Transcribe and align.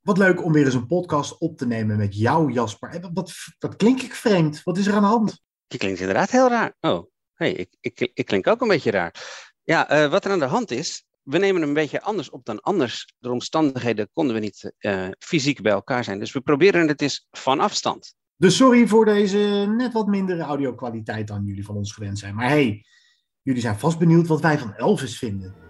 Wat 0.00 0.18
leuk 0.18 0.44
om 0.44 0.52
weer 0.52 0.64
eens 0.64 0.74
een 0.74 0.86
podcast 0.86 1.38
op 1.38 1.56
te 1.56 1.66
nemen 1.66 1.96
met 1.96 2.16
jou, 2.16 2.52
Jasper. 2.52 3.10
Wat, 3.12 3.32
wat 3.58 3.76
klink 3.76 4.02
ik 4.02 4.14
vreemd? 4.14 4.62
Wat 4.62 4.78
is 4.78 4.86
er 4.86 4.94
aan 4.94 5.02
de 5.02 5.08
hand? 5.08 5.42
Je 5.66 5.78
klinkt 5.78 6.00
inderdaad 6.00 6.30
heel 6.30 6.48
raar. 6.48 6.76
Oh, 6.80 7.10
hey, 7.34 7.52
ik, 7.52 7.76
ik, 7.80 8.10
ik 8.14 8.26
klink 8.26 8.46
ook 8.46 8.60
een 8.60 8.68
beetje 8.68 8.90
raar. 8.90 9.14
Ja, 9.62 9.88
eh, 9.88 10.10
wat 10.10 10.24
er 10.24 10.30
aan 10.30 10.38
de 10.38 10.44
hand 10.44 10.70
is, 10.70 11.04
we 11.22 11.38
nemen 11.38 11.60
hem 11.60 11.68
een 11.68 11.74
beetje 11.74 12.02
anders 12.02 12.30
op 12.30 12.44
dan 12.44 12.60
anders. 12.60 13.14
Door 13.18 13.32
omstandigheden 13.32 14.10
konden 14.12 14.34
we 14.34 14.40
niet 14.40 14.72
eh, 14.78 15.08
fysiek 15.18 15.62
bij 15.62 15.72
elkaar 15.72 16.04
zijn. 16.04 16.18
Dus 16.18 16.32
we 16.32 16.40
proberen 16.40 16.88
het 16.88 17.02
eens 17.02 17.26
van 17.30 17.60
afstand. 17.60 18.14
Dus 18.36 18.56
sorry 18.56 18.86
voor 18.86 19.04
deze 19.04 19.38
net 19.76 19.92
wat 19.92 20.06
mindere 20.06 20.42
audio-kwaliteit 20.42 21.26
dan 21.26 21.44
jullie 21.44 21.64
van 21.64 21.76
ons 21.76 21.92
gewend 21.92 22.18
zijn. 22.18 22.34
Maar 22.34 22.48
hey, 22.48 22.84
jullie 23.42 23.60
zijn 23.60 23.78
vast 23.78 23.98
benieuwd 23.98 24.26
wat 24.26 24.40
wij 24.40 24.58
van 24.58 24.74
Elvis 24.74 25.18
vinden. 25.18 25.69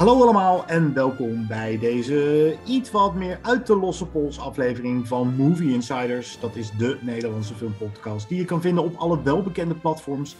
Hallo 0.00 0.22
allemaal 0.22 0.66
en 0.66 0.94
welkom 0.94 1.46
bij 1.46 1.78
deze 1.78 2.56
iets 2.66 2.90
wat 2.90 3.14
meer 3.14 3.38
uit 3.42 3.66
de 3.66 3.76
losse 3.76 4.06
pols 4.06 4.38
aflevering 4.38 5.08
van 5.08 5.34
Movie 5.34 5.72
Insiders. 5.72 6.40
Dat 6.40 6.56
is 6.56 6.70
de 6.70 6.98
Nederlandse 7.00 7.54
filmpodcast 7.54 8.28
die 8.28 8.38
je 8.38 8.44
kan 8.44 8.60
vinden 8.60 8.84
op 8.84 8.94
alle 8.96 9.22
welbekende 9.22 9.74
platforms 9.74 10.36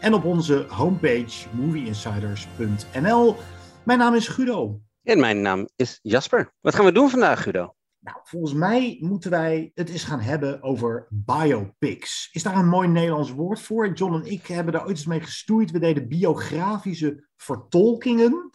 en 0.00 0.14
op 0.14 0.24
onze 0.24 0.66
homepage 0.68 1.48
movieinsiders.nl. 1.50 3.36
Mijn 3.84 3.98
naam 3.98 4.14
is 4.14 4.28
Guido. 4.28 4.80
En 5.02 5.20
mijn 5.20 5.40
naam 5.40 5.68
is 5.76 5.98
Jasper. 6.02 6.52
Wat 6.60 6.74
gaan 6.74 6.84
we 6.84 6.92
doen 6.92 7.10
vandaag, 7.10 7.42
Guido? 7.42 7.74
Nou, 7.98 8.16
volgens 8.22 8.54
mij 8.54 8.96
moeten 9.00 9.30
wij 9.30 9.70
het 9.74 9.88
eens 9.88 10.04
gaan 10.04 10.20
hebben 10.20 10.62
over 10.62 11.06
biopics. 11.10 12.28
Is 12.32 12.42
daar 12.42 12.56
een 12.56 12.68
mooi 12.68 12.88
Nederlands 12.88 13.32
woord 13.32 13.60
voor? 13.60 13.92
John 13.92 14.14
en 14.14 14.30
ik 14.30 14.46
hebben 14.46 14.72
daar 14.72 14.82
ooit 14.82 14.96
eens 14.96 15.06
mee 15.06 15.20
gestoeid. 15.20 15.70
We 15.70 15.78
deden 15.78 16.08
biografische 16.08 17.28
vertolkingen. 17.36 18.51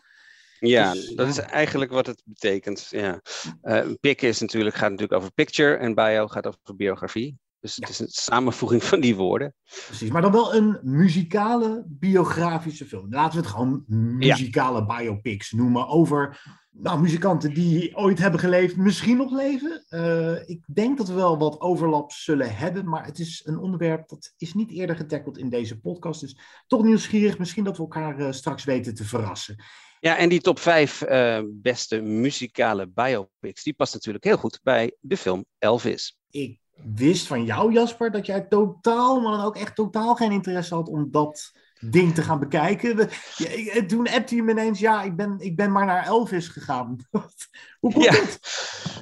Ja, 0.60 0.94
Dus, 0.94 1.08
dat 1.08 1.26
ja. 1.26 1.32
is 1.32 1.40
eigenlijk 1.50 1.92
wat 1.92 2.06
het 2.06 2.22
betekent. 2.26 2.88
Ja. 2.90 3.22
Eh 3.62 3.86
pic 4.00 4.22
is 4.22 4.40
natuurlijk, 4.40 4.76
gaat 4.76 4.90
natuurlijk 4.92 5.20
over 5.20 5.34
picture 5.34 5.76
en 5.76 5.96
bio 5.96 6.28
gaat 6.28 6.48
over 6.48 6.60
biografie. 6.76 7.38
Dus 7.60 7.76
het 7.76 7.84
Ja. 7.84 7.90
is 7.90 8.00
een 8.00 8.08
samenvoeging 8.10 8.84
van 8.84 9.00
die 9.00 9.16
woorden. 9.16 9.54
Precies, 9.86 10.10
maar 10.10 10.22
dan 10.22 10.32
wel 10.32 10.56
een 10.56 10.80
muzikale 10.82 11.84
biografische 11.88 12.86
film. 12.86 13.08
Laten 13.10 13.40
we 13.40 13.46
het 13.46 13.56
gewoon 13.56 13.84
muzikale 13.88 14.86
biopics 14.86 15.52
noemen 15.52 15.88
over 15.88 16.42
nou, 16.72 17.02
muzikanten 17.02 17.54
die 17.54 17.96
ooit 17.96 18.20
hebben 18.20 18.40
geleefd, 18.40 18.76
misschien 18.78 19.18
nog 19.18 19.32
leven. 19.32 19.86
Eh, 19.90 20.50
ik 20.50 20.60
denk 20.74 20.98
dat 20.98 21.08
we 21.08 21.14
wel 21.14 21.38
wat 21.38 21.62
overlap 21.62 22.12
zullen 22.12 22.56
hebben, 22.56 22.90
maar 22.90 23.06
het 23.06 23.20
is 23.20 23.42
een 23.46 23.58
onderwerp 23.58 24.10
dat 24.10 24.34
is 24.38 24.54
niet 24.54 24.72
eerder 24.72 24.96
getackeld 24.96 25.38
in 25.38 25.50
deze 25.50 25.80
podcast. 25.80 26.22
Dus 26.22 26.38
toch 26.68 26.84
nieuwsgierig, 26.84 27.38
misschien 27.40 27.64
dat 27.64 27.78
we 27.78 27.84
elkaar 27.84 28.18
eh, 28.20 28.32
straks 28.32 28.64
weten 28.64 28.96
te 28.96 29.04
verrassen. 29.06 29.56
Ja, 30.00 30.18
en 30.18 30.30
die 30.30 30.42
top 30.42 30.60
5 30.60 31.04
beste 31.46 32.02
muzikale 32.02 32.88
biopics, 32.88 33.64
die 33.64 33.74
past 33.74 33.94
natuurlijk 33.94 34.24
heel 34.24 34.38
goed 34.38 34.60
bij 34.64 34.96
de 35.00 35.18
film 35.18 35.46
Elvis. 35.60 36.18
Ik 36.30 36.60
wist 36.96 37.28
van 37.28 37.46
jou, 37.46 37.72
Jasper, 37.74 38.12
dat 38.12 38.26
jij 38.26 38.42
totaal, 38.42 39.20
maar 39.22 39.32
dan 39.38 39.46
ook 39.46 39.56
echt 39.58 39.76
totaal 39.76 40.16
geen 40.16 40.32
interesse 40.32 40.76
had 40.76 40.90
om 40.90 41.12
dat 41.12 41.52
ding 41.80 42.14
te 42.16 42.22
gaan 42.22 42.40
bekijken. 42.40 42.96
Ja, 43.38 43.50
ik- 43.50 43.88
toen 43.88 44.08
appte 44.10 44.36
je 44.36 44.44
me 44.44 44.52
ineens, 44.52 44.80
ja, 44.80 45.04
ik 45.04 45.16
ben, 45.16 45.36
ik 45.40 45.56
ben 45.56 45.72
maar 45.72 45.86
naar 45.86 46.06
Elvis 46.06 46.48
gegaan. 46.48 46.96
Hoe 47.80 47.94
komt 47.94 48.04
Ja. 48.06 48.12
dat? 48.12 48.40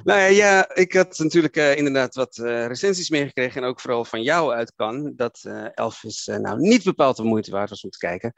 Nou 0.04 0.20
ja, 0.20 0.26
ja, 0.26 0.74
ik 0.74 0.92
had 0.92 1.18
natuurlijk 1.18 1.56
eh, 1.56 1.76
inderdaad 1.76 2.14
wat 2.14 2.38
eh, 2.38 2.66
recensies 2.66 3.10
meegekregen. 3.10 3.62
En 3.62 3.68
ook 3.68 3.80
vooral 3.80 4.04
van 4.04 4.22
jou 4.22 4.52
uit 4.54 4.72
kan. 4.76 5.12
Dat 5.16 5.40
eh, 5.42 5.64
Elvis 5.74 6.26
eh, 6.28 6.36
nou 6.36 6.60
niet 6.60 6.84
bepaald 6.84 7.16
de 7.16 7.22
moeite 7.22 7.50
waard 7.50 7.70
was 7.70 7.84
om 7.84 7.90
te 7.90 7.98
kijken. 7.98 8.32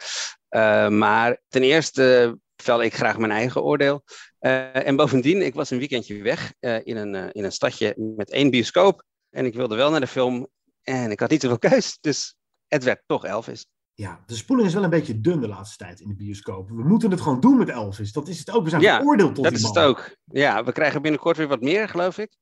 Eh, 0.49 0.89
maar 0.89 1.41
ten 1.49 1.63
eerste 1.63 2.39
vel 2.63 2.83
ik 2.83 2.95
graag 2.95 3.19
mijn 3.19 3.33
eigen 3.33 3.63
oordeel. 3.63 4.03
Eh, 4.39 4.87
en 4.87 4.97
bovendien, 4.97 5.43
ik 5.43 5.55
was 5.55 5.71
een 5.71 5.79
weekendje 5.79 6.23
weg 6.23 6.53
eh, 6.61 6.87
in, 6.87 6.97
een, 6.97 7.15
eh, 7.15 7.29
in 7.33 7.45
een 7.45 7.53
stadje 7.53 7.95
met 8.17 8.31
één 8.31 8.51
bioscoop. 8.51 9.03
En 9.31 9.45
ik 9.45 9.55
wilde 9.55 9.77
wel 9.77 9.91
naar 9.91 10.01
de 10.01 10.07
film. 10.07 10.49
En 10.83 11.11
ik 11.11 11.21
had 11.21 11.31
niet 11.31 11.41
zoveel 11.41 11.59
keus. 11.59 11.99
Dus 12.01 12.37
het 12.67 12.85
werd 12.85 13.03
toch 13.07 13.25
Elvis. 13.25 13.67
Ja, 13.95 14.23
de 14.27 14.35
spoeling 14.35 14.69
is 14.69 14.75
wel 14.75 14.85
een 14.85 14.91
beetje 14.91 15.21
dun 15.21 15.41
de 15.41 15.49
laatste 15.49 15.77
tijd 15.77 16.01
in 16.01 16.09
de 16.09 16.15
bioscoop. 16.15 16.69
We 16.69 16.83
moeten 16.85 17.11
het 17.11 17.21
gewoon 17.21 17.41
doen 17.41 17.59
met 17.59 17.69
Elvis. 17.69 18.13
Dat 18.13 18.29
is 18.29 18.39
het 18.39 18.51
ook. 18.51 18.65
We 18.65 18.71
zijn 18.71 18.83
Ja, 18.83 18.97
veroordeeld 18.97 19.35
tot 19.35 19.45
Dat 19.45 19.53
die 19.53 19.63
is 19.63 19.67
het 19.69 19.77
man. 19.77 19.85
ook. 19.85 20.17
Ja, 20.25 20.65
we 20.65 20.73
krijgen 20.73 21.03
binnenkort 21.03 21.37
weer 21.37 21.49
wat 21.49 21.61
meer, 21.61 21.89
geloof 21.89 22.19
ik. 22.19 22.33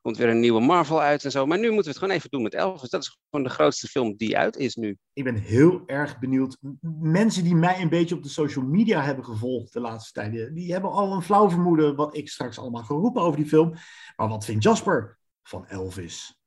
Er 0.00 0.06
komt 0.06 0.18
weer 0.18 0.28
een 0.28 0.40
nieuwe 0.40 0.60
Marvel 0.60 1.00
uit 1.00 1.24
en 1.24 1.30
zo. 1.30 1.46
Maar 1.46 1.58
nu 1.58 1.64
moeten 1.64 1.82
we 1.84 1.88
het 1.90 1.98
gewoon 1.98 2.14
even 2.14 2.30
doen 2.30 2.42
met 2.42 2.54
Elvis. 2.54 2.90
Dat 2.90 3.02
is 3.02 3.18
gewoon 3.30 3.44
de 3.46 3.52
grootste 3.52 3.86
film 3.88 4.16
die 4.16 4.38
uit 4.38 4.56
is 4.56 4.74
nu. 4.74 4.98
Ik 5.12 5.24
ben 5.24 5.34
heel 5.34 5.82
erg 5.86 6.18
benieuwd. 6.18 6.56
Mensen 7.00 7.44
die 7.44 7.54
mij 7.54 7.80
een 7.80 7.88
beetje 7.88 8.14
op 8.14 8.22
de 8.22 8.28
social 8.28 8.64
media 8.64 9.02
hebben 9.02 9.24
gevolgd 9.24 9.72
de 9.72 9.80
laatste 9.80 10.12
tijd, 10.12 10.54
die- 10.54 10.72
hebben 10.72 10.90
al 10.90 11.12
een 11.12 11.22
flauw 11.22 11.50
vermoeden 11.50 11.96
wat 11.96 12.16
ik 12.16 12.28
straks 12.28 12.58
allemaal 12.58 12.82
ga 12.82 12.94
roepen 12.94 13.22
over 13.22 13.36
die 13.36 13.48
film. 13.48 13.74
Maar 14.16 14.28
wat 14.28 14.44
vindt 14.44 14.62
Jasper 14.64 15.18
van 15.42 15.66
Elvis? 15.66 16.38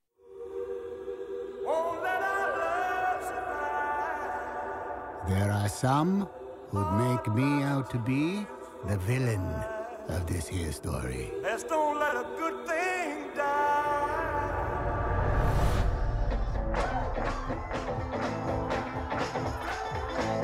There 5.27 5.51
are 5.51 5.69
some 5.69 6.27
who'd 6.71 6.91
make 6.93 7.27
me 7.33 7.63
out 7.63 7.89
to 7.89 7.99
be 7.99 8.45
the 8.87 8.99
villain 8.99 9.41
of 10.09 10.25
this 10.27 10.47
here 10.47 10.71
story. 10.71 11.31
Let's 11.41 11.63
don't 11.63 11.99
let 11.99 12.15
a 12.15 12.25
good 12.37 12.67
thing 12.67 13.29
die. 13.35 13.93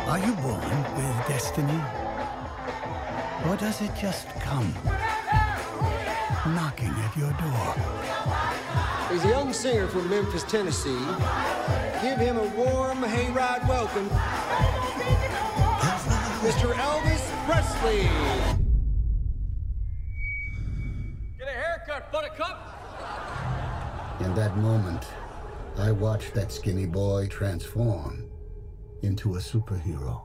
Are 0.07 0.19
you 0.19 0.33
born 0.33 0.83
with 0.95 1.27
destiny? 1.27 1.81
Or 3.47 3.55
does 3.55 3.81
it 3.81 3.91
just 3.95 4.27
come 4.39 4.73
knocking 6.47 6.89
at 6.89 7.15
your 7.15 7.31
door? 7.33 7.75
He's 9.11 9.23
a 9.25 9.29
young 9.29 9.53
singer 9.53 9.87
from 9.87 10.09
Memphis, 10.09 10.43
Tennessee. 10.43 10.99
Give 12.01 12.17
him 12.17 12.37
a 12.37 12.47
warm 12.55 12.99
hayride 12.99 13.67
welcome. 13.67 14.09
Mr. 16.41 16.73
Elvis 16.73 17.23
Presley. 17.45 18.68
That 24.39 24.55
moment, 24.55 25.05
I 25.77 25.91
watched 25.91 26.33
that 26.33 26.49
skinny 26.49 26.85
boy 26.85 27.27
transform 27.27 28.23
into 29.01 29.35
a 29.35 29.39
superhero. 29.41 30.21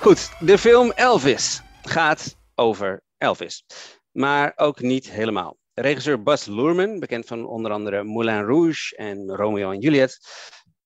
Goed, 0.00 0.30
de 0.40 0.58
film 0.58 0.90
Elvis 0.90 1.62
gaat 1.82 2.36
over 2.54 3.02
Elvis. 3.18 3.64
Maar 4.12 4.52
ook 4.56 4.80
niet 4.80 5.10
helemaal. 5.10 5.56
Regisseur 5.74 6.22
Bas 6.22 6.46
Luhrmann, 6.46 7.00
bekend 7.00 7.26
van 7.26 7.46
onder 7.46 7.72
andere 7.72 8.04
Moulin 8.04 8.44
Rouge 8.44 8.96
en 8.96 9.36
Romeo 9.36 9.70
en 9.70 9.80
Juliet, 9.80 10.18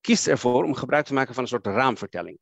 kiest 0.01 0.27
ervoor 0.27 0.63
om 0.63 0.75
gebruik 0.75 1.05
te 1.05 1.13
maken 1.13 1.33
van 1.33 1.43
een 1.43 1.49
soort 1.49 1.65
raamvertelling. 1.65 2.39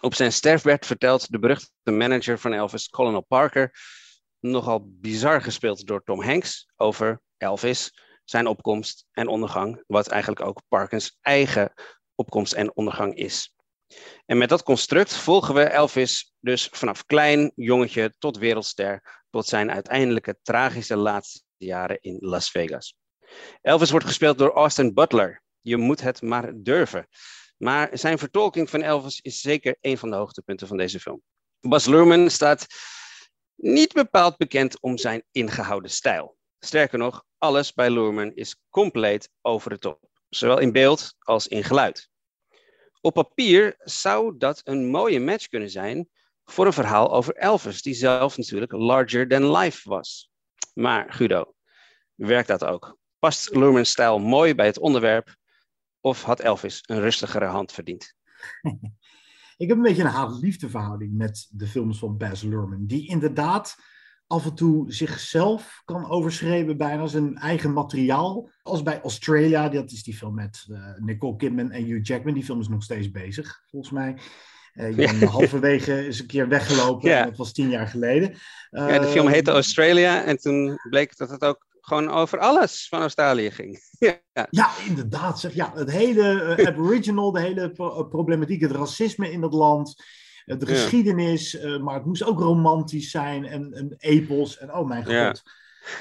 Op 0.00 0.14
zijn 0.14 0.32
sterfbed 0.32 0.86
vertelt 0.86 1.30
de 1.30 1.38
beruchte 1.38 1.90
manager 1.90 2.38
van 2.38 2.52
Elvis, 2.52 2.88
Colonel 2.88 3.20
Parker, 3.20 3.78
nogal 4.40 4.86
bizar 4.86 5.42
gespeeld 5.42 5.86
door 5.86 6.02
Tom 6.02 6.22
Hanks, 6.22 6.68
over 6.76 7.20
Elvis, 7.36 7.92
zijn 8.24 8.46
opkomst 8.46 9.06
en 9.12 9.28
ondergang, 9.28 9.84
wat 9.86 10.08
eigenlijk 10.08 10.46
ook 10.46 10.62
Parkers 10.68 11.18
eigen 11.20 11.72
opkomst 12.14 12.52
en 12.52 12.76
ondergang 12.76 13.14
is. 13.16 13.54
En 14.26 14.38
met 14.38 14.48
dat 14.48 14.62
construct 14.62 15.14
volgen 15.14 15.54
we 15.54 15.62
Elvis 15.62 16.34
dus 16.40 16.68
vanaf 16.72 17.04
klein 17.04 17.52
jongetje 17.54 18.14
tot 18.18 18.36
wereldster, 18.36 19.22
tot 19.30 19.46
zijn 19.46 19.70
uiteindelijke 19.70 20.38
tragische 20.42 20.96
laatste 20.96 21.42
jaren 21.56 21.98
in 22.00 22.16
Las 22.20 22.50
Vegas. 22.50 22.96
Elvis 23.60 23.90
wordt 23.90 24.06
gespeeld 24.06 24.38
door 24.38 24.52
Austin 24.52 24.94
Butler. 24.94 25.42
Je 25.60 25.76
moet 25.76 26.00
het 26.00 26.22
maar 26.22 26.52
durven. 26.56 27.08
Maar 27.64 27.88
zijn 27.92 28.18
vertolking 28.18 28.70
van 28.70 28.82
Elvis 28.82 29.20
is 29.20 29.40
zeker 29.40 29.76
een 29.80 29.98
van 29.98 30.10
de 30.10 30.16
hoogtepunten 30.16 30.66
van 30.66 30.76
deze 30.76 31.00
film. 31.00 31.22
Bas 31.60 31.86
Luhrmann 31.86 32.30
staat 32.30 32.66
niet 33.54 33.92
bepaald 33.92 34.36
bekend 34.36 34.80
om 34.80 34.98
zijn 34.98 35.24
ingehouden 35.30 35.90
stijl. 35.90 36.36
Sterker 36.58 36.98
nog, 36.98 37.24
alles 37.38 37.72
bij 37.72 37.90
Luhrmann 37.90 38.34
is 38.34 38.56
compleet 38.70 39.30
over 39.40 39.70
de 39.70 39.78
top, 39.78 40.08
zowel 40.28 40.58
in 40.58 40.72
beeld 40.72 41.14
als 41.18 41.48
in 41.48 41.64
geluid. 41.64 42.08
Op 43.00 43.14
papier 43.14 43.74
zou 43.78 44.34
dat 44.38 44.60
een 44.64 44.86
mooie 44.90 45.20
match 45.20 45.46
kunnen 45.46 45.70
zijn 45.70 46.08
voor 46.44 46.66
een 46.66 46.72
verhaal 46.72 47.12
over 47.12 47.34
Elvis, 47.34 47.82
die 47.82 47.94
zelf 47.94 48.36
natuurlijk 48.36 48.72
larger 48.72 49.28
than 49.28 49.56
life 49.56 49.88
was. 49.88 50.30
Maar 50.74 51.12
Guido, 51.12 51.54
werkt 52.14 52.48
dat 52.48 52.64
ook? 52.64 52.96
Past 53.18 53.54
Luhrmann's 53.54 53.90
stijl 53.90 54.18
mooi 54.18 54.54
bij 54.54 54.66
het 54.66 54.78
onderwerp 54.78 55.36
of 56.04 56.22
had 56.22 56.40
Elvis 56.40 56.80
een 56.86 57.00
rustigere 57.00 57.44
hand 57.44 57.72
verdiend? 57.72 58.14
Ik 59.56 59.68
heb 59.68 59.76
een 59.76 59.82
beetje 59.82 60.02
een 60.02 60.08
haat-liefde 60.08 60.68
verhouding 60.68 61.12
met 61.12 61.48
de 61.50 61.66
films 61.66 61.98
van 61.98 62.16
Baz 62.16 62.42
Luhrmann, 62.42 62.86
die 62.86 63.08
inderdaad 63.08 63.76
af 64.26 64.44
en 64.44 64.54
toe 64.54 64.92
zichzelf 64.92 65.82
kan 65.84 66.10
overschreven 66.10 66.76
bijna 66.76 67.06
zijn 67.06 67.36
eigen 67.36 67.72
materiaal. 67.72 68.50
Als 68.62 68.82
bij 68.82 69.00
Australia, 69.00 69.68
dat 69.68 69.90
is 69.90 70.02
die 70.02 70.14
film 70.14 70.34
met 70.34 70.66
uh, 70.70 70.78
Nicole 70.96 71.36
Kidman 71.36 71.70
en 71.70 71.84
Hugh 71.84 72.06
Jackman. 72.06 72.34
Die 72.34 72.44
film 72.44 72.60
is 72.60 72.68
nog 72.68 72.82
steeds 72.82 73.10
bezig, 73.10 73.62
volgens 73.66 73.92
mij. 73.92 74.18
Uh, 74.74 74.96
ja. 74.96 75.26
halverwege 75.26 76.06
is 76.06 76.20
een 76.20 76.26
keer 76.26 76.48
weggelopen. 76.48 77.10
Ja. 77.10 77.24
Dat 77.24 77.36
was 77.36 77.52
tien 77.52 77.70
jaar 77.70 77.88
geleden. 77.88 78.30
Uh, 78.30 78.88
ja, 78.88 78.98
de 78.98 79.06
film 79.06 79.28
heette 79.28 79.50
Australia 79.50 80.24
en 80.24 80.36
toen 80.36 80.78
bleek 80.90 81.16
dat 81.16 81.30
het 81.30 81.44
ook 81.44 81.73
gewoon 81.84 82.10
over 82.10 82.38
alles 82.38 82.86
van 82.88 83.00
Australië 83.00 83.50
ging. 83.50 83.78
ja. 84.32 84.46
ja, 84.50 84.70
inderdaad. 84.86 85.40
Zeg. 85.40 85.54
Ja, 85.54 85.72
het 85.74 85.90
hele 85.90 86.56
uh, 86.58 86.66
Aboriginal, 86.66 87.32
de 87.32 87.40
hele 87.40 87.72
pro 87.72 88.04
problematiek, 88.04 88.60
het 88.60 88.70
racisme 88.70 89.30
in 89.30 89.42
het 89.42 89.52
land, 89.52 90.02
uh, 90.46 90.58
de 90.58 90.66
geschiedenis, 90.66 91.54
uh, 91.54 91.80
maar 91.80 91.94
het 91.94 92.04
moest 92.04 92.24
ook 92.24 92.40
romantisch 92.40 93.10
zijn 93.10 93.44
en, 93.44 93.72
en 93.72 93.94
epos 93.98 94.58
en 94.58 94.74
oh 94.74 94.88
mijn 94.88 95.04
god. 95.04 95.12
Ja. 95.12 95.34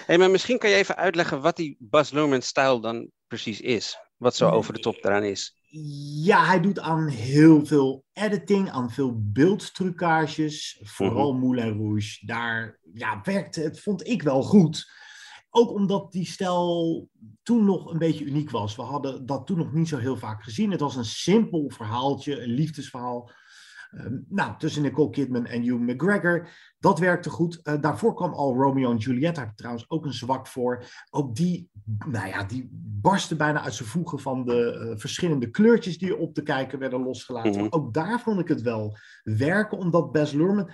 Hey, 0.05 0.17
maar 0.17 0.31
misschien 0.31 0.57
kan 0.57 0.69
je 0.69 0.75
even 0.75 0.95
uitleggen 0.95 1.41
wat 1.41 1.55
die 1.55 1.75
Bas 1.79 2.11
Luhrmann-stijl 2.11 2.79
dan 2.79 3.09
precies 3.27 3.61
is. 3.61 3.97
Wat 4.17 4.35
zo 4.35 4.49
over 4.49 4.73
de 4.73 4.79
top 4.79 4.95
eraan 5.01 5.23
is. 5.23 5.57
Ja, 6.23 6.45
hij 6.45 6.59
doet 6.59 6.79
aan 6.79 7.07
heel 7.07 7.65
veel 7.65 8.03
editing, 8.13 8.71
aan 8.71 8.91
veel 8.91 9.13
beeldtrucages. 9.17 10.79
Vooral 10.83 11.31
-hmm. 11.31 11.39
Moulin 11.39 11.77
Rouge. 11.77 12.25
Daar 12.25 12.79
ja, 12.93 13.21
werkte 13.23 13.61
het, 13.61 13.79
vond 13.79 14.07
ik 14.07 14.21
wel 14.21 14.43
goed. 14.43 14.91
Ook 15.55 15.71
omdat 15.71 16.11
die 16.11 16.25
stijl 16.25 17.09
toen 17.43 17.65
nog 17.65 17.91
een 17.91 17.97
beetje 17.97 18.25
uniek 18.25 18.49
was. 18.49 18.75
We 18.75 18.81
hadden 18.81 19.25
dat 19.25 19.45
toen 19.45 19.57
nog 19.57 19.73
niet 19.73 19.87
zo 19.87 19.97
heel 19.97 20.17
vaak 20.17 20.43
gezien. 20.43 20.71
Het 20.71 20.79
was 20.79 20.95
een 20.95 21.05
simpel 21.05 21.69
verhaaltje, 21.69 22.41
een 22.41 22.49
liefdesverhaal. 22.49 23.31
Um, 23.97 24.25
nou, 24.29 24.53
tussen 24.57 24.81
Nicole 24.81 25.09
Kidman 25.09 25.45
en 25.45 25.61
Hugh 25.61 25.79
McGregor. 25.79 26.49
Dat 26.79 26.99
werkte 26.99 27.29
goed. 27.29 27.59
Uh, 27.63 27.81
daarvoor 27.81 28.13
kwam 28.13 28.33
al 28.33 28.55
Romeo 28.55 28.91
en 28.91 28.97
Juliet. 28.97 29.35
Daar 29.35 29.43
heb 29.43 29.51
ik 29.51 29.57
trouwens 29.57 29.89
ook 29.89 30.05
een 30.05 30.13
zwak 30.13 30.47
voor. 30.47 30.85
Ook 31.09 31.35
die, 31.35 31.69
nou 32.07 32.27
ja, 32.27 32.43
die 32.43 32.69
barstte 33.01 33.35
bijna 33.35 33.61
uit 33.61 33.73
zijn 33.73 33.89
voegen 33.89 34.19
van 34.19 34.45
de 34.45 34.89
uh, 34.91 34.99
verschillende 34.99 35.49
kleurtjes 35.49 35.97
die 35.97 36.17
op 36.17 36.33
te 36.33 36.43
kijken 36.43 36.79
werden 36.79 37.03
losgelaten. 37.03 37.51
Mm 37.51 37.57
-hmm. 37.57 37.67
Ook 37.69 37.93
daar 37.93 38.19
vond 38.19 38.39
ik 38.39 38.47
het 38.47 38.61
wel 38.61 38.97
werken, 39.23 39.77
omdat 39.77 40.11
Baz 40.11 40.31
Luhrmann 40.33 40.71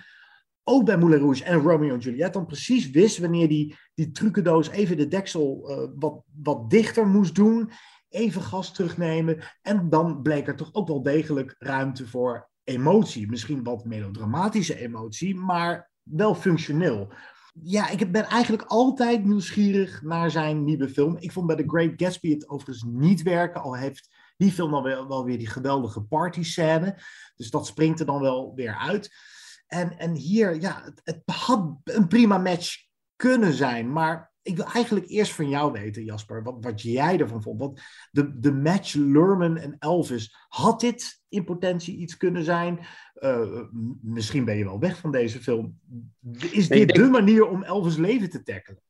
ook 0.64 0.84
bij 0.84 0.98
Moulin 0.98 1.18
Rouge 1.18 1.44
en 1.44 1.58
Romeo 1.60 1.94
en 1.94 1.98
Juliet 1.98 2.32
dan 2.32 2.46
precies 2.46 2.90
wist 2.90 3.18
wanneer 3.18 3.48
die, 3.48 3.76
die 3.94 4.10
trucendoos 4.10 4.68
even 4.68 4.96
de 4.96 5.08
deksel 5.08 5.70
uh, 5.70 5.88
wat, 5.98 6.22
wat 6.42 6.70
dichter 6.70 7.06
moest 7.06 7.34
doen, 7.34 7.70
even 8.08 8.42
gas 8.42 8.72
terugnemen 8.72 9.38
en 9.62 9.88
dan 9.88 10.22
bleek 10.22 10.46
er 10.46 10.56
toch 10.56 10.74
ook 10.74 10.88
wel 10.88 11.02
degelijk 11.02 11.54
ruimte 11.58 12.06
voor 12.06 12.48
emotie. 12.64 13.28
Misschien 13.28 13.62
wat 13.62 13.84
melodramatische 13.84 14.78
emotie, 14.78 15.34
maar 15.34 15.90
wel 16.02 16.34
functioneel. 16.34 17.12
Ja, 17.62 17.88
ik 17.88 18.12
ben 18.12 18.24
eigenlijk 18.24 18.62
altijd 18.62 19.24
nieuwsgierig 19.24 20.02
naar 20.02 20.30
zijn 20.30 20.64
nieuwe 20.64 20.88
film. 20.88 21.16
Ik 21.18 21.32
vond 21.32 21.46
bij 21.46 21.56
The 21.56 21.64
Great 21.66 21.92
Gatsby 21.96 22.30
het 22.30 22.48
overigens 22.48 22.84
niet 22.92 23.22
werken, 23.22 23.62
al 23.62 23.76
heeft 23.76 24.08
die 24.36 24.52
film 24.52 24.70
dan 24.70 24.82
wel, 24.82 25.08
wel 25.08 25.24
weer 25.24 25.38
die 25.38 25.48
geweldige 25.48 26.02
party 26.02 26.42
scène. 26.42 26.98
Dus 27.36 27.50
dat 27.50 27.66
springt 27.66 28.00
er 28.00 28.06
dan 28.06 28.20
wel 28.20 28.52
weer 28.54 28.76
uit. 28.76 29.10
En, 29.70 29.98
en 29.98 30.14
hier, 30.14 30.60
ja, 30.60 30.82
het, 30.84 31.00
het, 31.04 31.22
had 31.24 31.76
een 31.84 32.08
prima 32.08 32.38
match 32.38 32.76
kunnen 33.16 33.52
zijn. 33.52 33.92
Maar 33.92 34.32
ik 34.42 34.56
wil 34.56 34.64
eigenlijk 34.64 35.08
eerst 35.08 35.32
van 35.32 35.48
jou 35.48 35.72
weten, 35.72 36.04
Jasper, 36.04 36.42
wat, 36.42 36.56
wat 36.60 36.82
jij 36.82 37.18
ervan 37.18 37.42
vond. 37.42 37.60
Want 37.60 37.80
de, 38.10 38.38
de 38.38 38.52
match 38.52 38.94
Lurman 38.94 39.56
en 39.56 39.76
Elvis, 39.78 40.34
had 40.48 40.80
dit 40.80 41.20
in 41.28 41.44
potentie 41.44 41.96
iets 41.96 42.16
kunnen 42.16 42.44
zijn? 42.44 42.86
Uh, 43.14 43.62
misschien 44.02 44.44
ben 44.44 44.56
je 44.56 44.64
wel 44.64 44.78
weg 44.78 44.98
van 44.98 45.12
deze 45.12 45.42
film. 45.42 45.80
Is 46.50 46.68
dit 46.68 46.88
denk... 46.88 46.94
de 46.94 47.08
manier 47.08 47.46
om 47.46 47.62
Elvis 47.62 47.96
leven 47.96 48.30
te 48.30 48.42
tackelen? 48.42 48.82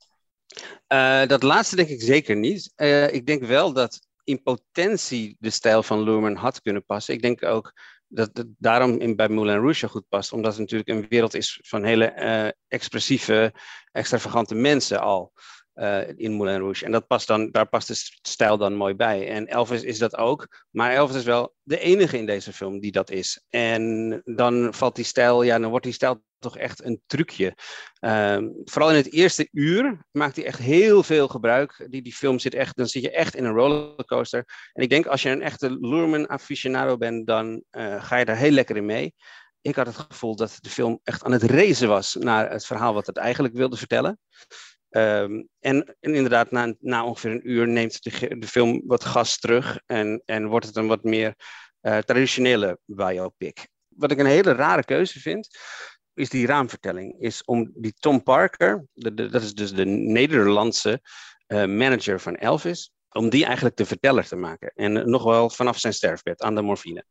Uh, 0.88 1.26
dat 1.26 1.42
laatste 1.42 1.76
denk 1.76 1.88
ik 1.88 2.02
zeker 2.02 2.36
niet. 2.36 2.72
Uh, 2.76 3.12
ik 3.12 3.26
denk 3.26 3.44
wel 3.44 3.72
dat 3.72 4.08
in 4.24 4.42
potentie 4.42 5.36
de 5.38 5.50
stijl 5.50 5.82
van 5.82 6.02
Lurman 6.02 6.36
had 6.36 6.60
kunnen 6.60 6.84
passen. 6.84 7.14
Ik 7.14 7.22
denk 7.22 7.44
ook 7.44 7.72
dat 8.12 8.30
het 8.32 8.46
daarom 8.58 8.98
in, 8.98 9.16
bij 9.16 9.28
Moulin 9.28 9.60
Rouge 9.60 9.88
goed 9.88 10.08
past. 10.08 10.32
Omdat 10.32 10.50
het 10.50 10.60
natuurlijk 10.60 10.88
een 10.88 11.06
wereld 11.08 11.34
is 11.34 11.58
van 11.62 11.84
hele 11.84 12.14
uh, 12.16 12.50
expressieve, 12.68 13.52
extravagante 13.92 14.54
mensen 14.54 15.00
al. 15.00 15.32
Uh, 15.74 16.08
in 16.16 16.32
Moulin 16.32 16.60
Rouge. 16.60 16.84
En 16.84 16.92
dat 16.92 17.06
past 17.06 17.26
dan, 17.26 17.50
daar 17.50 17.68
past 17.68 17.88
de 17.88 17.94
stijl 18.22 18.58
dan 18.58 18.74
mooi 18.74 18.94
bij. 18.94 19.28
En 19.28 19.46
Elvis 19.46 19.82
is 19.82 19.98
dat 19.98 20.16
ook. 20.16 20.66
Maar 20.70 20.92
Elvis 20.92 21.16
is 21.16 21.24
wel 21.24 21.54
de 21.62 21.78
enige 21.78 22.18
in 22.18 22.26
deze 22.26 22.52
film 22.52 22.80
die 22.80 22.92
dat 22.92 23.10
is. 23.10 23.44
En 23.48 24.20
dan 24.24 24.74
valt 24.74 24.96
die 24.96 25.04
stijl, 25.04 25.42
ja, 25.42 25.58
dan 25.58 25.70
wordt 25.70 25.84
die 25.84 25.94
stijl 25.94 26.22
toch 26.38 26.56
echt 26.56 26.84
een 26.84 27.02
trucje. 27.06 27.56
Uh, 28.00 28.38
vooral 28.64 28.90
in 28.90 28.96
het 28.96 29.12
eerste 29.12 29.48
uur 29.52 30.06
maakt 30.10 30.36
hij 30.36 30.44
echt 30.44 30.58
heel 30.58 31.02
veel 31.02 31.28
gebruik. 31.28 31.86
Die, 31.90 32.02
die 32.02 32.14
film 32.14 32.38
zit 32.38 32.54
echt, 32.54 32.76
dan 32.76 32.86
zit 32.86 33.02
je 33.02 33.10
echt 33.10 33.34
in 33.34 33.44
een 33.44 33.54
rollercoaster. 33.54 34.44
En 34.72 34.82
ik 34.82 34.90
denk 34.90 35.06
als 35.06 35.22
je 35.22 35.30
een 35.30 35.42
echte 35.42 35.78
Luhrmann 35.80 36.28
aficionado 36.28 36.96
bent, 36.96 37.26
dan 37.26 37.62
uh, 37.70 38.04
ga 38.04 38.16
je 38.16 38.24
daar 38.24 38.36
heel 38.36 38.50
lekker 38.50 38.76
in 38.76 38.86
mee. 38.86 39.14
Ik 39.60 39.74
had 39.74 39.86
het 39.86 39.96
gevoel 39.96 40.36
dat 40.36 40.58
de 40.60 40.70
film 40.70 41.00
echt 41.04 41.24
aan 41.24 41.32
het 41.32 41.42
racen 41.42 41.88
was 41.88 42.14
naar 42.14 42.50
het 42.50 42.66
verhaal 42.66 42.94
wat 42.94 43.06
het 43.06 43.16
eigenlijk 43.16 43.54
wilde 43.54 43.76
vertellen. 43.76 44.18
Um, 44.90 45.48
en, 45.60 45.96
inderdaad, 46.00 46.50
na, 46.50 46.74
na, 46.80 47.04
ongeveer 47.04 47.30
een 47.30 47.50
uur 47.50 47.68
neemt 47.68 48.02
de, 48.02 48.38
de, 48.38 48.46
film 48.46 48.82
wat 48.86 49.04
gas 49.04 49.38
terug 49.38 49.80
en, 49.86 50.22
en 50.24 50.46
wordt 50.46 50.66
het 50.66 50.76
een 50.76 50.86
wat 50.86 51.04
meer 51.04 51.34
uh, 51.82 51.98
traditionele 51.98 52.78
biopic. 52.84 53.68
Wat 53.88 54.10
ik 54.10 54.18
een 54.18 54.26
hele 54.26 54.52
rare 54.52 54.84
keuze 54.84 55.20
vind, 55.20 55.58
is 56.14 56.28
die 56.28 56.46
raamvertelling. 56.46 57.20
Is 57.20 57.44
om 57.44 57.70
die 57.74 57.94
Tom 57.98 58.22
Parker, 58.22 58.86
dat 58.94 59.42
is 59.42 59.54
dus 59.54 59.72
de 59.72 59.84
Nederlandse 59.86 61.00
uh, 61.46 61.64
manager 61.64 62.20
van 62.20 62.34
Elvis, 62.34 62.92
om 63.10 63.28
die 63.28 63.44
eigenlijk 63.44 63.76
de 63.76 63.86
verteller 63.86 64.26
te 64.26 64.36
maken. 64.36 64.72
En 64.74 65.10
nog 65.10 65.22
wel 65.24 65.50
vanaf 65.50 65.78
zijn 65.78 65.94
sterfbed 65.94 66.42
aan 66.42 66.54
de 66.54 66.62
morfine 66.62 67.04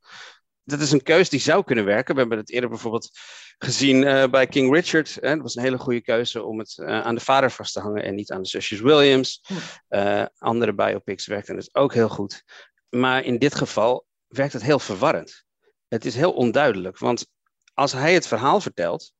dat 0.69 0.79
is 0.79 0.91
een 0.91 1.03
keus 1.03 1.29
die 1.29 1.39
zou 1.39 1.63
kunnen 1.63 1.85
werken. 1.85 2.13
We 2.13 2.19
hebben 2.19 2.37
het 2.37 2.51
eerder 2.51 2.69
bijvoorbeeld 2.69 3.09
gezien 3.57 4.03
uh, 4.03 4.27
bij 4.27 4.47
King 4.47 4.73
Richard. 4.73 5.17
Hè? 5.21 5.33
Dat 5.33 5.41
was 5.41 5.55
een 5.55 5.63
hele 5.63 5.77
goede 5.77 6.01
keuze 6.01 6.43
om 6.43 6.59
het 6.59 6.77
uh, 6.77 7.01
aan 7.01 7.15
de 7.15 7.21
vader 7.21 7.51
vast 7.51 7.73
te 7.73 7.79
hangen 7.79 8.03
en 8.03 8.15
niet 8.15 8.31
aan 8.31 8.41
de 8.41 8.47
zusjes 8.47 8.79
Williams. 8.79 9.43
Uh, 9.89 10.25
andere 10.37 10.73
biopics 10.73 11.25
werkten 11.25 11.55
het 11.55 11.75
ook 11.75 11.93
heel 11.93 12.09
goed. 12.09 12.43
Maar 12.89 13.23
in 13.23 13.37
dit 13.37 13.55
geval 13.55 14.05
werkt 14.27 14.53
het 14.53 14.63
heel 14.63 14.79
verwarrend. 14.79 15.43
Het 15.87 16.05
is 16.05 16.15
heel 16.15 16.31
onduidelijk, 16.31 16.97
want 16.97 17.27
als 17.73 17.91
hij 17.91 18.13
het 18.13 18.27
verhaal 18.27 18.61
vertelt, 18.61 19.13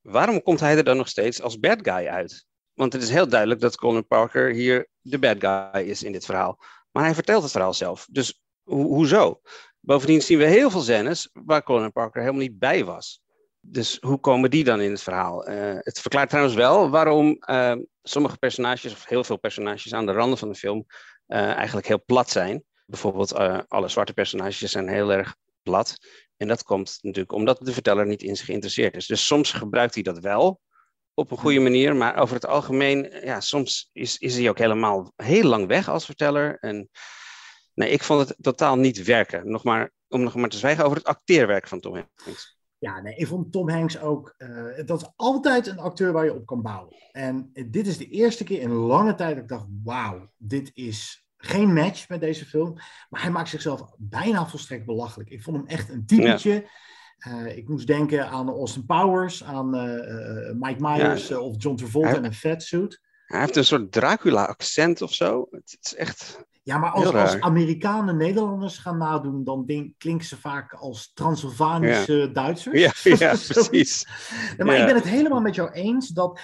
waarom 0.00 0.42
komt 0.42 0.60
hij 0.60 0.76
er 0.76 0.84
dan 0.84 0.96
nog 0.96 1.08
steeds 1.08 1.42
als 1.42 1.58
bad 1.58 1.78
guy 1.82 2.06
uit? 2.06 2.46
Want 2.72 2.92
het 2.92 3.02
is 3.02 3.10
heel 3.10 3.28
duidelijk 3.28 3.60
dat 3.60 3.76
Colin 3.76 4.06
Parker 4.06 4.52
hier 4.52 4.88
de 5.00 5.18
bad 5.18 5.36
guy 5.38 5.82
is 5.82 6.02
in 6.02 6.12
dit 6.12 6.24
verhaal. 6.24 6.58
Maar 6.90 7.04
hij 7.04 7.14
vertelt 7.14 7.42
het 7.42 7.52
verhaal 7.52 7.74
zelf. 7.74 8.06
Dus 8.10 8.42
ho 8.64 8.82
hoezo? 8.82 9.40
Bovendien 9.84 10.22
zien 10.22 10.38
we 10.38 10.44
heel 10.44 10.70
veel 10.70 10.80
scènes 10.80 11.30
waar 11.32 11.62
Colin 11.62 11.92
Parker 11.92 12.20
helemaal 12.20 12.42
niet 12.42 12.58
bij 12.58 12.84
was. 12.84 13.22
Dus 13.60 13.98
hoe 14.00 14.20
komen 14.20 14.50
die 14.50 14.64
dan 14.64 14.80
in 14.80 14.90
het 14.90 15.02
verhaal? 15.02 15.48
Uh, 15.48 15.76
het 15.78 16.00
verklaart 16.00 16.28
trouwens 16.28 16.56
wel 16.56 16.90
waarom 16.90 17.42
uh, 17.50 17.74
sommige 18.02 18.36
personages, 18.36 18.92
of 18.92 19.06
heel 19.06 19.24
veel 19.24 19.36
personages 19.36 19.94
aan 19.94 20.06
de 20.06 20.12
randen 20.12 20.38
van 20.38 20.48
de 20.48 20.54
film, 20.54 20.84
uh, 21.26 21.52
eigenlijk 21.52 21.86
heel 21.86 22.04
plat 22.04 22.30
zijn. 22.30 22.64
Bijvoorbeeld 22.86 23.34
alle 23.68 23.88
zwarte 23.88 24.12
personages 24.12 24.70
zijn 24.70 24.88
heel 24.88 25.12
erg 25.12 25.36
plat. 25.62 25.96
En 26.36 26.48
dat 26.48 26.62
komt 26.62 26.98
natuurlijk 27.00 27.32
omdat 27.32 27.58
de 27.60 27.72
verteller 27.72 28.06
niet 28.06 28.22
in 28.22 28.36
zich 28.36 28.46
geïnteresseerd 28.46 28.96
is. 28.96 29.06
Dus 29.06 29.26
soms 29.26 29.52
gebruikt 29.52 29.94
hij 29.94 30.02
dat 30.02 30.18
wel 30.18 30.60
op 31.14 31.30
een 31.30 31.38
goede 31.38 31.60
manier, 31.60 31.96
maar 31.96 32.16
over 32.16 32.34
het 32.34 32.46
algemeen, 32.46 33.20
ja, 33.22 33.40
soms 33.40 33.90
is, 33.92 34.18
is 34.18 34.36
hij 34.36 34.48
ook 34.48 34.58
helemaal 34.58 35.12
heel 35.16 35.44
lang 35.44 35.66
weg 35.66 35.88
als 35.88 36.04
verteller. 36.04 36.56
En 36.60 36.90
Nee, 37.74 37.90
ik 37.90 38.02
vond 38.02 38.28
het 38.28 38.36
totaal 38.40 38.76
niet 38.76 39.04
werken. 39.04 39.50
Nog 39.50 39.64
maar, 39.64 39.92
om 40.08 40.22
nog 40.22 40.34
maar 40.34 40.48
te 40.48 40.58
zwijgen 40.58 40.84
over 40.84 40.96
het 40.96 41.06
acteerwerk 41.06 41.68
van 41.68 41.80
Tom 41.80 41.92
Hanks. 41.92 42.58
Ja, 42.78 43.00
nee, 43.00 43.14
ik 43.14 43.26
vond 43.26 43.52
Tom 43.52 43.68
Hanks 43.68 44.00
ook. 44.00 44.34
Uh, 44.38 44.86
dat 44.86 45.00
is 45.00 45.12
altijd 45.16 45.66
een 45.66 45.78
acteur 45.78 46.12
waar 46.12 46.24
je 46.24 46.34
op 46.34 46.46
kan 46.46 46.62
bouwen. 46.62 46.94
En 47.12 47.50
dit 47.68 47.86
is 47.86 47.98
de 47.98 48.08
eerste 48.08 48.44
keer 48.44 48.60
in 48.60 48.72
lange 48.72 49.14
tijd 49.14 49.34
dat 49.34 49.42
ik 49.42 49.48
dacht: 49.48 49.66
wauw, 49.84 50.30
dit 50.36 50.70
is 50.74 51.26
geen 51.36 51.72
match 51.72 52.08
met 52.08 52.20
deze 52.20 52.44
film. 52.44 52.74
Maar 53.08 53.22
hij 53.22 53.30
maakt 53.30 53.48
zichzelf 53.48 53.94
bijna 53.98 54.46
volstrekt 54.46 54.86
belachelijk. 54.86 55.30
Ik 55.30 55.42
vond 55.42 55.56
hem 55.56 55.66
echt 55.66 55.88
een 55.88 56.06
typetje. 56.06 56.68
Uh, 57.28 57.56
ik 57.56 57.68
moest 57.68 57.86
denken 57.86 58.28
aan 58.28 58.48
Austin 58.48 58.84
Powers, 58.86 59.44
aan 59.44 59.74
uh, 59.74 60.52
Mike 60.52 60.80
Myers 60.80 61.28
ja. 61.28 61.38
of 61.38 61.54
John 61.58 61.76
Travolta 61.76 62.08
hij, 62.08 62.16
in 62.16 62.24
een 62.24 62.34
fatsuit. 62.34 63.00
Hij 63.24 63.40
heeft 63.40 63.56
een 63.56 63.64
soort 63.64 63.92
Dracula-accent 63.92 65.02
of 65.02 65.12
zo. 65.12 65.46
Het 65.50 65.78
is 65.80 65.94
echt. 65.94 66.44
Ja, 66.62 66.78
maar 66.78 66.90
als, 66.90 67.14
als 67.14 67.40
Amerikanen 67.40 68.16
Nederlanders 68.16 68.78
gaan 68.78 68.98
nadoen, 68.98 69.44
dan 69.44 69.66
denk, 69.66 69.92
klinken 69.98 70.26
ze 70.26 70.36
vaak 70.36 70.72
als 70.72 71.12
Transylvanische 71.12 72.14
ja. 72.14 72.26
Duitsers. 72.26 72.80
Ja, 72.80 72.92
ja 73.26 73.36
precies. 73.48 74.06
Ja, 74.56 74.64
maar 74.64 74.76
ik 74.76 74.86
ben 74.86 74.94
het 74.94 75.04
helemaal 75.04 75.40
met 75.40 75.54
jou 75.54 75.70
eens 75.70 76.08
dat 76.08 76.40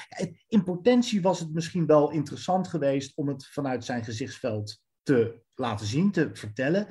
in 0.49 0.65
potentie 0.65 1.23
was 1.23 1.41
het 1.41 1.53
misschien 1.53 1.87
wel 1.87 2.11
interessant 2.11 2.69
geweest 2.69 3.17
om 3.17 3.29
het 3.29 3.47
vanuit 3.47 3.85
zijn 3.85 4.05
gezichtsveld 4.05 4.81
te 5.03 5.43
laten 5.55 5.87
zien, 5.87 6.11
te 6.11 6.31
vertellen. 6.33 6.87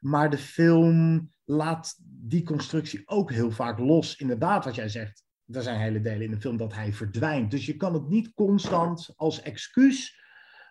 Maar 0.00 0.30
de 0.30 0.38
film 0.38 1.30
laat 1.44 1.94
die 2.04 2.42
constructie 2.42 3.02
ook 3.04 3.30
heel 3.30 3.50
vaak 3.50 3.78
los. 3.78 4.16
Inderdaad, 4.16 4.64
wat 4.64 4.74
jij 4.74 4.88
zegt, 4.88 5.24
er 5.52 5.62
zijn 5.62 5.80
hele 5.80 6.00
delen 6.00 6.22
in 6.22 6.30
de 6.30 6.40
film 6.40 6.56
dat 6.56 6.74
hij 6.74 6.92
verdwijnt. 6.92 7.50
Dus 7.50 7.66
je 7.66 7.76
kan 7.76 7.94
het 7.94 8.08
niet 8.08 8.34
constant 8.34 9.12
als 9.16 9.42
excuus 9.42 10.20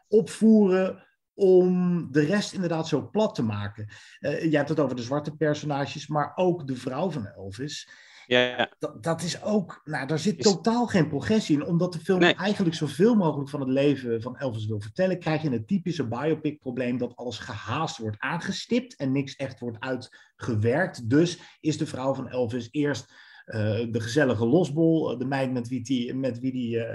opvoeren 0.08 1.04
om 1.34 2.08
de 2.12 2.22
rest 2.22 2.54
inderdaad 2.54 2.88
zo 2.88 3.10
plat 3.10 3.36
te 3.36 3.44
maken. 3.44 3.88
Uh, 4.20 4.44
je 4.44 4.58
hebt 4.58 4.70
het 4.70 4.80
over 4.80 4.96
de 4.96 5.02
zwarte 5.02 5.36
personages, 5.36 6.08
maar 6.08 6.32
ook 6.36 6.68
de 6.68 6.76
vrouw 6.76 7.12
van 7.12 7.28
Elvis. 7.28 7.90
Ja. 8.28 8.72
Dat, 8.80 9.04
dat 9.04 9.22
is 9.22 9.44
ook, 9.44 9.82
nou, 9.84 10.08
daar 10.08 10.20
zit 10.20 10.42
totaal 10.42 10.88
geen 10.88 11.08
progressie 11.08 11.56
in. 11.56 11.66
Omdat 11.66 11.94
de 11.94 12.00
film 12.00 12.22
eigenlijk 12.22 12.76
zoveel 12.76 13.16
mogelijk 13.16 13.50
van 13.50 13.60
het 13.60 13.70
leven 13.70 14.22
van 14.22 14.38
Elvis 14.38 14.66
wil 14.66 14.82
vertellen, 14.82 15.20
krijg 15.20 15.42
je 15.42 15.52
een 15.52 15.66
typische 15.66 16.08
biopic-probleem 16.08 16.98
dat 16.98 17.16
alles 17.16 17.38
gehaast 17.38 17.98
wordt 17.98 18.20
aangestipt 18.20 18.96
en 18.96 19.12
niks 19.12 19.36
echt 19.36 19.60
wordt 19.60 19.80
uitgewerkt. 19.80 21.10
Dus 21.10 21.40
is 21.60 21.78
de 21.78 21.86
vrouw 21.86 22.14
van 22.14 22.30
Elvis 22.30 22.68
eerst 22.72 23.14
de 23.46 24.00
gezellige 24.00 24.46
losbol, 24.46 25.18
de 25.18 25.26
meid 25.26 25.52
met 25.52 25.68
wie 25.68 25.84
die, 25.84 26.14
met 26.14 26.40
wie 26.40 26.52
die 26.52 26.76
uh, 26.76 26.86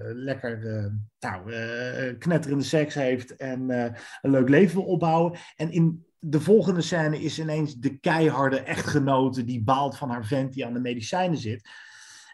lekker 0.00 0.92
nou, 1.20 1.52
knetterende 2.18 2.64
seks 2.64 2.94
heeft 2.94 3.36
en 3.36 3.70
een 4.20 4.30
leuk 4.30 4.48
leven 4.48 4.76
wil 4.76 4.84
opbouwen. 4.84 5.38
En 5.56 5.72
in 5.72 6.04
de 6.18 6.40
volgende 6.40 6.80
scène 6.80 7.20
is 7.20 7.38
ineens 7.38 7.74
de 7.74 7.98
keiharde 7.98 8.60
echtgenote 8.60 9.44
die 9.44 9.62
baalt 9.62 9.96
van 9.96 10.10
haar 10.10 10.26
vent 10.26 10.52
die 10.52 10.66
aan 10.66 10.72
de 10.72 10.80
medicijnen 10.80 11.38
zit. 11.38 11.68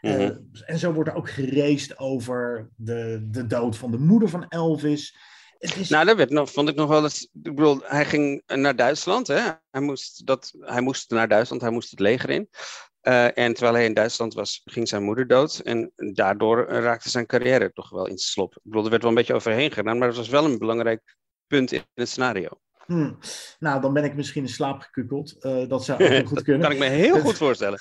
Mm 0.01 0.45
en 0.65 0.79
zo 0.79 0.93
wordt 0.93 1.11
er 1.11 1.17
ook 1.17 1.31
gereest 1.31 1.99
over 1.99 2.69
de, 2.77 3.27
de 3.31 3.47
dood 3.47 3.77
van 3.77 3.91
de 3.91 3.99
moeder 3.99 4.29
van 4.29 4.49
Elvis. 4.49 5.17
Is... 5.59 5.89
Nou, 5.89 6.05
dat 6.05 6.17
werd 6.17 6.31
nog, 6.31 6.51
vond 6.51 6.69
ik 6.69 6.75
nog 6.75 6.89
wel 6.89 7.03
eens. 7.03 7.23
Ik 7.23 7.55
bedoel, 7.55 7.81
hij 7.83 8.05
ging 8.05 8.43
naar 8.47 8.77
Duitsland. 8.77 9.27
Hè? 9.27 9.41
Hij, 9.71 9.81
moest 9.81 10.27
dat, 10.27 10.55
hij 10.61 10.81
moest 10.81 11.11
naar 11.11 11.29
Duitsland, 11.29 11.63
hij 11.63 11.71
moest 11.71 11.91
het 11.91 12.01
leger 12.01 12.31
in. 12.31 12.49
Uh, 13.09 13.39
en 13.39 13.55
terwijl 13.55 13.75
hij 13.75 13.85
in 13.85 13.95
Duitsland 13.95 14.35
was, 14.35 14.63
ging 14.65 14.89
zijn 14.89 15.03
moeder 15.03 15.27
dood. 15.27 15.59
En 15.59 15.93
daardoor 15.97 16.67
raakte 16.69 17.09
zijn 17.09 17.27
carrière 17.27 17.73
toch 17.73 17.91
wel 17.91 18.07
in 18.07 18.19
slop. 18.19 18.55
Ik 18.55 18.63
bedoel, 18.63 18.85
er 18.85 18.91
werd 18.91 19.03
wel 19.03 19.11
een 19.11 19.17
beetje 19.17 19.35
overheen 19.35 19.73
gedaan, 19.73 19.99
maar 19.99 20.09
het 20.09 20.17
was 20.17 20.29
wel 20.29 20.45
een 20.45 20.59
belangrijk 20.59 21.17
punt 21.47 21.73
in 21.73 21.83
het 21.95 22.09
scenario. 22.09 22.49
Hmm. 22.87 23.19
Nou, 23.59 23.81
dan 23.81 23.93
ben 23.93 24.05
ik 24.05 24.15
misschien 24.15 24.43
in 24.43 24.49
slaap 24.49 24.81
gekukeld. 24.81 25.37
Uh, 25.41 25.69
dat 25.69 25.85
zou 25.85 26.19
ook 26.19 26.27
goed 26.29 26.43
kunnen. 26.43 26.63
kan 26.63 26.73
ik 26.73 26.79
me 26.79 26.85
heel 26.85 27.21
goed 27.21 27.37
voorstellen. 27.47 27.81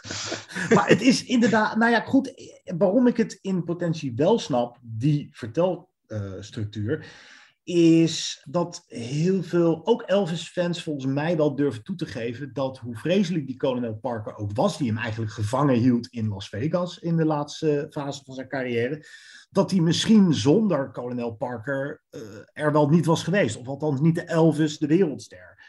maar 0.74 0.88
het 0.88 1.02
is 1.02 1.26
inderdaad, 1.26 1.76
nou 1.76 1.92
ja, 1.92 2.00
goed. 2.00 2.34
Waarom 2.78 3.08
ik 3.08 3.18
het 3.18 3.40
in 3.42 3.64
potentie 3.64 4.14
wel 4.16 4.40
snap, 4.40 4.78
die 4.82 5.30
vertelstructuur, 5.32 7.06
is 7.66 8.42
dat 8.50 8.84
heel 8.88 9.44
veel, 9.44 9.82
ook 9.84 10.02
Elvis-fans 10.02 10.84
volgens 10.84 11.06
mij 11.06 11.38
wel 11.38 11.56
durven 11.56 11.84
toe 11.84 11.96
te 11.96 12.06
geven 12.06 12.54
dat 12.54 12.78
hoe 12.78 12.96
vreselijk 12.96 13.48
die 13.48 13.58
Colonel 13.58 13.96
Parker 13.96 14.38
ook 14.38 14.52
was, 14.54 14.78
die 14.78 14.88
hem 14.88 14.98
eigenlijk 14.98 15.32
gevangen 15.32 15.76
hield 15.76 16.08
in 16.08 16.28
Las 16.28 16.50
Vegas 16.50 17.00
in 17.00 17.18
de 17.18 17.26
laatste 17.26 17.88
fase 17.90 18.24
van 18.24 18.36
zijn 18.36 18.48
carrière, 18.48 19.06
dat 19.50 19.72
hij 19.72 19.80
misschien 19.80 20.34
zonder 20.34 20.92
Colonel 20.92 21.32
Parker 21.32 22.02
uh, 22.12 22.22
er 22.54 22.72
wel 22.72 22.90
niet 22.90 23.06
was 23.06 23.24
geweest. 23.24 23.58
Of 23.58 23.68
althans 23.68 24.00
niet 24.00 24.16
de 24.16 24.26
Elvis, 24.26 24.78
de 24.78 24.88
wereldster. 24.88 25.64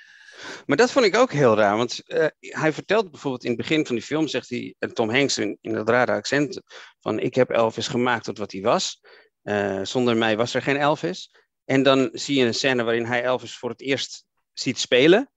Maar 0.66 0.76
dat 0.76 0.90
vond 0.90 1.04
ik 1.04 1.16
ook 1.16 1.32
heel 1.32 1.56
raar, 1.56 1.76
want 1.76 2.02
uh, 2.06 2.26
hij 2.38 2.72
vertelt 2.72 3.10
bijvoorbeeld 3.10 3.44
in 3.44 3.50
het 3.50 3.58
begin 3.58 3.86
van 3.86 3.94
die 3.94 4.04
film, 4.04 4.28
zegt 4.28 4.50
hij, 4.50 4.74
Tom 4.92 5.10
Hanks 5.10 5.38
in, 5.38 5.58
in 5.60 5.72
dat 5.72 5.88
rare 5.88 6.12
accent, 6.12 6.60
van 7.00 7.18
ik 7.18 7.34
heb 7.34 7.50
Elvis 7.50 7.88
gemaakt 7.88 8.24
tot 8.24 8.38
wat 8.38 8.52
hij 8.52 8.60
was. 8.60 9.00
Uh, 9.42 9.80
zonder 9.82 10.16
mij 10.16 10.36
was 10.36 10.54
er 10.54 10.62
geen 10.62 10.76
Elvis. 10.76 11.30
En 11.66 11.82
dan 11.82 12.08
zie 12.12 12.38
je 12.38 12.44
een 12.44 12.54
scène 12.54 12.82
waarin 12.82 13.04
hij 13.04 13.22
Elvis 13.22 13.56
voor 13.56 13.70
het 13.70 13.80
eerst 13.80 14.24
ziet 14.52 14.78
spelen. 14.78 15.30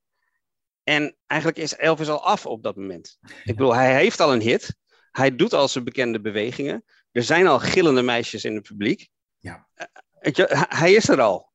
En 0.84 1.16
eigenlijk 1.28 1.60
is 1.60 1.76
Elvis 1.76 2.10
al 2.10 2.24
af 2.24 2.46
op 2.46 2.64
dat 2.64 2.76
moment. 2.76 3.18
Ik 3.22 3.56
bedoel, 3.56 3.76
hij 3.76 3.96
heeft 3.96 4.20
al 4.20 4.34
een 4.34 4.42
hit. 4.42 4.76
Hij 5.12 5.36
doet 5.36 5.54
al 5.54 5.68
zijn 5.68 5.84
bekende 5.84 6.22
bewegingen. 6.22 6.84
Er 7.12 7.24
zijn 7.24 7.48
al 7.48 7.60
gillende 7.60 8.02
meisjes 8.02 8.44
in 8.44 8.56
het 8.56 8.68
publiek. 8.68 9.10
Ja. 9.38 9.68
Uh, 10.22 10.64
hij 10.70 10.94
is 10.94 11.10
er 11.10 11.22
al. 11.22 11.52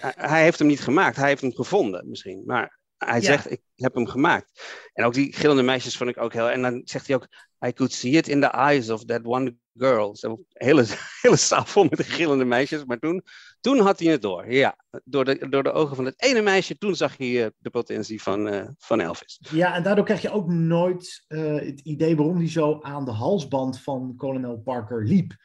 Hij 0.00 0.42
heeft 0.42 0.58
hem 0.58 0.68
niet 0.68 0.80
gemaakt. 0.80 1.16
Hij 1.16 1.28
heeft 1.28 1.42
hem 1.42 1.54
gevonden 1.54 2.08
misschien. 2.08 2.42
Maar 2.46 2.80
hij 2.96 3.20
ja. 3.20 3.26
zegt, 3.26 3.50
ik 3.50 3.62
heb 3.74 3.94
hem 3.94 4.06
gemaakt. 4.06 4.62
En 4.92 5.04
ook 5.04 5.14
die 5.14 5.32
gillende 5.32 5.62
meisjes 5.62 5.96
vond 5.96 6.10
ik 6.10 6.18
ook 6.18 6.32
heel... 6.32 6.50
En 6.50 6.62
dan 6.62 6.80
zegt 6.84 7.06
hij 7.06 7.16
ook, 7.16 7.28
I 7.66 7.72
could 7.72 7.92
see 7.92 8.12
it 8.12 8.28
in 8.28 8.40
the 8.40 8.50
eyes 8.50 8.90
of 8.90 9.04
that 9.04 9.24
one 9.24 9.56
girl. 9.74 10.16
Zo 10.16 10.44
hele, 10.52 10.86
hele 11.22 11.36
zaal 11.36 11.64
vol 11.64 11.84
met 11.84 12.02
gillende 12.02 12.44
meisjes. 12.44 12.84
Maar 12.84 12.98
toen, 12.98 13.22
toen 13.62 13.78
had 13.78 13.98
hij 13.98 14.12
het 14.12 14.22
door. 14.22 14.52
Ja, 14.52 14.76
door 15.04 15.24
de, 15.24 15.48
door 15.48 15.62
de 15.62 15.72
ogen 15.72 15.96
van 15.96 16.04
het 16.04 16.22
ene 16.22 16.42
meisje, 16.42 16.78
toen 16.78 16.94
zag 16.94 17.16
hij 17.16 17.28
uh, 17.28 17.46
de 17.58 17.70
potentie 17.70 18.22
van, 18.22 18.54
uh, 18.54 18.62
van 18.78 19.00
Elvis. 19.00 19.40
Ja, 19.50 19.74
en 19.74 19.82
daardoor 19.82 20.04
krijg 20.04 20.22
je 20.22 20.30
ook 20.30 20.48
nooit 20.48 21.24
uh, 21.28 21.54
het 21.54 21.80
idee 21.80 22.16
waarom 22.16 22.36
hij 22.36 22.48
zo 22.48 22.78
aan 22.80 23.04
de 23.04 23.10
halsband 23.10 23.80
van 23.80 24.14
kolonel 24.16 24.58
Parker 24.58 25.04
liep. 25.04 25.36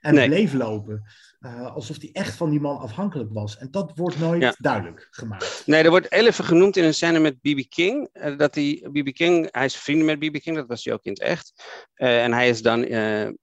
En 0.00 0.14
nee. 0.14 0.28
bleef 0.28 0.52
lopen. 0.52 1.02
Uh, 1.40 1.74
alsof 1.74 2.00
hij 2.00 2.10
echt 2.12 2.36
van 2.36 2.50
die 2.50 2.60
man 2.60 2.78
afhankelijk 2.78 3.32
was. 3.32 3.58
En 3.58 3.70
dat 3.70 3.92
wordt 3.94 4.18
nooit 4.18 4.42
ja. 4.42 4.54
duidelijk 4.58 5.08
gemaakt. 5.10 5.62
Nee, 5.66 5.82
er 5.82 5.90
wordt 5.90 6.06
heel 6.08 6.26
even 6.26 6.44
genoemd 6.44 6.76
in 6.76 6.84
een 6.84 6.94
scène 6.94 7.18
met 7.18 7.40
B.B. 7.40 7.68
King. 7.68 8.08
Uh, 8.12 8.38
dat 8.38 8.54
hij, 8.54 8.88
B.B. 8.92 9.12
King, 9.12 9.48
hij 9.50 9.64
is 9.64 9.76
vrienden 9.76 10.06
met 10.06 10.18
B.B. 10.18 10.40
King, 10.40 10.56
dat 10.56 10.66
was 10.66 10.84
hij 10.84 10.94
ook 10.94 11.04
in 11.04 11.12
het 11.12 11.20
echt. 11.20 11.52
Uh, 11.96 12.24
en 12.24 12.32
hij 12.32 12.48
is 12.48 12.62
dan 12.62 12.86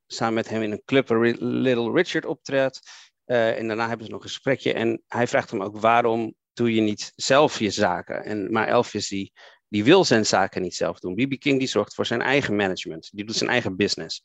samen 0.08 0.34
met 0.34 0.50
hem 0.50 0.62
in 0.62 0.72
een 0.72 0.82
club 0.86 1.08
waar 1.08 1.36
Little 1.40 1.92
Richard 1.92 2.26
optreedt. 2.26 2.80
En 3.26 3.68
daarna 3.68 3.88
hebben 3.88 4.06
ze 4.06 4.12
nog 4.12 4.24
een 4.24 4.30
gesprekje. 4.30 4.74
En 4.74 5.02
hij 5.08 5.28
vraagt 5.28 5.52
hem 5.52 5.62
ook 5.62 5.80
waarom 5.80 6.36
doe 6.54 6.76
je 6.76 6.82
niet 6.82 7.14
zelf 7.16 7.60
je 7.60 7.70
zaken? 7.70 8.24
En, 8.24 8.52
maar 8.52 8.68
Elvis 8.68 9.08
die, 9.08 9.32
die 9.68 9.84
wil 9.84 10.04
zijn 10.04 10.26
zaken 10.26 10.62
niet 10.62 10.76
zelf 10.76 11.00
doen. 11.00 11.16
B.B. 11.16 11.40
King 11.40 11.60
die 11.60 11.68
zorgt 11.68 11.94
voor 11.94 12.06
zijn 12.06 12.22
eigen 12.22 12.56
management. 12.56 13.10
Die 13.12 13.26
doet 13.26 13.36
zijn 13.36 13.50
eigen 13.50 13.76
business. 13.76 14.24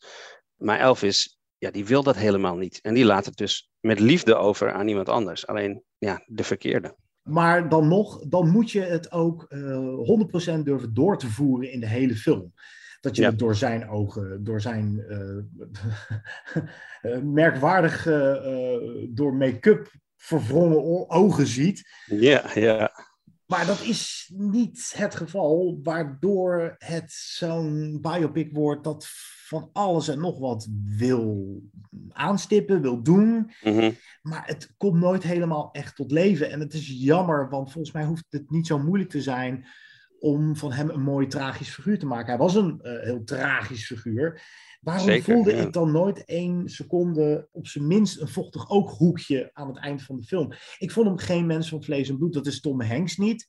Maar 0.57 0.78
Elvis 0.78 1.40
ja, 1.61 1.71
die 1.71 1.85
wil 1.85 2.02
dat 2.02 2.16
helemaal 2.16 2.57
niet. 2.57 2.80
En 2.80 2.95
die 2.95 3.04
laat 3.04 3.26
het 3.26 3.37
dus 3.37 3.71
met 3.80 4.00
liefde 4.00 4.35
over 4.35 4.73
aan 4.73 4.88
iemand 4.88 5.09
anders. 5.09 5.47
Alleen, 5.47 5.83
ja, 5.99 6.23
de 6.26 6.45
verkeerde. 6.45 6.97
Maar 7.23 7.69
dan 7.69 7.88
nog, 7.88 8.21
dan 8.28 8.49
moet 8.49 8.71
je 8.71 8.80
het 8.80 9.12
ook 9.12 9.47
uh, 9.49 10.59
100% 10.59 10.62
durven 10.62 10.95
door 10.95 11.19
te 11.19 11.30
voeren 11.30 11.73
in 11.73 11.80
de 11.80 11.88
hele 11.88 12.14
film. 12.14 12.52
Dat 13.00 13.16
je 13.16 13.23
ja. 13.23 13.28
het 13.28 13.38
door 13.38 13.54
zijn 13.54 13.88
ogen, 13.88 14.45
door 14.45 14.61
zijn 14.61 14.95
uh, 17.02 17.19
merkwaardig 17.23 18.07
uh, 18.07 18.37
door 19.09 19.35
make-up 19.35 19.90
verwrongen 20.16 21.11
ogen 21.11 21.47
ziet. 21.47 21.88
Ja, 22.07 22.50
ja. 22.54 22.92
Maar 23.47 23.66
dat 23.66 23.80
is 23.80 24.33
niet 24.35 24.92
het 24.97 25.14
geval, 25.14 25.80
waardoor 25.83 26.75
het 26.78 27.12
zo'n 27.12 27.99
biopic 28.00 28.52
wordt 28.52 28.85
dat 28.85 29.07
van 29.50 29.71
alles 29.73 30.09
en 30.09 30.21
nog 30.21 30.38
wat 30.38 30.69
wil 30.85 31.61
aanstippen, 32.09 32.83
wil 32.83 33.02
doen. 33.02 33.52
Mm-hmm. 33.62 33.97
Maar 34.23 34.47
het 34.47 34.75
komt 34.76 35.00
nooit 35.00 35.23
helemaal 35.23 35.69
echt 35.73 35.97
tot 35.97 36.11
leven. 36.11 36.50
En 36.50 36.61
het 36.61 36.75
is 36.75 36.88
jammer, 36.88 37.49
want 37.49 37.73
volgens 37.73 37.95
mij 37.95 38.04
hoeft 38.04 38.26
het 38.28 38.50
niet 38.50 38.66
zo 38.66 38.78
moeilijk 38.78 39.11
te 39.11 39.23
zijn 39.23 39.66
om 40.20 40.56
van 40.56 40.72
hem 40.72 40.90
een 40.90 41.02
mooi 41.02 41.26
tragisch 41.26 41.74
figuur 41.74 41.98
te 41.98 42.06
maken. 42.06 42.26
Hij 42.26 42.38
was 42.38 42.54
een 42.54 42.80
uh, 42.82 43.02
heel 43.02 43.24
tragisch 43.24 43.86
figuur. 43.86 44.42
Waarom 44.80 45.06
Zeker, 45.06 45.34
voelde 45.34 45.54
ja. 45.56 45.62
ik 45.62 45.72
dan 45.72 45.92
nooit 45.92 46.24
één 46.24 46.68
seconde 46.68 47.48
op 47.52 47.66
zijn 47.66 47.86
minst 47.86 48.20
een 48.20 48.28
vochtig 48.28 48.70
ooghoekje 48.70 49.50
aan 49.52 49.68
het 49.68 49.78
eind 49.78 50.02
van 50.02 50.16
de 50.16 50.22
film? 50.22 50.52
Ik 50.78 50.90
vond 50.90 51.06
hem 51.06 51.18
geen 51.18 51.46
mens 51.46 51.68
van 51.68 51.84
vlees 51.84 52.08
en 52.08 52.18
bloed, 52.18 52.32
dat 52.32 52.46
is 52.46 52.60
Tom 52.60 52.82
Hanks 52.82 53.16
niet. 53.16 53.48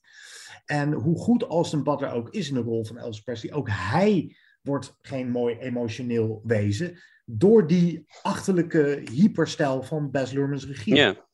En 0.64 0.92
hoe 0.92 1.18
goed 1.18 1.42
Austin 1.42 1.82
Butler 1.82 2.12
ook 2.12 2.30
is 2.30 2.48
in 2.48 2.54
de 2.54 2.60
rol 2.60 2.84
van 2.84 2.98
Elvis 2.98 3.20
Presley, 3.20 3.52
ook 3.52 3.68
hij 3.70 4.36
wordt 4.62 4.96
geen 5.00 5.30
mooi 5.30 5.58
emotioneel 5.58 6.40
wezen 6.44 6.98
door 7.24 7.66
die 7.66 8.04
achterlijke 8.22 9.02
hyperstijl 9.10 9.82
van 9.82 10.10
Baz 10.10 10.32
Luhrmann's 10.32 10.66
regie. 10.66 10.94
Ja, 10.94 11.26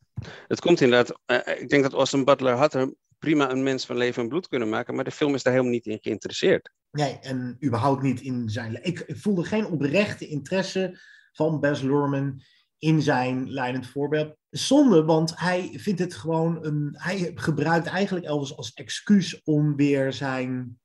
het 0.49 0.61
komt 0.61 0.81
inderdaad. 0.81 1.19
Uh, 1.27 1.61
ik 1.61 1.69
denk 1.69 1.83
dat 1.83 1.93
Austin 1.93 2.25
Butler 2.25 2.55
had 2.55 2.75
er 2.75 2.95
prima 3.19 3.51
een 3.51 3.63
mens 3.63 3.87
van 3.87 3.97
leven 3.97 4.23
en 4.23 4.29
bloed 4.29 4.49
kunnen 4.49 4.69
maken, 4.69 4.95
maar 4.95 5.05
de 5.05 5.11
film 5.11 5.35
is 5.35 5.43
daar 5.43 5.53
helemaal 5.53 5.75
niet 5.75 5.87
in 5.87 5.99
geïnteresseerd. 6.01 6.71
Nee, 6.91 7.19
en 7.19 7.57
überhaupt 7.65 8.03
niet 8.03 8.21
in 8.21 8.49
zijn... 8.49 8.85
Ik, 8.85 9.05
voelde 9.09 9.45
geen 9.45 9.67
oprechte 9.67 10.27
interesse 10.27 10.99
van 11.33 11.61
Baz 11.61 11.83
Luhrmann 11.83 12.43
in 12.79 13.03
zijn 13.03 13.51
leidend 13.51 13.87
voorbeeld. 13.87 14.37
Zonde, 14.51 15.05
want 15.05 15.39
hij 15.39 15.71
vindt 15.77 16.01
het 16.01 16.15
gewoon 16.15 16.65
een. 16.65 16.95
Hij 16.99 17.33
gebruikt 17.35 17.87
eigenlijk 17.87 18.27
Elvis 18.27 18.57
als 18.57 18.73
excuus 18.73 19.43
om 19.43 19.77
weer 19.77 20.13
zijn, 20.13 20.79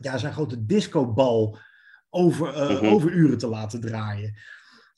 ja, 0.00 0.18
zijn 0.18 0.32
grote 0.32 0.66
discobal 0.66 1.58
over, 2.10 2.56
uh, 2.56 2.80
mm 2.82 2.88
over 2.88 3.10
uren 3.12 3.38
te 3.38 3.46
laten 3.46 3.80
draaien. 3.80 4.34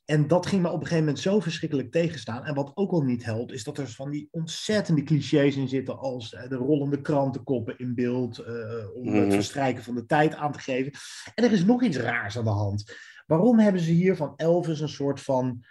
En 0.04 0.28
dat 0.28 0.46
ging 0.46 0.62
me 0.62 0.68
op 0.68 0.74
een 0.74 0.80
gegeven 0.80 1.04
moment 1.04 1.22
zo 1.22 1.40
verschrikkelijk 1.40 1.90
tegenstaan. 1.90 2.44
En 2.44 2.54
wat 2.54 2.72
ook 2.74 2.90
al 2.90 3.02
niet 3.02 3.24
helpt, 3.24 3.52
is 3.52 3.64
dat 3.64 3.78
er 3.78 3.88
van 3.88 4.10
die 4.10 4.28
ontzettende 4.30 5.02
clichés 5.02 5.56
in 5.56 5.68
zitten 5.68 5.98
als 5.98 6.30
de 6.30 6.56
rollende 6.56 7.00
krantenkoppen 7.00 7.78
in 7.78 7.94
beeld, 7.94 8.38
uh, 8.38 8.46
om 8.94 9.08
mm 9.08 9.14
het 9.14 9.34
verstrijken 9.34 9.82
van 9.82 9.94
de 9.94 10.06
tijd 10.06 10.34
aan 10.34 10.52
te 10.52 10.58
geven. 10.58 10.92
En 11.34 11.44
er 11.44 11.52
is 11.52 11.64
nog 11.64 11.82
iets 11.82 11.96
raars 11.96 12.38
aan 12.38 12.44
de 12.44 12.50
hand. 12.50 12.94
Waarom 13.26 13.58
hebben 13.58 13.80
ze 13.80 13.90
hier 13.90 14.16
van 14.16 14.32
Elvis 14.36 14.80
een 14.80 14.88
soort 14.88 15.20
van 15.20 15.64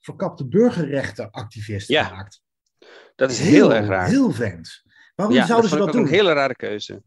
verkapte 0.00 0.48
burgerrechtenactivist 0.48 1.88
ja. 1.88 2.04
gemaakt. 2.04 2.42
Dat 3.14 3.30
is 3.30 3.38
heel, 3.38 3.74
erg 3.74 3.86
raar. 3.86 4.08
Heel 4.08 4.30
vent. 4.30 4.82
Waarom 5.14 5.36
ja, 5.36 5.46
zouden 5.46 5.70
dat 5.70 5.78
ze 5.78 5.84
dat 5.84 5.94
doen? 5.94 6.02
een 6.02 6.08
hele 6.08 6.32
rare 6.32 6.56
keuze. 6.56 7.02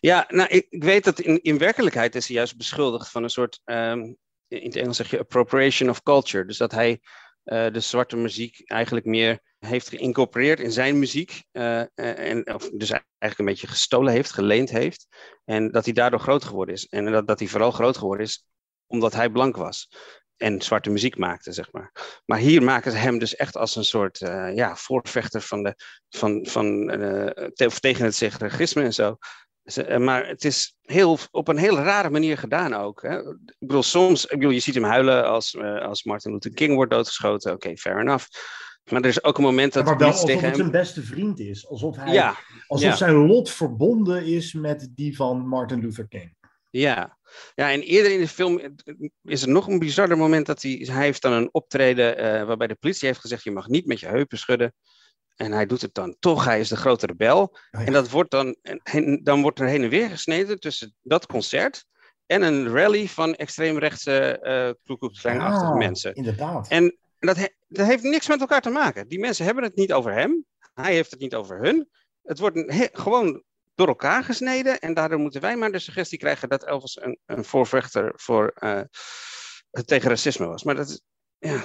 Ja, 0.00 0.24
nou, 0.28 0.48
ik, 0.48 0.66
ik 0.68 0.84
weet 0.84 1.04
dat 1.04 1.20
in, 1.20 1.42
in 1.42 1.58
werkelijkheid 1.58 2.14
is 2.14 2.26
hij 2.26 2.36
juist 2.36 2.56
beschuldigd 2.56 3.10
van 3.10 3.22
een 3.22 3.30
soort, 3.30 3.60
um, 3.64 4.16
in 4.48 4.64
het 4.64 4.76
Engels 4.76 4.96
zeg 4.96 5.10
je, 5.10 5.18
appropriation 5.18 5.90
of 5.90 6.02
culture. 6.02 6.44
Dus 6.44 6.56
dat 6.56 6.72
hij 6.72 7.00
uh, 7.44 7.72
de 7.72 7.80
zwarte 7.80 8.16
muziek 8.16 8.62
eigenlijk 8.64 9.06
meer 9.06 9.40
heeft 9.58 9.88
geïncorporeerd 9.88 10.60
in 10.60 10.72
zijn 10.72 10.98
muziek. 10.98 11.44
Uh, 11.52 11.84
en, 11.94 12.54
of 12.54 12.70
dus 12.70 12.90
eigenlijk 12.90 13.38
een 13.38 13.44
beetje 13.44 13.66
gestolen 13.66 14.12
heeft, 14.12 14.32
geleend 14.32 14.70
heeft. 14.70 15.06
En 15.44 15.70
dat 15.70 15.84
hij 15.84 15.94
daardoor 15.94 16.20
groot 16.20 16.44
geworden 16.44 16.74
is. 16.74 16.86
En 16.86 17.12
dat, 17.12 17.26
dat 17.26 17.38
hij 17.38 17.48
vooral 17.48 17.70
groot 17.70 17.96
geworden 17.96 18.26
is 18.26 18.44
omdat 18.86 19.12
hij 19.12 19.30
blank 19.30 19.56
was 19.56 19.88
en 20.36 20.62
zwarte 20.62 20.90
muziek 20.90 21.16
maakte, 21.16 21.52
zeg 21.52 21.72
maar. 21.72 22.20
Maar 22.26 22.38
hier 22.38 22.62
maken 22.62 22.90
ze 22.90 22.96
hem 22.96 23.18
dus 23.18 23.36
echt 23.36 23.56
als 23.56 23.76
een 23.76 23.84
soort 23.84 24.20
uh, 24.20 24.54
ja, 24.54 24.76
voorvechter 24.76 25.40
van 25.40 25.62
de, 25.62 25.74
van, 26.08 26.46
van, 26.46 26.86
te, 27.54 27.70
tegen 27.80 28.04
het 28.04 28.14
segregisme 28.14 28.82
en 28.82 28.94
zo. 28.94 29.16
Eh, 29.66 29.98
maar 29.98 30.26
het 30.26 30.44
is 30.44 30.76
heel, 30.82 31.18
op 31.30 31.48
een 31.48 31.56
heel 31.56 31.78
rare 31.78 32.10
manier 32.10 32.38
gedaan 32.38 32.74
ook. 32.74 33.02
Hè. 33.02 33.18
Ik 33.30 33.54
bedoel, 33.58 33.82
soms, 33.82 34.24
ik 34.24 34.38
bedoel, 34.38 34.50
je 34.52 34.60
ziet 34.60 34.74
hem 34.74 34.84
huilen 34.84 35.26
als, 35.26 35.54
uh, 35.54 35.80
als 35.80 36.04
Martin 36.04 36.32
Luther 36.32 36.52
King 36.52 36.74
wordt 36.74 36.90
doodgeschoten. 36.90 37.52
Oké, 37.52 37.64
okay, 37.66 37.76
fair 37.76 38.00
enough. 38.00 38.26
Maar 38.90 39.00
er 39.00 39.08
is 39.08 39.24
ook 39.24 39.36
een 39.36 39.44
moment 39.44 39.72
dat... 39.72 39.84
Maar 39.84 39.98
wel 39.98 40.08
alsof 40.08 40.28
tegen 40.28 40.46
het 40.46 40.56
zijn 40.56 40.70
beste 40.70 41.02
vriend 41.02 41.40
is. 41.40 41.68
Alsof, 41.68 41.96
hij, 41.96 42.12
ja, 42.12 42.36
alsof 42.66 42.88
ja. 42.88 42.96
zijn 42.96 43.14
lot 43.14 43.50
verbonden 43.50 44.24
is 44.24 44.52
met 44.52 44.88
die 44.94 45.16
van 45.16 45.48
Martin 45.48 45.80
Luther 45.80 46.08
King. 46.08 46.34
Ja. 46.70 47.18
ja, 47.54 47.72
en 47.72 47.80
eerder 47.80 48.12
in 48.12 48.20
de 48.20 48.28
film 48.28 48.60
is 49.22 49.42
er 49.42 49.48
nog 49.48 49.66
een 49.66 49.78
bizarder 49.78 50.16
moment 50.16 50.46
dat 50.46 50.62
hij, 50.62 50.88
hij 50.92 51.04
heeft 51.04 51.22
dan 51.22 51.32
een 51.32 51.48
optreden 51.52 52.18
uh, 52.18 52.46
waarbij 52.46 52.66
de 52.66 52.74
politie 52.74 53.08
heeft 53.08 53.20
gezegd, 53.20 53.44
je 53.44 53.50
mag 53.50 53.68
niet 53.68 53.86
met 53.86 54.00
je 54.00 54.06
heupen 54.06 54.38
schudden. 54.38 54.74
En 55.36 55.52
hij 55.52 55.66
doet 55.66 55.82
het 55.82 55.94
dan 55.94 56.16
toch, 56.18 56.44
hij 56.44 56.60
is 56.60 56.68
de 56.68 56.76
grote 56.76 57.06
rebel. 57.06 57.40
Oh 57.40 57.56
ja. 57.70 57.86
En 57.86 57.92
dat 57.92 58.10
wordt 58.10 58.30
dan, 58.30 58.56
en, 58.82 59.20
dan 59.22 59.42
wordt 59.42 59.60
er 59.60 59.66
heen 59.66 59.82
en 59.82 59.88
weer 59.88 60.08
gesneden 60.08 60.60
tussen 60.60 60.94
dat 61.02 61.26
concert 61.26 61.86
en 62.26 62.42
een 62.42 62.68
rally 62.68 63.08
van 63.08 63.34
extreemrechtse 63.34 64.38
uh, 65.24 65.40
ah, 65.40 65.76
mensen. 65.76 66.14
Inderdaad. 66.14 66.68
En 66.68 66.96
dat, 67.18 67.36
he, 67.36 67.46
dat 67.68 67.86
heeft 67.86 68.02
niks 68.02 68.28
met 68.28 68.40
elkaar 68.40 68.60
te 68.60 68.70
maken. 68.70 69.08
Die 69.08 69.18
mensen 69.18 69.44
hebben 69.44 69.64
het 69.64 69.76
niet 69.76 69.92
over 69.92 70.12
hem, 70.12 70.44
hij 70.74 70.94
heeft 70.94 71.10
het 71.10 71.20
niet 71.20 71.34
over 71.34 71.62
hun. 71.62 71.88
Het 72.22 72.38
wordt 72.38 72.56
een, 72.56 72.88
gewoon 72.92 73.42
door 73.74 73.88
elkaar 73.88 74.24
gesneden. 74.24 74.78
En 74.78 74.94
daardoor 74.94 75.18
moeten 75.18 75.40
wij 75.40 75.56
maar 75.56 75.72
de 75.72 75.78
suggestie 75.78 76.18
krijgen 76.18 76.48
dat 76.48 76.64
Elvis 76.64 77.00
een, 77.00 77.18
een 77.26 77.44
voorvechter 77.44 78.12
voor, 78.16 78.52
uh, 78.58 78.80
tegen 79.84 80.08
racisme 80.08 80.46
was. 80.46 80.62
Maar 80.62 80.74
dat 80.74 80.88
is, 80.88 81.00
ja, 81.38 81.62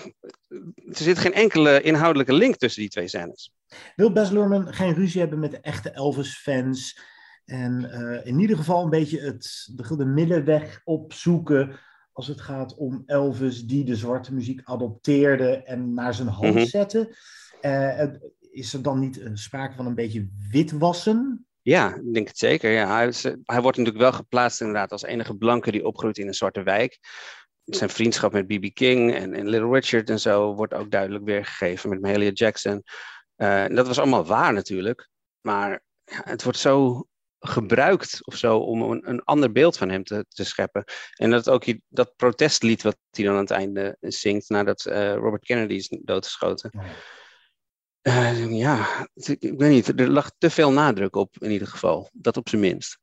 er 0.75 0.96
zit 0.96 1.18
geen 1.18 1.34
enkele 1.34 1.82
inhoudelijke 1.82 2.34
link 2.34 2.56
tussen 2.56 2.82
die 2.82 2.90
twee 2.90 3.08
scènes. 3.08 3.51
Wil 3.96 4.12
Baz 4.12 4.32
Luhrmann 4.32 4.74
geen 4.74 4.94
ruzie 4.94 5.20
hebben 5.20 5.40
met 5.40 5.51
de 5.51 5.60
echte 5.60 5.92
Elvis-fans? 5.92 7.00
En 7.46 7.90
uh, 7.94 8.25
in 8.25 8.40
ieder 8.40 8.57
geval 8.57 8.84
een 8.84 8.90
beetje 8.90 9.20
het, 9.20 9.70
de, 9.75 9.96
de 9.98 10.05
middenweg 10.05 10.81
opzoeken 10.84 11.79
als 12.12 12.27
het 12.27 12.42
gaat 12.42 12.75
om 12.75 13.03
Elvis 13.05 13.66
die 13.66 13.84
de 13.84 13.96
zwarte 13.96 14.34
muziek 14.34 14.62
adopteerde 14.64 15.64
en 15.64 15.94
naar 15.94 16.14
zijn 16.14 16.27
hand 16.27 16.53
mm-hmm. 16.53 16.66
zette. 16.66 17.16
Uh, 17.62 18.03
is 18.51 18.74
er 18.74 18.81
dan 18.81 19.00
niet 19.00 19.29
sprake 19.34 19.75
van 19.75 19.86
een 19.86 19.96
beetje 19.96 20.29
witwassen? 20.51 21.46
Ja, 21.62 21.96
ik 21.96 22.14
denk 22.14 22.27
het 22.27 22.38
zeker. 22.38 22.72
Ja. 22.72 22.96
Hij, 22.96 23.07
is, 23.07 23.24
hij 23.24 23.62
wordt 23.62 23.77
natuurlijk 23.77 23.98
wel 23.98 24.12
geplaatst 24.12 24.62
inderdaad 24.62 24.92
als 24.92 25.03
enige 25.03 25.36
blanke 25.36 25.72
die 25.72 25.86
opgroeit 25.86 26.18
in 26.18 26.27
een 26.27 26.34
zwarte 26.34 26.64
wijk. 26.64 27.00
Zijn 27.75 27.90
vriendschap 27.90 28.31
met 28.31 28.48
B.B. 28.48 28.74
King 28.74 29.14
en, 29.14 29.34
en, 29.34 29.48
Little 29.48 29.70
Richard 29.70 30.10
en 30.10 30.20
zo 30.20 30.55
wordt 30.55 30.74
ook 30.74 30.92
duidelijk 30.92 31.25
weergegeven 31.25 31.90
met 31.90 32.01
Mahalia 32.01 32.31
Jackson. 32.31 32.84
Uh, 33.38 33.66
dat 33.68 33.88
was 33.88 34.00
allemaal 34.00 34.25
waar 34.25 34.53
natuurlijk, 34.53 35.10
maar 35.42 35.81
ja, 36.03 36.22
het 36.24 36.44
wordt 36.44 36.60
zo 36.60 37.05
gebruikt 37.40 38.25
of 38.25 38.36
zo 38.36 38.57
om 38.57 38.81
een, 38.81 39.10
een 39.10 39.24
ander 39.24 39.51
beeld 39.51 39.77
van 39.77 39.90
hem 39.90 40.03
te, 40.03 40.25
te, 40.29 40.44
scheppen. 40.44 40.84
En 41.16 41.31
dat 41.31 41.50
ook 41.50 41.64
dat 41.88 42.16
protestlied 42.16 42.81
wat 42.81 42.98
hij 43.10 43.25
dan 43.25 43.34
aan 43.34 43.40
het 43.40 43.51
einde 43.51 43.98
zingt 44.00 44.50
nadat 44.50 44.86
uh, 44.86 45.14
Robert 45.14 45.46
Kennedy 45.46 45.74
is 45.74 45.98
doodgeschoten. 46.03 46.70
Ja. 46.74 46.90
Uh, 48.01 48.57
ja, 48.57 49.07
ik 49.40 49.53
weet 49.57 49.72
niet. 49.72 50.00
Er 50.00 50.10
lag 50.10 50.31
te 50.38 50.50
veel 50.50 50.72
nadruk 50.72 51.16
op, 51.16 51.36
in 51.40 51.51
ieder 51.51 51.68
geval. 51.68 52.10
Dat 52.14 52.38
op 52.38 52.50
zijn 52.50 52.62
minst. 52.62 53.00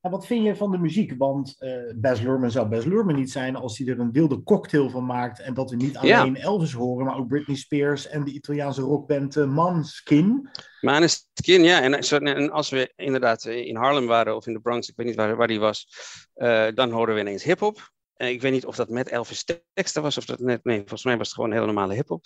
En 0.00 0.10
wat 0.10 0.26
vind 0.26 0.44
je 0.44 0.56
van 0.56 0.70
de 0.70 0.78
muziek? 0.78 1.14
Want 1.18 1.56
uh, 1.58 1.72
Baz 1.96 2.20
Luhrmann 2.20 2.50
zou 2.50 2.68
Baz 2.68 2.84
Luhrmann 2.84 3.18
niet 3.18 3.30
zijn 3.30 3.56
als 3.56 3.78
hij 3.78 3.86
er 3.86 3.98
een 3.98 4.12
wilde 4.12 4.42
cocktail 4.42 4.90
van 4.90 5.06
maakt. 5.06 5.40
En 5.40 5.54
dat 5.54 5.70
we 5.70 5.76
niet 5.76 5.96
alleen 5.96 6.34
ja. 6.34 6.40
Elvis 6.40 6.72
horen, 6.72 7.06
maar 7.06 7.16
ook 7.18 7.28
Britney 7.28 7.56
Spears 7.56 8.08
en 8.08 8.24
de 8.24 8.32
Italiaanse 8.32 8.80
rockband 8.80 9.36
uh, 9.36 9.46
Manskin. 9.46 10.48
Manskin, 10.80 11.62
ja. 11.62 11.82
En, 11.82 11.94
en, 12.26 12.50
als 12.50 12.70
we 12.70 12.92
inderdaad 12.96 13.44
in 13.44 13.76
Harlem 13.76 14.06
waren 14.06 14.36
of 14.36 14.46
in 14.46 14.52
de 14.52 14.60
Bronx, 14.60 14.88
ik 14.88 14.96
weet 14.96 15.06
niet 15.06 15.16
waar, 15.16 15.36
waar 15.36 15.48
die 15.48 15.60
was, 15.60 15.88
uh, 16.36 16.68
dan 16.74 16.90
horen 16.90 17.14
we 17.14 17.20
ineens 17.20 17.44
hip-hop. 17.44 17.90
Ik 18.28 18.40
weet 18.40 18.52
niet 18.52 18.66
of 18.66 18.76
dat 18.76 18.88
met 18.88 19.08
Elvis 19.08 19.44
teksten 19.72 20.02
was 20.02 20.18
of 20.18 20.24
dat 20.24 20.38
net. 20.38 20.64
Nee, 20.64 20.78
volgens 20.78 21.04
mij 21.04 21.16
was 21.16 21.26
het 21.26 21.34
gewoon 21.34 21.50
een 21.50 21.56
hele 21.56 21.72
normale 21.72 21.94
hip-hop. 21.94 22.24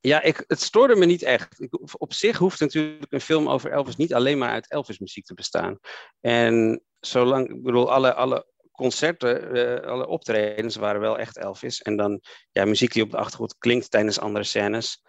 Ja, 0.00 0.22
ik, 0.22 0.44
het 0.46 0.60
stoorde 0.60 0.96
me 0.96 1.06
niet 1.06 1.22
echt. 1.22 1.60
Ik, 1.60 2.00
op 2.00 2.12
zich 2.12 2.38
hoeft 2.38 2.60
natuurlijk 2.60 3.12
een 3.12 3.20
film 3.20 3.48
over 3.48 3.70
Elvis 3.70 3.96
niet 3.96 4.14
alleen 4.14 4.38
maar 4.38 4.50
uit 4.50 4.70
Elvis-muziek 4.70 5.24
te 5.24 5.34
bestaan. 5.34 5.78
En 6.20 6.82
zolang, 7.00 7.50
ik 7.50 7.62
bedoel, 7.62 7.92
alle, 7.92 8.14
alle 8.14 8.46
concerten, 8.72 9.56
uh, 9.56 9.80
alle 9.90 10.06
optredens 10.06 10.76
waren 10.76 11.00
wel 11.00 11.18
echt 11.18 11.36
Elvis. 11.36 11.82
En 11.82 11.96
dan, 11.96 12.20
ja, 12.50 12.64
muziek 12.64 12.92
die 12.92 13.02
op 13.02 13.10
de 13.10 13.16
achtergrond 13.16 13.58
klinkt 13.58 13.90
tijdens 13.90 14.20
andere 14.20 14.44
scènes. 14.44 15.02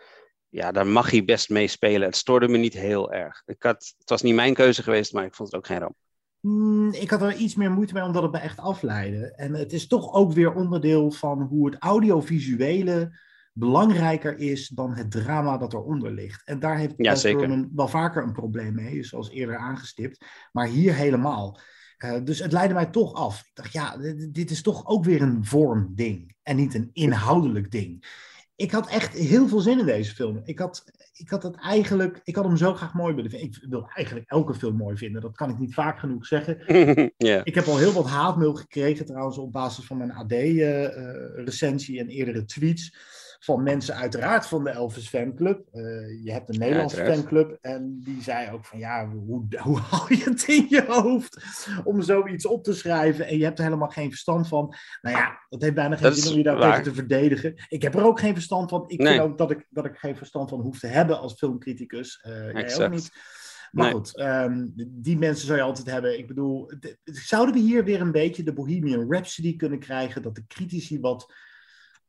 Ja, 0.49 0.71
daar 0.71 0.87
mag 0.87 1.11
hij 1.11 1.25
best 1.25 1.49
mee 1.49 1.67
spelen. 1.67 2.07
Het 2.07 2.17
stoorde 2.17 2.47
me 2.47 2.57
niet 2.57 2.73
heel 2.73 3.11
erg. 3.11 3.41
Ik 3.45 3.63
had, 3.63 3.93
het 3.97 4.09
was 4.09 4.21
niet 4.21 4.35
mijn 4.35 4.53
keuze 4.53 4.83
geweest, 4.83 5.13
maar 5.13 5.25
ik 5.25 5.35
vond 5.35 5.51
het 5.51 5.57
ook 5.57 5.67
geen 5.67 5.79
ramp. 5.79 5.95
Mm, 6.41 6.93
ik 6.93 7.09
had 7.09 7.21
er 7.21 7.35
iets 7.35 7.55
meer 7.55 7.71
moeite 7.71 7.93
mee 7.93 8.03
omdat 8.03 8.23
het 8.23 8.31
me 8.31 8.37
echt 8.37 8.59
afleidde. 8.59 9.33
En 9.35 9.53
het 9.53 9.73
is 9.73 9.87
toch 9.87 10.13
ook 10.13 10.33
weer 10.33 10.53
onderdeel 10.53 11.11
van 11.11 11.41
hoe 11.41 11.65
het 11.65 11.75
audiovisuele 11.79 13.19
belangrijker 13.53 14.37
is 14.37 14.67
dan 14.67 14.95
het 14.95 15.11
drama 15.11 15.57
dat 15.57 15.73
eronder 15.73 16.11
ligt. 16.11 16.41
En 16.45 16.59
daar 16.59 16.77
heeft 16.77 16.93
ja, 16.97 17.15
wel 17.75 17.87
vaker 17.87 18.23
een 18.23 18.33
probleem 18.33 18.75
mee, 18.75 19.03
zoals 19.03 19.29
eerder 19.29 19.57
aangestipt. 19.57 20.25
Maar 20.51 20.67
hier 20.67 20.93
helemaal. 20.93 21.59
Uh, 21.97 22.23
dus 22.23 22.39
het 22.39 22.51
leidde 22.51 22.73
mij 22.73 22.85
toch 22.85 23.13
af. 23.13 23.39
Ik 23.39 23.51
dacht, 23.53 23.73
ja, 23.73 23.97
dit, 23.97 24.33
dit 24.33 24.51
is 24.51 24.61
toch 24.61 24.85
ook 24.87 25.03
weer 25.03 25.21
een 25.21 25.45
vormding 25.45 26.35
en 26.43 26.55
niet 26.55 26.73
een 26.73 26.89
inhoudelijk 26.93 27.71
ding 27.71 28.05
ik 28.61 28.71
had 28.71 28.89
echt 28.89 29.13
heel 29.13 29.47
veel 29.47 29.59
zin 29.59 29.79
in 29.79 29.85
deze 29.85 30.15
film. 30.15 30.41
Ik 30.43 30.59
had, 30.59 30.85
ik 31.13 31.29
had 31.29 31.43
het 31.43 31.55
eigenlijk, 31.55 32.21
ik 32.23 32.35
had 32.35 32.45
hem 32.45 32.57
zo 32.57 32.73
graag 32.73 32.93
mooi 32.93 33.15
willen 33.15 33.29
vinden. 33.29 33.49
Ik 33.49 33.65
wil 33.69 33.89
eigenlijk 33.93 34.29
elke 34.29 34.53
film 34.53 34.75
mooi 34.75 34.97
vinden. 34.97 35.21
Dat 35.21 35.35
kan 35.35 35.49
ik 35.49 35.59
niet 35.59 35.73
vaak 35.73 35.99
genoeg 35.99 36.25
zeggen. 36.25 36.57
yeah. 37.17 37.41
Ik 37.43 37.55
heb 37.55 37.65
al 37.65 37.77
heel 37.77 37.93
wat 37.93 38.07
haatmail 38.07 38.53
gekregen 38.53 39.05
trouwens 39.05 39.37
op 39.37 39.51
basis 39.51 39.85
van 39.85 39.97
mijn 39.97 40.11
AD-recensie 40.11 41.95
uh, 41.95 42.01
en 42.01 42.07
eerdere 42.07 42.45
tweets 42.45 42.95
van 43.43 43.63
mensen 43.63 43.95
uiteraard 43.95 44.45
van 44.45 44.63
de 44.63 44.69
Elvis 44.69 45.09
fanclub. 45.09 45.67
Uh, 45.73 46.23
je 46.23 46.31
hebt 46.31 46.49
een 46.49 46.59
Nederlandse 46.59 47.03
ja, 47.03 47.13
fanclub 47.13 47.57
en 47.61 47.99
die 48.03 48.21
zei 48.21 48.51
ook 48.51 48.65
van 48.65 48.79
ja, 48.79 49.09
hoe, 49.09 49.45
hoe 49.57 49.79
haal 49.89 50.05
je 50.09 50.23
het 50.23 50.47
in 50.47 50.65
je 50.69 50.85
hoofd 50.87 51.43
om 51.83 52.01
zoiets 52.01 52.45
op 52.45 52.63
te 52.63 52.73
schrijven 52.73 53.27
en 53.27 53.37
je 53.37 53.43
hebt 53.43 53.57
er 53.57 53.63
helemaal 53.63 53.89
geen 53.89 54.09
verstand 54.09 54.47
van. 54.47 54.75
Nou 55.01 55.15
ja, 55.15 55.45
dat 55.49 55.61
heeft 55.61 55.73
bijna 55.73 55.95
geen 55.95 56.13
zin 56.13 56.31
om 56.31 56.37
je 56.37 56.43
daar 56.43 56.61
tegen 56.61 56.83
te 56.83 56.93
verdedigen. 56.93 57.65
Ik 57.67 57.81
heb 57.81 57.95
er 57.95 58.03
ook 58.03 58.19
geen 58.19 58.33
verstand 58.33 58.69
van. 58.69 58.83
Ik 58.87 58.99
nee. 58.99 59.07
vind 59.07 59.21
ook 59.21 59.37
dat 59.37 59.51
ik, 59.51 59.65
dat 59.69 59.85
ik 59.85 59.97
geen 59.97 60.15
verstand 60.15 60.49
van 60.49 60.61
hoef 60.61 60.79
te 60.79 60.87
hebben 60.87 61.19
als 61.19 61.33
filmcriticus. 61.33 62.25
Uh, 62.27 62.53
jij 62.53 62.85
ook 62.85 62.91
niet. 62.91 63.11
Maar 63.71 63.85
nee. 63.85 63.93
goed, 63.93 64.19
um, 64.19 64.73
die 64.87 65.17
mensen 65.17 65.45
zou 65.45 65.57
je 65.57 65.63
altijd 65.63 65.91
hebben. 65.91 66.17
Ik 66.17 66.27
bedoel, 66.27 66.73
de, 66.79 66.97
zouden 67.03 67.55
we 67.55 67.61
hier 67.61 67.83
weer 67.83 68.01
een 68.01 68.11
beetje 68.11 68.43
de 68.43 68.53
Bohemian 68.53 69.11
Rhapsody 69.11 69.55
kunnen 69.55 69.79
krijgen? 69.79 70.21
Dat 70.21 70.35
de 70.35 70.47
critici 70.47 70.99
wat 70.99 71.33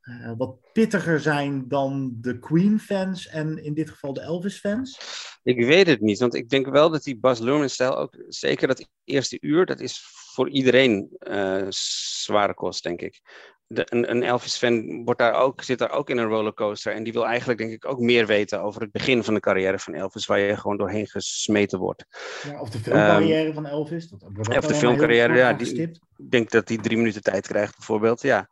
uh, 0.03 0.31
wat 0.37 0.55
pittiger 0.73 1.19
zijn 1.19 1.67
dan 1.67 2.17
de 2.21 2.39
Queen-fans 2.39 3.27
en 3.27 3.63
in 3.63 3.73
dit 3.73 3.89
geval 3.89 4.13
de 4.13 4.21
Elvis-fans? 4.21 4.99
Ik 5.43 5.65
weet 5.65 5.87
het 5.87 6.01
niet, 6.01 6.19
want 6.19 6.35
ik 6.35 6.49
denk 6.49 6.67
wel 6.67 6.89
dat 6.89 7.03
die 7.03 7.19
Bas 7.19 7.39
Luhrmann-stijl 7.39 7.97
ook, 7.97 8.23
zeker 8.27 8.67
dat 8.67 8.87
eerste 9.03 9.37
uur, 9.41 9.65
dat 9.65 9.79
is 9.79 10.01
voor 10.33 10.49
iedereen 10.49 11.09
uh, 11.19 11.65
zware 11.69 12.53
kost, 12.53 12.83
denk 12.83 13.01
ik. 13.01 13.21
De, 13.67 13.85
een, 13.89 14.09
een 14.09 14.23
Elvis-fan 14.23 15.03
wordt 15.03 15.19
daar 15.19 15.33
ook, 15.33 15.61
zit 15.61 15.79
daar 15.79 15.91
ook 15.91 16.09
in 16.09 16.17
een 16.17 16.27
rollercoaster 16.27 16.93
en 16.93 17.03
die 17.03 17.13
wil 17.13 17.25
eigenlijk, 17.25 17.59
denk 17.59 17.71
ik, 17.71 17.85
ook 17.85 17.99
meer 17.99 18.25
weten 18.25 18.61
over 18.61 18.81
het 18.81 18.91
begin 18.91 19.23
van 19.23 19.33
de 19.33 19.39
carrière 19.39 19.79
van 19.79 19.93
Elvis, 19.93 20.25
waar 20.25 20.39
je 20.39 20.57
gewoon 20.57 20.77
doorheen 20.77 21.07
gesmeten 21.07 21.79
wordt. 21.79 22.05
Ja, 22.43 22.61
of 22.61 22.69
de 22.69 22.79
filmcarrière 22.79 23.47
um, 23.47 23.53
van 23.53 23.65
Elvis. 23.65 24.07
Dat 24.07 24.23
of 24.57 24.65
de 24.65 24.75
filmcarrière, 24.75 25.35
ja. 25.35 25.53
Die, 25.53 25.81
ik 25.81 25.99
denk 26.29 26.51
dat 26.51 26.67
hij 26.67 26.77
drie 26.77 26.97
minuten 26.97 27.21
tijd 27.21 27.47
krijgt, 27.47 27.75
bijvoorbeeld, 27.77 28.21
ja. 28.21 28.49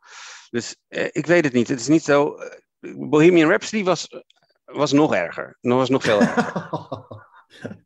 Dus 0.52 0.76
uh, 0.88 1.08
ik 1.12 1.26
weet 1.26 1.44
het 1.44 1.52
niet. 1.52 1.68
Het 1.68 1.80
is 1.80 1.88
niet 1.88 2.04
zo. 2.04 2.36
Uh, 2.80 3.08
Bohemian 3.08 3.48
Rhapsody 3.48 3.84
was 3.84 4.08
was 4.64 4.92
nog 4.92 5.14
erger. 5.14 5.58
Nog 5.60 5.78
was 5.78 5.88
nog 5.88 6.02
veel 6.02 6.20
erger. 6.20 6.60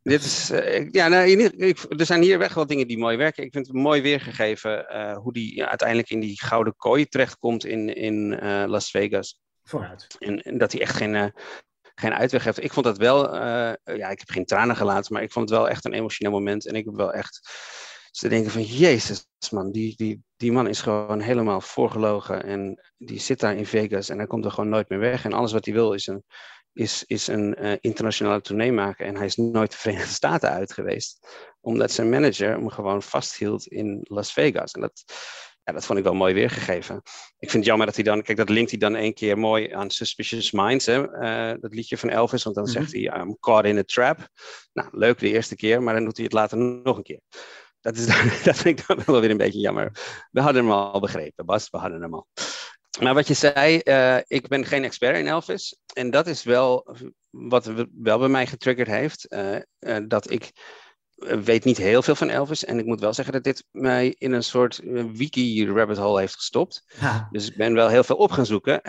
Dit 0.03 0.23
is, 0.23 0.51
uh, 0.51 0.89
ja, 0.91 1.07
nou, 1.07 1.29
ik, 1.29 1.85
er 1.87 2.05
zijn 2.05 2.21
hier 2.21 2.37
weg 2.37 2.53
wel 2.53 2.67
dingen 2.67 2.87
die 2.87 2.97
mooi 2.97 3.17
werken. 3.17 3.43
Ik 3.43 3.53
vind 3.53 3.67
het 3.67 3.75
mooi 3.75 4.01
weergegeven 4.01 4.85
uh, 4.95 5.17
hoe 5.17 5.33
die 5.33 5.55
ja, 5.55 5.67
uiteindelijk 5.67 6.09
in 6.09 6.19
die 6.19 6.41
gouden 6.41 6.75
kooi 6.75 7.05
terechtkomt 7.05 7.65
in, 7.65 7.95
in 7.95 8.39
uh, 8.43 8.63
Las 8.67 8.89
Vegas. 8.89 9.39
Vooruit. 9.63 10.15
En, 10.19 10.41
en 10.41 10.57
dat 10.57 10.71
hij 10.71 10.81
echt 10.81 10.95
geen, 10.95 11.33
geen 11.95 12.13
uitweg 12.13 12.43
heeft. 12.43 12.63
Ik 12.63 12.73
vond 12.73 12.85
dat 12.85 12.97
wel, 12.97 13.35
ja, 13.35 14.09
ik 14.09 14.19
heb 14.19 14.29
geen 14.29 14.45
tranen 14.45 14.75
gelaten, 14.75 15.13
maar 15.13 15.23
ik 15.23 15.31
vond 15.31 15.49
het 15.49 15.57
wel 15.57 15.69
echt 15.69 15.85
een 15.85 15.93
emotioneel 15.93 16.31
moment. 16.31 16.67
En 16.67 16.75
ik 16.75 16.85
heb 16.85 16.95
wel 16.95 17.13
echt 17.13 17.49
te 18.11 18.27
denken 18.27 18.51
van, 18.51 18.63
jezus 18.63 19.25
man, 19.51 19.71
die, 19.71 19.95
die, 19.95 20.23
die 20.37 20.51
man 20.51 20.67
is 20.67 20.81
gewoon 20.81 21.19
helemaal 21.19 21.61
voorgelogen. 21.61 22.43
En 22.43 22.81
die 22.97 23.19
zit 23.19 23.39
daar 23.39 23.55
in 23.55 23.65
Vegas 23.65 24.09
en 24.09 24.17
hij 24.17 24.27
komt 24.27 24.45
er 24.45 24.51
gewoon 24.51 24.69
nooit 24.69 24.89
meer 24.89 24.99
weg. 24.99 25.25
En 25.25 25.33
alles 25.33 25.51
wat 25.51 25.65
hij 25.65 25.73
wil 25.73 25.93
is 25.93 26.07
een 26.07 26.23
is, 26.77 27.03
is 27.07 27.27
een 27.27 27.55
uh, 27.59 27.73
internationale 27.81 28.41
tournee 28.41 28.71
maken. 28.71 29.05
En 29.05 29.15
hij 29.15 29.25
is 29.25 29.35
nooit 29.35 29.71
de 29.71 29.77
Verenigde 29.83 30.13
Staten 30.13 30.49
uit 30.49 30.73
geweest. 30.73 31.27
Omdat 31.61 31.91
zijn 31.91 32.09
manager 32.09 32.49
hem 32.49 32.69
gewoon 32.69 33.01
vasthield 33.03 33.67
in 33.67 33.99
Las 34.03 34.33
Vegas. 34.33 34.71
En 34.71 34.81
dat, 34.81 35.03
ja, 35.63 35.73
dat 35.73 35.85
vond 35.85 35.97
ik 35.99 36.03
wel 36.03 36.13
mooi 36.13 36.33
weergegeven. 36.33 36.95
Ik 37.37 37.49
vind 37.49 37.53
het 37.53 37.65
jammer 37.65 37.85
dat 37.85 37.95
hij 37.95 38.03
dan, 38.03 38.21
kijk, 38.21 38.37
dat 38.37 38.49
linkt 38.49 38.69
hij 38.69 38.79
dan 38.79 38.95
één 38.95 39.13
keer 39.13 39.37
mooi 39.37 39.71
aan 39.71 39.89
Suspicious 39.89 40.51
Minds, 40.51 40.85
hè? 40.85 41.21
Uh, 41.21 41.61
dat 41.61 41.73
liedje 41.73 41.97
van 41.97 42.09
Elvis, 42.09 42.43
want 42.43 42.55
dan 42.55 42.65
mm 42.65 42.71
-hmm. 42.71 42.81
zegt 42.81 42.93
hij, 42.93 43.21
I'm 43.21 43.37
caught 43.39 43.65
in 43.65 43.77
a 43.77 43.83
trap. 43.83 44.27
Nou, 44.73 44.89
leuk 44.91 45.19
de 45.19 45.29
eerste 45.29 45.55
keer, 45.55 45.83
maar 45.83 45.93
dan 45.93 46.03
doet 46.03 46.15
hij 46.15 46.25
het 46.25 46.33
later 46.33 46.57
nog 46.57 46.97
een 46.97 47.03
keer. 47.03 47.21
Dat, 47.81 47.97
is 47.97 48.05
dat 48.43 48.57
vind 48.57 48.79
ik 48.79 48.87
dan 48.87 48.99
wel 49.05 49.21
weer 49.21 49.29
een 49.29 49.37
beetje 49.37 49.59
jammer. 49.59 49.91
We 50.31 50.41
hadden 50.41 50.63
hem 50.63 50.71
al 50.71 50.99
begrepen, 50.99 51.45
Bas, 51.45 51.69
we 51.69 51.77
hadden 51.77 52.01
hem 52.01 52.13
al. 52.13 52.27
Maar 52.99 53.13
wat 53.13 53.27
je 53.27 53.33
zei, 53.33 53.81
uh, 53.83 54.17
ik 54.27 54.47
ben 54.47 54.65
geen 54.65 54.83
expert 54.83 55.17
in 55.17 55.27
Elvis. 55.27 55.79
En 55.93 56.09
dat 56.09 56.27
is 56.27 56.43
wel 56.43 56.95
wat 57.29 57.65
wel 58.01 58.19
bij 58.19 58.27
mij 58.27 58.47
getriggerd 58.47 58.87
heeft. 58.87 59.25
Uh, 59.33 59.55
uh, 59.79 59.97
dat 60.07 60.31
ik 60.31 60.51
weet 61.17 61.63
niet 61.63 61.77
heel 61.77 62.01
veel 62.01 62.15
van 62.15 62.29
Elvis. 62.29 62.65
En 62.65 62.79
ik 62.79 62.85
moet 62.85 62.99
wel 62.99 63.13
zeggen 63.13 63.33
dat 63.33 63.43
dit 63.43 63.65
mij 63.71 64.15
in 64.17 64.31
een 64.31 64.43
soort 64.43 64.81
wiki-rabbit 65.13 65.97
hole 65.97 66.19
heeft 66.19 66.35
gestopt. 66.35 66.83
Ja. 66.99 67.27
Dus 67.31 67.49
ik 67.49 67.57
ben 67.57 67.73
wel 67.73 67.87
heel 67.87 68.03
veel 68.03 68.15
op 68.15 68.31
gaan 68.31 68.45
zoeken. 68.45 68.81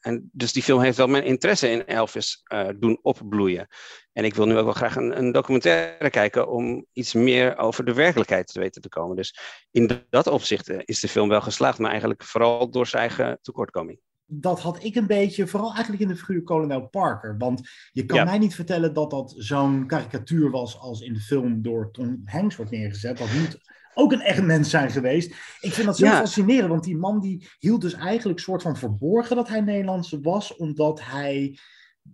en 0.00 0.30
dus 0.32 0.52
die 0.52 0.62
film 0.62 0.80
heeft 0.80 0.96
wel 0.96 1.06
mijn 1.06 1.24
interesse 1.24 1.70
in 1.70 1.86
Elvis 1.86 2.42
doen 2.78 2.98
opbloeien. 3.02 3.68
En 4.12 4.24
ik 4.24 4.34
wil 4.34 4.46
nu 4.46 4.56
ook 4.56 4.64
wel 4.64 4.72
graag 4.72 4.96
een, 4.96 5.18
een, 5.18 5.32
documentaire 5.32 6.10
kijken 6.10 6.48
om 6.48 6.86
iets 6.92 7.14
meer 7.14 7.56
over 7.56 7.84
de 7.84 7.94
werkelijkheid 7.94 8.46
te 8.46 8.60
weten 8.60 8.82
te 8.82 8.88
komen. 8.88 9.16
Dus 9.16 9.38
in 9.70 10.06
dat 10.10 10.26
opzicht 10.26 10.70
is 10.84 11.00
de 11.00 11.08
film 11.08 11.28
wel 11.28 11.40
geslaagd, 11.40 11.78
maar 11.78 11.90
eigenlijk 11.90 12.24
vooral 12.24 12.70
door 12.70 12.86
zijn 12.86 13.02
eigen 13.02 13.38
tekortkoming. 13.42 14.00
Dat 14.26 14.60
had 14.60 14.84
ik 14.84 14.94
een 14.94 15.06
beetje, 15.06 15.46
vooral 15.46 15.72
eigenlijk 15.72 16.02
in 16.02 16.08
de 16.08 16.16
figuur 16.16 16.42
kolonel 16.42 16.88
Parker. 16.88 17.36
Want 17.38 17.68
je 17.92 18.04
kan 18.04 18.18
ja. 18.18 18.24
mij 18.24 18.38
niet 18.38 18.54
vertellen 18.54 18.92
dat 18.92 19.10
dat 19.10 19.34
zo'n 19.36 19.86
karikatuur 19.86 20.50
was 20.50 20.78
als 20.78 21.00
in 21.00 21.12
de 21.12 21.20
film 21.20 21.62
door 21.62 21.90
Tom 21.90 22.22
Hanks 22.24 22.56
wordt 22.56 22.70
neergezet. 22.70 23.18
Dat 23.18 23.32
moet 23.32 23.58
ook 23.94 24.12
een 24.12 24.20
echt 24.20 24.42
mens 24.42 24.70
zijn 24.70 24.90
geweest. 24.90 25.30
Ik 25.60 25.72
vind 25.72 25.86
dat 25.86 25.96
zo 25.96 26.06
ja. 26.06 26.18
fascinerend, 26.18 26.68
want 26.68 26.84
die 26.84 26.96
man 26.96 27.20
die 27.20 27.48
hield 27.58 27.80
dus 27.80 27.92
eigenlijk 27.92 28.38
soort 28.38 28.62
van 28.62 28.76
verborgen 28.76 29.36
dat 29.36 29.48
hij 29.48 29.60
Nederlandse 29.60 30.20
was, 30.20 30.56
omdat 30.56 31.00
hij 31.02 31.58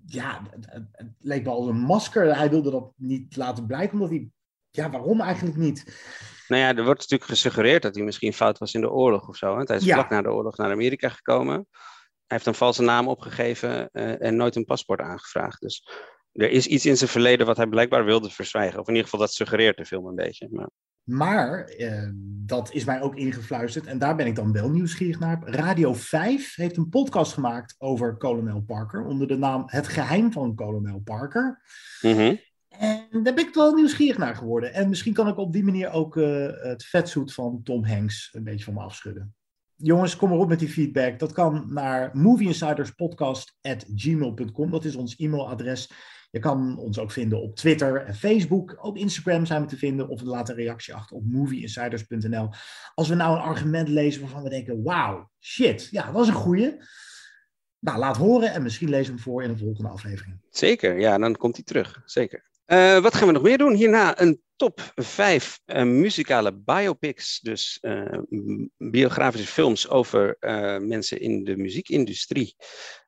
ja, 0.06 0.42
het, 0.60 0.84
leek 1.20 1.44
wel 1.44 1.54
als 1.54 1.66
een 1.66 1.80
masker. 1.80 2.36
Hij 2.36 2.50
wilde 2.50 2.70
dat 2.70 2.92
niet 2.96 3.36
laten 3.36 3.66
blijken, 3.66 3.92
omdat 3.92 4.08
hij... 4.08 4.28
Ja, 4.70 4.90
waarom 4.90 5.20
eigenlijk 5.20 5.56
niet? 5.56 5.84
Nou 6.48 6.62
ja, 6.62 6.68
er 6.68 6.84
wordt 6.84 7.00
natuurlijk 7.00 7.30
gesuggereerd 7.30 7.82
dat 7.82 7.94
hij 7.94 8.04
misschien 8.04 8.32
fout 8.32 8.58
was 8.58 8.74
in 8.74 8.80
de 8.80 8.90
oorlog 8.90 9.28
of 9.28 9.36
zo. 9.36 9.56
Hè? 9.56 9.62
Hij 9.64 9.76
is 9.76 9.84
ja. 9.84 9.94
vlak 9.94 10.10
na 10.10 10.22
de 10.22 10.32
oorlog 10.32 10.56
naar 10.56 10.70
Amerika 10.70 11.08
gekomen. 11.08 11.66
Hij 12.32 12.40
heeft 12.40 12.50
een 12.56 12.64
valse 12.64 12.82
naam 12.82 13.08
opgegeven 13.08 13.88
uh, 13.92 14.22
en 14.22 14.36
nooit 14.36 14.56
een 14.56 14.64
paspoort 14.64 15.00
aangevraagd. 15.00 15.60
Dus 15.60 15.88
er 16.32 16.50
is 16.50 16.66
iets 16.66 16.86
in 16.86 16.96
zijn 16.96 17.10
verleden 17.10 17.46
wat 17.46 17.56
hij 17.56 17.66
blijkbaar 17.66 18.04
wilde 18.04 18.30
verzwijgen. 18.30 18.80
Of 18.80 18.86
in 18.86 18.94
ieder 18.94 19.10
geval 19.10 19.26
dat 19.26 19.32
suggereert 19.32 19.76
de 19.76 19.84
film 19.84 20.06
een 20.06 20.14
beetje. 20.14 20.48
Maar... 20.50 20.68
Maar 21.02 21.72
uh, 21.78 22.08
dat 22.46 22.72
is 22.72 22.84
mij 22.84 23.02
ook 23.02 23.16
ingefluisterd 23.16 23.86
en 23.86 23.98
daar 23.98 24.16
ben 24.16 24.26
ik 24.26 24.34
dan 24.34 24.52
wel 24.52 24.70
nieuwsgierig 24.70 25.18
naar. 25.18 25.42
Radio 25.44 25.94
5 25.94 26.54
heeft 26.54 26.76
een 26.76 26.88
podcast 26.88 27.32
gemaakt 27.32 27.74
over 27.78 28.16
kolonel 28.16 28.60
Parker 28.60 29.04
onder 29.04 29.28
de 29.28 29.38
naam 29.38 29.62
Het 29.66 29.88
Geheim 29.88 30.32
van 30.32 30.54
kolonel 30.54 31.00
Parker. 31.04 31.62
Mm 32.00 32.12
-hmm. 32.12 32.40
En 32.68 33.22
daar 33.22 33.34
ben 33.34 33.46
ik 33.46 33.54
wel 33.54 33.74
nieuwsgierig 33.74 34.18
naar 34.18 34.36
geworden. 34.36 34.72
En 34.72 34.88
misschien 34.88 35.14
kan 35.14 35.28
ik 35.28 35.36
op 35.36 35.52
die 35.52 35.64
manier 35.64 35.90
ook 35.90 36.16
uh, 36.16 36.46
het 36.52 36.84
vetzoet 36.84 37.34
van 37.34 37.60
Tom 37.64 37.84
Hanks 37.84 38.28
een 38.32 38.44
beetje 38.44 38.64
van 38.64 38.74
me 38.74 38.80
afschudden. 38.80 39.34
Jongens, 39.84 40.16
kom 40.16 40.28
maar 40.28 40.38
op 40.38 40.48
met 40.48 40.58
die 40.58 40.68
feedback. 40.68 41.18
Dat 41.18 41.32
kan 41.32 41.66
naar 41.68 42.10
movieinsiderspodcast.gmail.com. 42.12 44.70
Dat 44.70 44.84
is 44.84 44.96
ons 44.96 45.16
e-mailadres. 45.16 45.90
Je 46.30 46.38
kan 46.38 46.78
ons 46.78 46.98
ook 46.98 47.10
vinden 47.10 47.42
op 47.42 47.56
Twitter 47.56 48.04
en 48.04 48.14
Facebook. 48.14 48.84
Op 48.84 48.96
Instagram 48.96 49.46
zijn 49.46 49.62
we 49.62 49.68
te 49.68 49.76
vinden. 49.76 50.08
Of 50.08 50.22
laat 50.22 50.48
een 50.48 50.54
reactie 50.54 50.94
achter 50.94 51.16
op 51.16 51.24
movieinsiders.nl. 51.24 52.48
Als 52.94 53.08
we 53.08 53.14
nou 53.14 53.36
een 53.36 53.42
argument 53.42 53.88
lezen 53.88 54.20
waarvan 54.20 54.42
we 54.42 54.48
denken: 54.48 54.82
wauw, 54.82 55.30
shit, 55.40 55.88
ja, 55.90 56.12
dat 56.12 56.22
is 56.22 56.28
een 56.28 56.34
goeie. 56.34 56.76
Nou, 57.78 57.98
laat 57.98 58.16
horen 58.16 58.52
en 58.52 58.62
misschien 58.62 58.88
lezen 58.88 59.06
we 59.06 59.12
hem 59.12 59.22
voor 59.22 59.42
in 59.42 59.50
een 59.50 59.58
volgende 59.58 59.90
aflevering. 59.90 60.40
Zeker, 60.50 61.00
ja, 61.00 61.18
dan 61.18 61.36
komt 61.36 61.56
hij 61.56 61.64
terug. 61.64 62.02
Zeker. 62.04 62.50
Uh, 62.72 62.98
wat 62.98 63.14
gaan 63.14 63.26
we 63.26 63.32
nog 63.32 63.42
meer 63.42 63.58
doen? 63.58 63.74
Hierna 63.74 64.20
een 64.20 64.42
top 64.56 64.92
5 64.94 65.60
uh, 65.66 65.82
muzikale 65.82 66.54
biopics. 66.64 67.40
Dus 67.40 67.78
uh, 67.82 68.18
biografische 68.76 69.46
films 69.46 69.88
over 69.88 70.36
mensen 70.80 71.20
in 71.20 71.44
de 71.44 71.56
muziekindustrie. 71.56 72.56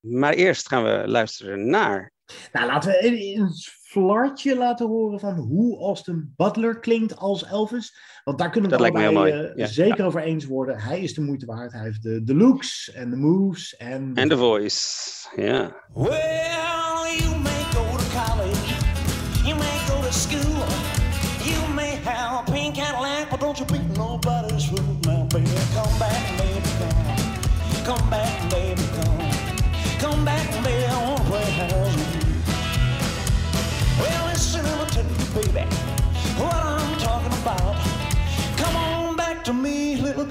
Maar 0.01 0.33
eerst 0.33 0.69
gaan 0.69 0.85
we 0.85 1.03
luisteren 1.07 1.71
naar 1.71 2.15
nou, 2.53 2.67
laten 2.67 2.91
we 2.91 3.35
een 3.35 3.53
flartje 3.83 4.57
laten 4.57 4.87
horen 4.87 5.21
van 5.21 5.35
hoe 5.35 5.79
Austin 5.79 6.33
Butler 6.37 6.79
klinkt 6.79 7.17
als 7.17 7.45
Elvis. 7.45 7.97
Want 8.25 8.39
daar 8.39 8.51
kunnen 8.51 8.71
we 8.71 8.77
het 8.77 8.95
allebei 8.95 9.33
uh, 9.33 9.57
ja. 9.57 9.67
zeker 9.67 9.99
ja. 9.99 10.05
over 10.05 10.23
eens 10.23 10.45
worden. 10.45 10.79
Hij 10.79 11.01
is 11.01 11.15
de 11.15 11.21
moeite 11.21 11.47
waard. 11.47 11.73
Hij 11.73 11.83
heeft 11.83 12.03
de, 12.03 12.25
de 12.25 12.35
looks 12.35 12.93
en 12.93 13.11
de 13.11 13.17
moves. 13.17 13.77
En 13.77 14.15
en 14.15 14.29
de 14.29 14.37
voice, 14.37 15.29
ja. 15.37 15.85
Well, 15.93 16.74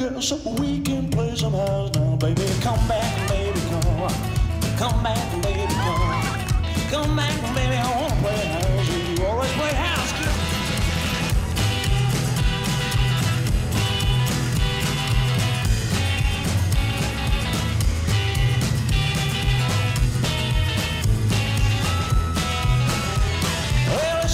girl, 0.10 0.22
so 0.22 0.36
we 0.60 0.82
can 0.82 1.10
play 1.10 1.36
some 1.36 1.54
house 1.54 1.94
now, 1.96 2.16
baby. 2.18 2.46
Come 2.62 2.88
back, 2.88 3.30
baby, 3.30 3.60
come. 3.70 4.12
Come 4.78 5.04
back, 5.04 5.44
baby, 5.44 5.74
come. 5.74 6.24
Come 6.92 7.16
back, 7.16 7.56
baby, 7.56 7.76
I 7.76 8.02
wanna 8.02 8.22
play 8.22 8.46
house 8.46 8.90
you. 8.90 9.26
Always 9.26 9.52
play 9.52 9.74
house, 9.74 10.12
kid. 10.14 10.30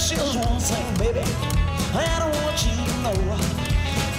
just 0.10 0.36
one 0.40 0.60
thing, 0.60 0.98
baby. 0.98 1.24
I 1.94 2.20
don't 2.20 2.36
want 2.44 2.58
you 2.66 2.72
to 2.72 2.86
know. 3.04 3.20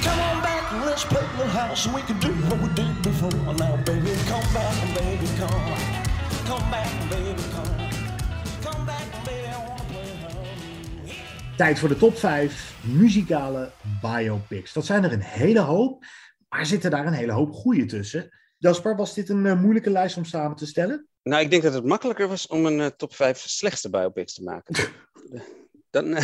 Come 0.03 0.21
on 0.21 0.43
back 0.43 0.60
let's 0.73 1.05
play 1.05 1.23
the 1.39 1.47
house 1.47 1.87
and 1.87 1.95
we 1.95 2.03
can 2.03 2.19
do 2.19 2.33
what 2.49 2.61
we 2.61 2.69
did 2.75 3.03
before. 3.03 3.55
Now, 3.55 3.77
baby, 3.85 4.11
come 4.29 4.53
back 4.53 4.75
and 4.83 4.95
baby, 4.95 5.27
come. 5.39 5.75
Come 6.47 6.71
back 6.71 6.87
and 7.01 7.11
baby, 7.11 7.43
come. 7.55 7.91
Come 8.63 8.87
back 8.87 9.15
and 9.15 9.25
baby, 9.25 9.47
I 9.49 9.69
wanna 9.69 9.85
play. 9.89 11.15
Tijd 11.57 11.79
voor 11.79 11.89
de 11.89 11.97
top 11.97 12.19
5 12.19 12.75
muzikale 12.83 13.73
biopics. 14.01 14.73
Dat 14.73 14.87
zijn 14.87 15.05
er 15.05 15.13
een 15.13 15.21
hele 15.21 15.61
hoop, 15.61 16.05
maar 16.49 16.67
zitten 16.67 16.91
daar 16.91 17.07
een 17.07 17.13
hele 17.13 17.33
hoop 17.33 17.53
goede 17.53 17.85
tussen. 17.85 18.29
Jasper, 18.59 18.97
was 18.97 19.15
dit 19.15 19.29
een 19.29 19.45
uh, 19.45 19.61
moeilijke 19.61 19.91
lijst 19.91 20.17
om 20.17 20.25
samen 20.25 20.57
te 20.57 20.67
stellen? 20.67 21.07
Nou, 21.23 21.43
ik 21.43 21.51
denk 21.51 21.63
dat 21.63 21.75
het 21.75 21.85
makkelijker 21.85 22.29
was 22.29 22.47
om 22.47 22.67
een 22.67 22.79
uh, 22.79 22.87
top 22.87 23.15
5 23.15 23.39
slechtste 23.39 23.91
biopics 23.91 24.35
te 24.35 24.43
maken. 24.43 24.75
dan, 25.91 26.19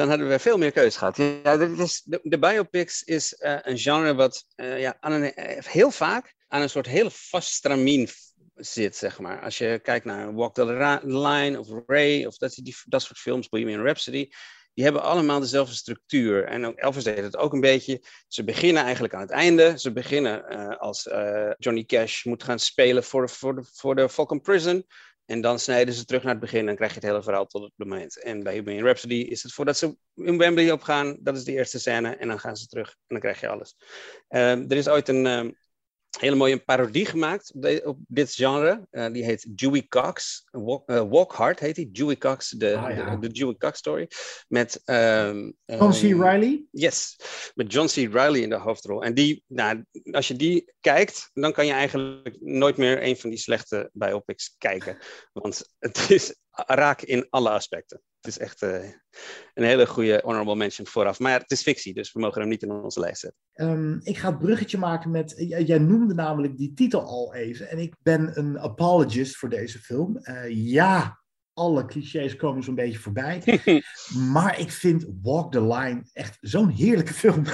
dan 0.00 0.08
hadden 0.08 0.28
we 0.28 0.38
veel 0.38 0.58
meer 0.58 0.72
keus 0.72 0.96
gehad. 0.96 1.16
Ja, 1.16 1.52
is, 1.52 2.02
de, 2.04 2.38
biopics 2.38 3.02
is 3.02 3.34
eh, 3.34 3.58
een 3.62 3.78
genre 3.78 4.14
wat 4.14 4.44
eh, 4.54 4.80
ja, 4.80 4.96
aan 5.00 5.22
eh, 5.22 5.64
heel 5.64 5.90
vaak 5.90 6.34
aan 6.48 6.62
een 6.62 6.70
soort 6.70 6.86
heel 6.86 7.10
vast 7.10 7.52
stramien 7.52 8.08
zit, 8.54 8.96
zeg 8.96 9.18
maar. 9.18 9.42
Als 9.42 9.58
je 9.58 9.80
kijkt 9.82 10.04
naar 10.04 10.34
Walk 10.34 10.54
the 10.54 10.64
Line 11.02 11.58
of 11.58 11.68
Ray 11.86 12.24
of 12.24 12.36
dat, 12.36 12.54
die, 12.54 12.76
dat 12.86 13.02
soort 13.02 13.18
films, 13.18 13.48
Bohemian 13.48 13.82
Rhapsody, 13.82 14.28
die 14.74 14.84
hebben 14.84 15.02
allemaal 15.02 15.40
dezelfde 15.40 15.74
structuur. 15.74 16.44
En 16.44 16.66
ook 16.66 16.76
Elvis 16.76 17.04
deed 17.04 17.16
het 17.16 17.36
ook 17.36 17.52
een 17.52 17.60
beetje. 17.60 18.02
Ze 18.28 18.44
beginnen 18.44 18.82
eigenlijk 18.82 19.14
aan 19.14 19.20
het 19.20 19.30
einde. 19.30 19.78
Ze 19.78 19.92
beginnen 19.92 20.48
als 20.78 21.08
Johnny 21.58 21.84
Cash 21.84 22.24
moet 22.24 22.42
gaan 22.42 22.58
spelen 22.58 23.04
voor, 23.04 23.30
voor, 23.30 23.54
de, 23.54 23.64
voor 23.72 23.94
de 23.94 24.08
Falcon 24.08 24.40
Prison. 24.40 24.86
En 25.30 25.40
dan 25.40 25.58
snijden 25.58 25.94
ze 25.94 26.04
terug 26.04 26.22
naar 26.22 26.32
het 26.32 26.40
begin 26.40 26.66
dan 26.66 26.74
krijg 26.74 26.90
je 26.90 26.98
het 26.98 27.08
hele 27.08 27.22
verhaal 27.22 27.46
tot 27.46 27.62
het 27.62 27.72
moment. 27.76 28.22
En 28.22 28.42
bij 28.42 28.62
Bohemian 28.62 28.84
Rhapsody 28.84 29.14
is 29.14 29.42
het 29.42 29.52
voordat 29.52 29.76
ze 29.76 29.96
in 30.14 30.38
Wembley 30.38 30.72
opgaan, 30.72 31.16
dat 31.20 31.36
is 31.36 31.44
de 31.44 31.52
eerste 31.52 31.78
scène. 31.78 32.16
En 32.16 32.28
dan 32.28 32.40
gaan 32.40 32.56
ze 32.56 32.66
terug 32.66 32.88
en 32.88 33.06
dan 33.06 33.20
krijg 33.20 33.40
je 33.40 33.48
alles. 33.48 33.76
Ehm, 34.28 34.64
er 34.68 34.76
is 34.76 34.88
ooit 34.88 35.08
een 35.08 35.26
ehm, 35.26 35.50
hele 36.18 36.36
mooie 36.36 36.58
parodie 36.58 37.06
gemaakt 37.06 37.52
op, 37.54 37.62
de- 37.62 37.82
op 37.84 37.98
dit 38.08 38.32
genre. 38.34 38.86
Eh, 38.90 39.12
die 39.12 39.24
heet 39.24 39.58
Dewey 39.58 39.86
Cox. 39.88 40.44
Walk, 40.50 40.88
eh, 40.88 41.08
Walk 41.08 41.32
Hard 41.32 41.60
heet 41.60 41.74
die. 41.74 41.90
Dewey 41.90 42.16
Cox, 42.16 42.48
de, 42.50 42.76
Ah, 42.76 42.96
ja. 42.96 43.10
de, 43.16 43.18
de 43.28 43.32
Dewey 43.34 43.54
Cox 43.54 43.78
story. 43.78 44.08
Met 44.48 44.80
ehm, 44.84 45.50
John 45.64 45.90
C. 45.92 46.02
ehm, 46.02 46.20
Reilly? 46.22 46.64
Yes, 46.70 47.16
met 47.54 47.72
John 47.72 47.86
C. 47.86 48.12
Reilly 48.12 48.42
in 48.42 48.48
de 48.48 48.56
hoofdrol. 48.56 49.02
En 49.04 49.14
die, 49.14 49.44
nou, 49.46 49.84
als 50.10 50.28
je 50.28 50.34
die 50.36 50.72
kijkt, 50.80 51.30
dan 51.32 51.52
kan 51.52 51.66
je 51.66 51.72
eigenlijk 51.72 52.36
nooit 52.40 52.76
meer 52.76 53.02
een 53.04 53.16
van 53.16 53.30
die 53.30 53.38
slechte 53.38 53.90
biopics 53.92 54.54
kijken. 54.58 54.98
Want 55.32 55.68
het 55.78 56.10
is 56.10 56.34
raak 56.52 57.02
in 57.02 57.26
alle 57.30 57.50
aspecten. 57.50 58.02
Het 58.20 58.30
is 58.30 58.38
echt 58.38 58.62
eh, 58.62 58.84
een 59.54 59.64
hele 59.64 59.86
goede 59.86 60.20
honorable 60.24 60.56
mention 60.56 60.86
vooraf. 60.86 61.18
Maar 61.18 61.32
ja, 61.32 61.38
het 61.38 61.50
is 61.50 61.62
fictie, 61.62 61.94
dus 61.94 62.12
we 62.12 62.20
mogen 62.20 62.40
hem 62.40 62.50
niet 62.50 62.62
in 62.62 62.72
onze 62.72 63.00
lijst 63.00 63.20
zetten. 63.20 63.40
Ehm, 63.52 63.98
ik 64.02 64.18
ga 64.18 64.28
het 64.28 64.38
bruggetje 64.38 64.78
maken 64.78 65.10
met. 65.10 65.34
Jij 65.66 65.78
noemde 65.78 66.14
namelijk 66.14 66.56
die 66.56 66.74
titel 66.74 67.02
al 67.02 67.34
even. 67.34 67.68
En 67.68 67.78
ik 67.78 67.94
ben 68.02 68.38
een 68.38 68.58
apologist 68.58 69.36
voor 69.36 69.48
deze 69.48 69.78
film. 69.78 70.16
Eh, 70.16 70.50
ja, 70.50 71.20
alle 71.52 71.84
clichés 71.84 72.36
komen 72.36 72.62
zo'n 72.62 72.74
beetje 72.74 72.98
voorbij. 72.98 73.60
maar 74.32 74.58
ik 74.58 74.70
vind 74.70 75.06
Walk 75.22 75.52
the 75.52 75.62
Line 75.66 76.02
echt 76.12 76.38
zo'n 76.40 76.68
heerlijke 76.68 77.14
film. 77.14 77.44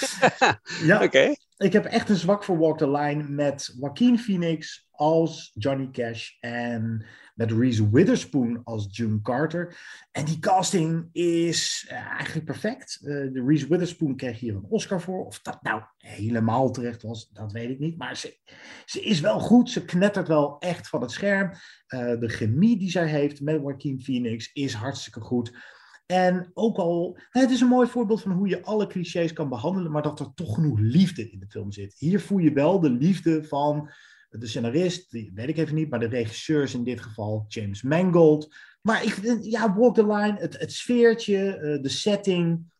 ja, 0.90 1.02
Oké. 1.02 1.34
ik 1.56 1.72
heb 1.72 1.84
echt 1.84 2.08
een 2.08 2.16
zwak 2.16 2.44
voor 2.44 2.58
Walk 2.58 2.78
the 2.78 2.90
Line 2.90 3.22
met 3.22 3.74
Joaquin 3.78 4.18
Phoenix 4.18 4.88
als 5.02 5.50
Johnny 5.54 5.88
Cash 5.90 6.30
en 6.40 7.04
met 7.34 7.52
Reese 7.52 7.90
Witherspoon 7.90 8.60
als 8.64 8.86
June 8.90 9.20
Carter. 9.22 9.76
En 10.10 10.24
die 10.24 10.38
casting 10.38 11.08
is 11.12 11.86
eh, 11.88 11.96
eigenlijk 11.96 12.44
perfect. 12.44 13.00
Eh, 13.00 13.08
de 13.08 13.44
Reese 13.46 13.68
Witherspoon 13.68 14.16
kreeg 14.16 14.38
hier 14.38 14.54
een 14.54 14.66
Oscar 14.68 15.00
voor. 15.00 15.26
Of 15.26 15.40
dat 15.40 15.62
nou 15.62 15.82
helemaal 15.96 16.70
terecht 16.70 17.02
was, 17.02 17.28
dat 17.32 17.52
weet 17.52 17.70
ik 17.70 17.78
niet. 17.78 17.98
Maar 17.98 18.16
ze, 18.16 18.38
ze 18.84 19.02
is 19.02 19.20
wel 19.20 19.40
goed. 19.40 19.70
Ze 19.70 19.84
knettert 19.84 20.28
wel 20.28 20.58
echt 20.58 20.88
van 20.88 21.00
het 21.00 21.10
scherm. 21.10 21.52
Eh, 21.86 22.18
de 22.18 22.28
chemie 22.28 22.78
die 22.78 22.90
zij 22.90 23.06
heeft 23.06 23.40
met 23.40 23.60
Joaquin 23.60 24.00
Phoenix 24.00 24.52
is 24.52 24.72
hartstikke 24.72 25.20
goed. 25.20 25.52
En 26.06 26.50
ook 26.54 26.76
al, 26.76 27.18
het 27.30 27.50
is 27.50 27.60
een 27.60 27.68
mooi 27.68 27.88
voorbeeld 27.88 28.22
van 28.22 28.32
hoe 28.32 28.48
je 28.48 28.62
alle 28.62 28.86
clichés 28.86 29.32
kan 29.32 29.48
behandelen, 29.48 29.92
maar 29.92 30.02
dat 30.02 30.20
er 30.20 30.34
toch 30.34 30.54
genoeg 30.54 30.78
liefde 30.78 31.30
in 31.30 31.38
de 31.38 31.48
film 31.48 31.72
zit. 31.72 31.94
Hier 31.98 32.20
voel 32.20 32.38
je 32.38 32.52
wel 32.52 32.80
de 32.80 32.90
liefde 32.90 33.44
van 33.44 33.90
de 34.38 34.46
scenarist, 34.46 35.10
die 35.10 35.30
weet 35.34 35.48
ik 35.48 35.56
even 35.56 35.74
niet, 35.74 35.90
maar 35.90 36.00
de 36.00 36.06
regisseurs 36.06 36.74
in 36.74 36.84
dit 36.84 37.00
geval, 37.00 37.44
James 37.48 37.82
Mangold. 37.82 38.54
Maar 38.82 39.04
ik 39.04 39.38
ja, 39.42 39.76
Walk 39.76 39.94
the 39.94 40.06
Line, 40.06 40.36
het, 40.38 40.72
sfeertje, 40.72 41.56
eh, 41.56 41.82
de 41.82 41.88
setting, 41.88 42.70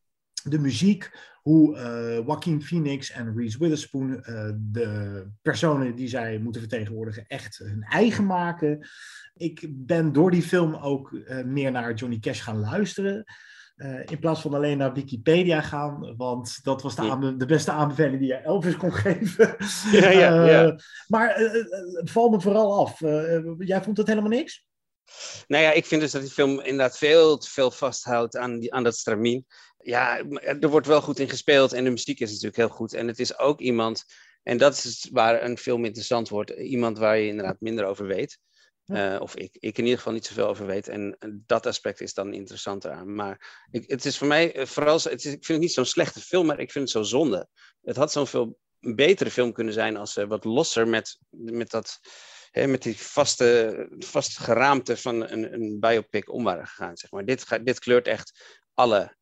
de 0.42 0.58
muziek, 0.58 1.30
hoe 1.42 1.76
eh 1.76 2.16
Joaquin 2.16 2.62
Phoenix 2.62 3.10
en 3.10 3.36
Reese 3.36 3.58
Witherspoon 3.58 4.22
eh, 4.22 4.50
de 4.56 5.26
personen 5.42 5.94
die 5.94 6.08
zij 6.08 6.38
moeten 6.38 6.60
vertegenwoordigen 6.60 7.24
echt 7.26 7.58
hun 7.58 7.82
eigen 7.82 8.26
maken. 8.26 8.88
Ik 9.34 9.66
ben 9.70 10.12
door 10.12 10.30
die 10.30 10.42
film 10.42 10.74
ook 10.74 11.16
meer 11.44 11.70
naar 11.70 11.94
Johnny 11.94 12.18
Cash 12.18 12.42
gaan 12.42 12.60
luisteren. 12.60 13.24
Eh, 13.76 14.00
in 14.06 14.18
plaats 14.18 14.40
van 14.40 14.54
alleen 14.54 14.78
naar 14.78 14.92
Wikipedia 14.92 15.60
gaan, 15.60 16.14
want 16.16 16.58
dat 16.62 16.82
was 16.82 16.94
de, 16.96 17.02
aanbe- 17.02 17.36
de 17.36 17.46
beste 17.46 17.70
aanbeveling 17.70 18.18
die 18.18 18.28
je 18.28 18.34
Elvis 18.34 18.76
kon 18.76 18.92
geven. 19.04 19.56
Ja, 19.92 20.10
ja, 20.10 20.44
Eh, 20.44 20.50
ja. 20.50 20.76
Maar 21.06 21.30
eh, 21.30 21.44
eh, 21.44 21.64
het 21.92 22.10
valt 22.10 22.30
me 22.30 22.40
vooral 22.40 22.78
af. 22.86 23.00
Eh, 23.02 23.36
eh, 23.36 23.44
jij 23.58 23.82
vond 23.82 23.96
het 23.96 24.06
helemaal 24.06 24.30
niks? 24.30 24.66
Nou 25.46 25.62
ja, 25.62 25.72
ik 25.72 25.86
vind 25.86 26.00
dus 26.00 26.10
dat 26.10 26.22
die 26.22 26.30
film 26.30 26.60
inderdaad 26.60 26.98
veel 26.98 27.38
te 27.38 27.50
veel 27.50 27.70
vasthoudt 27.70 28.36
aan, 28.36 28.58
die, 28.58 28.74
aan 28.74 28.82
dat 28.84 28.96
stramien. 28.96 29.46
Ja, 29.78 30.18
er 30.60 30.68
wordt 30.68 30.86
wel 30.86 31.00
goed 31.02 31.18
in 31.18 31.28
gespeeld 31.28 31.72
en 31.72 31.84
de 31.84 31.90
muziek 31.90 32.20
is 32.20 32.28
natuurlijk 32.30 32.56
heel 32.56 32.68
goed. 32.68 32.92
En 32.94 33.06
het 33.06 33.18
is 33.18 33.38
ook 33.38 33.60
iemand, 33.60 34.04
en 34.42 34.58
dat 34.58 34.72
is 34.74 35.08
waar 35.12 35.42
een 35.42 35.58
film 35.58 35.84
interessant 35.84 36.28
wordt, 36.28 36.50
iemand 36.50 36.98
waar 36.98 37.18
je 37.18 37.26
inderdaad 37.28 37.60
minder 37.60 37.84
over 37.84 38.06
weet. 38.06 38.38
Eh, 38.86 39.16
of 39.20 39.36
ik, 39.36 39.56
ik 39.60 39.78
in 39.78 39.84
ieder 39.84 39.98
geval 39.98 40.12
niet 40.12 40.26
zoveel 40.26 40.48
over 40.48 40.66
weet. 40.66 40.88
En 40.88 41.16
eh, 41.18 41.30
dat 41.32 41.66
aspect 41.66 42.00
is 42.00 42.14
dan 42.14 42.32
interessanter 42.32 42.90
aan. 42.90 43.14
Maar 43.14 43.66
ik, 43.70 43.90
het 43.90 44.04
is 44.04 44.18
voor 44.18 44.26
mij 44.26 44.54
eh, 44.54 44.66
vooral, 44.66 44.94
het 44.94 45.24
is, 45.24 45.24
ik 45.24 45.44
vind 45.44 45.46
het 45.46 45.58
niet 45.58 45.72
zo'n 45.72 45.84
slechte 45.84 46.20
film, 46.20 46.46
maar 46.46 46.60
ik 46.60 46.72
vind 46.72 46.84
het 46.84 46.92
zo 46.92 47.02
zonde. 47.02 47.48
Het 47.82 47.96
had 47.96 48.12
zo'n 48.12 48.26
veel 48.26 48.58
betere 48.80 49.30
film 49.30 49.52
kunnen 49.52 49.72
zijn 49.72 49.96
als 49.96 50.12
ze 50.12 50.26
wat 50.26 50.44
losser 50.44 50.88
met, 50.88 51.18
met 51.30 51.70
dat 51.70 52.00
hè, 52.50 52.66
met 52.66 52.82
die 52.82 52.96
vaste, 52.96 53.86
vaste 53.98 54.42
geraamte 54.42 54.96
van 54.96 55.30
een, 55.30 55.54
een 55.54 55.80
biopic 55.80 56.32
om 56.32 56.44
waren 56.44 56.66
gegaan. 56.66 56.96
Zeg 56.96 57.10
maar. 57.10 57.24
dit, 57.24 57.64
dit 57.64 57.78
kleurt 57.78 58.06
echt 58.06 58.60
alle, 58.74 59.16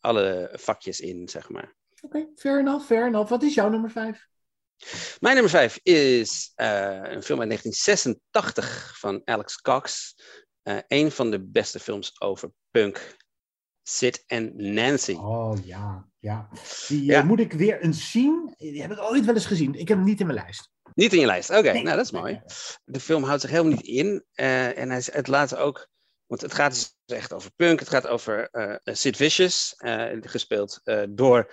alle 0.00 0.50
vakjes 0.52 1.00
in, 1.00 1.28
zeg 1.28 1.48
maar. 1.48 1.74
Oké, 2.00 2.28
fair 2.34 2.58
enough, 2.58 2.86
fair 2.86 3.06
enough. 3.06 3.30
Wat 3.30 3.42
is 3.42 3.54
jouw 3.54 3.68
nummer 3.68 3.90
vijf? 3.90 4.28
Mijn 5.20 5.34
nummer 5.34 5.50
vijf 5.50 5.78
is 5.82 6.52
eh, 6.54 6.68
een 6.86 7.22
film 7.22 7.40
uit 7.40 7.48
1986 7.48 8.98
van 8.98 9.22
Alex 9.24 9.60
Cox. 9.60 10.14
Eh, 10.62 10.78
een 10.88 11.10
van 11.10 11.30
de 11.30 11.40
beste 11.40 11.80
films 11.80 12.20
over 12.20 12.52
punk. 12.70 13.16
Sid 13.82 14.24
en 14.26 14.72
Nancy. 14.74 15.12
Oh 15.12 15.64
ja, 15.64 16.08
ja. 16.18 16.48
Die 16.88 17.14
eh, 17.14 17.24
moet 17.24 17.40
ik 17.40 17.52
weer 17.52 17.80
eens 17.80 18.10
zien. 18.10 18.54
Die 18.56 18.80
heb 18.80 18.92
ik 18.92 19.00
ooit 19.00 19.24
wel 19.24 19.34
eens 19.34 19.46
gezien. 19.46 19.74
Ik 19.74 19.88
heb 19.88 19.96
hem 19.96 20.06
niet 20.06 20.20
in 20.20 20.26
mijn 20.26 20.38
lijst. 20.38 20.70
Niet 20.94 21.12
in 21.12 21.20
je 21.20 21.26
lijst. 21.26 21.50
Oké, 21.50 21.72
Nee. 21.72 21.82
nou 21.82 21.96
dat 21.96 22.04
is 22.04 22.12
mooi. 22.12 22.42
De 22.84 23.00
film 23.00 23.22
houdt 23.22 23.40
zich 23.40 23.50
helemaal 23.50 23.72
niet 23.72 23.86
in. 23.86 24.24
en 24.34 24.90
hij, 24.90 25.02
het 25.04 25.26
laat 25.26 25.56
ook. 25.56 25.88
Want 26.26 26.40
het 26.40 26.54
gaat 26.54 26.72
dus 26.72 26.96
echt 27.18 27.32
over 27.32 27.50
punk. 27.56 27.78
Het 27.78 27.88
gaat 27.88 28.06
over 28.06 28.50
Sid 28.84 29.16
Vicious. 29.16 29.74
gespeeld 30.20 30.80
door. 31.08 31.52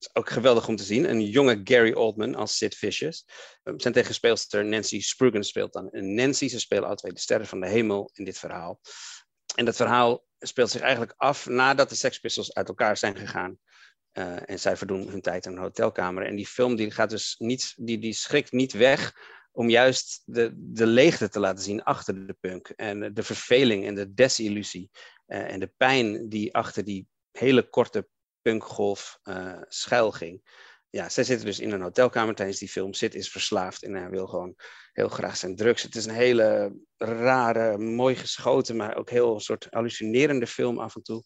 Is 0.00 0.10
ook 0.12 0.30
geweldig 0.30 0.68
om 0.68 0.76
te 0.76 0.84
zien. 0.84 1.10
Een 1.10 1.24
jonge 1.24 1.60
Gary 1.64 1.92
Oldman 1.92 2.34
als 2.34 2.56
Sid 2.56 2.74
Vicious. 2.74 3.26
Eh, 3.62 3.74
zijn 3.76 3.94
tegenspeelster 3.94 4.64
Nancy 4.64 5.00
Sprugen 5.00 5.44
speelt 5.44 5.72
dan 5.72 5.88
een 5.90 6.14
Nancy. 6.14 6.48
Ze 6.48 6.60
spelen 6.60 6.84
alle 6.84 6.96
twee 6.96 7.12
de 7.12 7.20
sterren 7.20 7.46
van 7.46 7.60
de 7.60 7.68
hemel 7.68 8.10
in 8.14 8.24
dit 8.24 8.38
verhaal. 8.38 8.80
En 9.54 9.64
dat 9.64 9.76
verhaal 9.76 10.24
speelt 10.38 10.70
zich 10.70 10.80
eigenlijk 10.80 11.14
af 11.16 11.46
nadat 11.46 11.88
de 11.88 11.94
Sex 11.94 12.18
Pistols 12.18 12.54
uit 12.54 12.68
elkaar 12.68 12.96
zijn 12.96 13.16
gegaan. 13.16 13.58
Eh, 14.10 14.50
en 14.50 14.58
zij 14.60 14.76
verdoen 14.76 15.08
hun 15.08 15.20
tijd 15.20 15.46
in 15.46 15.52
een 15.52 15.58
hotelkamer. 15.58 16.26
En 16.26 16.36
die 16.36 16.46
film 16.46 16.76
die 16.76 16.90
gaat 16.90 17.10
dus 17.10 17.34
niet, 17.38 17.72
die, 17.76 17.98
die 17.98 18.12
schrikt 18.12 18.52
niet 18.52 18.72
weg 18.72 19.12
om 19.52 19.70
juist 19.70 20.22
de, 20.24 20.52
de 20.54 20.86
leegte 20.86 21.28
te 21.28 21.40
laten 21.40 21.64
zien 21.64 21.82
achter 21.82 22.26
de 22.26 22.36
punk. 22.40 22.68
En 22.68 23.14
de 23.14 23.22
verveling 23.22 23.86
en 23.86 23.94
de 23.94 24.14
desillusie. 24.14 24.90
eh, 25.26 25.52
en 25.52 25.60
de 25.60 25.72
pijn 25.76 26.28
die 26.28 26.54
achter 26.54 26.84
die 26.84 27.08
hele 27.30 27.68
korte 27.68 28.08
punkgolf 28.42 29.18
eh 29.22 29.60
schuil 29.68 30.12
ging. 30.12 30.42
Ja, 30.90 31.08
zij 31.08 31.24
zitten 31.24 31.46
dus 31.46 31.60
in 31.60 31.72
een 31.72 31.82
hotelkamer 31.82 32.34
tijdens 32.34 32.58
die 32.58 32.68
film. 32.68 32.94
Sid 32.94 33.14
is 33.14 33.30
verslaafd 33.30 33.82
en 33.82 33.94
hij 33.94 34.10
wil 34.10 34.26
gewoon 34.26 34.54
heel 34.92 35.08
graag 35.08 35.36
zijn 35.36 35.56
drugs. 35.56 35.82
Het 35.82 35.94
is 35.94 36.06
een 36.06 36.14
hele 36.14 36.76
rare, 36.96 37.78
mooi 37.78 38.16
geschoten, 38.16 38.76
maar 38.76 38.96
ook 38.96 39.10
heel 39.10 39.34
een 39.34 39.40
soort 39.40 39.66
hallucinerende 39.70 40.46
film 40.46 40.78
af 40.78 40.96
en 40.96 41.02
toe. 41.02 41.22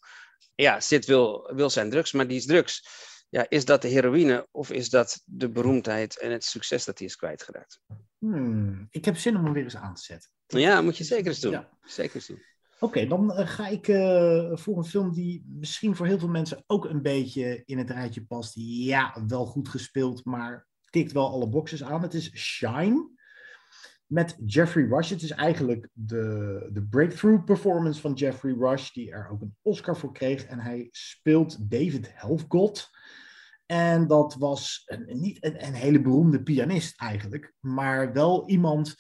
Ja, 0.55 0.81
Sid 0.81 1.07
wil, 1.07 1.51
wil 1.55 1.71
zijn 1.71 1.91
drugs, 1.91 2.13
maar 2.13 2.27
die 2.27 2.37
is 2.37 2.47
drugs. 2.47 2.89
Ja, 3.29 3.47
is 3.49 3.65
dat 3.65 3.83
de 3.83 3.89
heroïne 3.89 4.49
of 4.51 4.71
is 4.71 4.91
dat 4.91 5.23
de 5.25 5.51
beroemdheid 5.51 6.19
en 6.19 6.31
het 6.31 6.45
succes 6.45 6.85
dat 6.85 6.99
hij 6.99 7.07
is 7.07 7.17
kwijtgeraakt? 7.17 7.81
Hmm, 8.19 8.87
ik 8.91 9.05
heb 9.05 9.17
zin 9.17 9.37
om 9.37 9.45
hem 9.45 9.53
weer 9.53 9.63
eens 9.63 9.77
aan 9.77 9.95
te 9.95 10.03
zetten. 10.03 10.31
Ja, 10.47 10.81
moet 10.81 10.97
je 10.97 11.05
zeker 11.05 11.27
eens 11.27 11.41
doen. 11.41 11.53
Ja. 11.53 11.79
Zeker 11.83 12.15
eens 12.15 12.27
doen. 12.27 12.43
Oké, 12.85 13.07
dan 13.07 13.33
eh, 13.33 13.47
ga 13.47 13.67
ik 13.67 13.89
eh, 13.89 14.51
voor 14.53 14.77
een 14.77 14.85
film 14.85 15.13
die 15.13 15.45
misschien 15.47 15.97
voor 15.97 16.07
heel 16.07 16.19
veel 16.19 16.29
mensen 16.29 16.65
ook 16.67 16.85
een 16.85 17.03
beetje 17.03 17.63
in 17.65 17.79
het 17.79 17.91
rijtje 17.91 18.25
past. 18.25 18.53
Ja, 18.55 19.25
wel 19.27 19.47
goed 19.47 19.69
gespeeld, 19.69 20.25
maar 20.25 20.67
tikt 20.91 21.13
wel 21.13 21.31
alle 21.31 21.49
boxes 21.49 21.83
aan. 21.83 22.03
Het 22.03 22.15
is 22.15 22.37
Shine 22.37 23.11
met 24.07 24.37
Jeffrey 24.47 24.85
Rush. 24.85 25.11
Het 25.11 25.23
is 25.23 25.31
eigenlijk 25.31 25.89
de, 25.93 26.69
de 26.73 26.83
breakthrough 26.83 27.45
performance 27.45 28.01
van 28.01 28.13
Jeffrey 28.13 28.55
Rush, 28.59 28.91
die 28.91 29.11
er 29.11 29.29
ook 29.29 29.41
een 29.41 29.57
Oscar 29.63 29.97
voor 29.97 30.13
kreeg. 30.13 30.45
En 30.45 30.61
hij 30.61 30.89
speelt 30.91 31.71
David 31.71 32.11
Helfgott. 32.15 32.91
En 33.67 34.07
dat 34.07 34.35
was 34.35 34.83
een, 34.87 35.21
niet 35.21 35.45
een, 35.45 35.67
een 35.67 35.75
hele 35.75 36.01
beroemde 36.01 36.43
pianist 36.43 37.01
eigenlijk, 37.01 37.53
maar 37.61 38.13
wel 38.13 38.49
iemand 38.49 38.95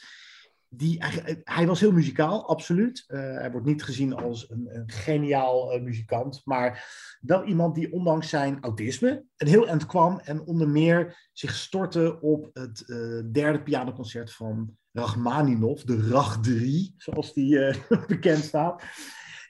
die, 0.76 1.04
hij, 1.04 1.40
hij 1.44 1.66
was 1.66 1.80
heel 1.80 1.92
muzikaal, 1.92 2.48
absoluut. 2.48 3.04
Uh, 3.08 3.18
hij 3.20 3.50
wordt 3.50 3.66
niet 3.66 3.82
gezien 3.82 4.14
als 4.14 4.50
een, 4.50 4.68
een 4.72 4.90
geniaal 4.90 5.76
uh, 5.76 5.82
muzikant, 5.82 6.40
maar 6.44 6.86
wel 7.20 7.44
iemand 7.44 7.74
die 7.74 7.92
ondanks 7.92 8.28
zijn 8.28 8.58
autisme 8.60 9.24
een 9.36 9.46
heel 9.46 9.68
eind 9.68 9.86
kwam 9.86 10.18
en 10.18 10.40
onder 10.40 10.68
meer 10.68 11.28
zich 11.32 11.54
stortte 11.54 12.20
op 12.20 12.50
het 12.52 12.84
derde 13.32 13.62
pianoconcert 13.62 14.32
van 14.32 14.76
Rachmaninov, 14.92 15.82
de 15.82 16.08
Rach 16.08 16.40
3, 16.40 16.94
zoals 16.96 17.32
die 17.32 17.74
bekend 18.06 18.44
staat. 18.44 18.82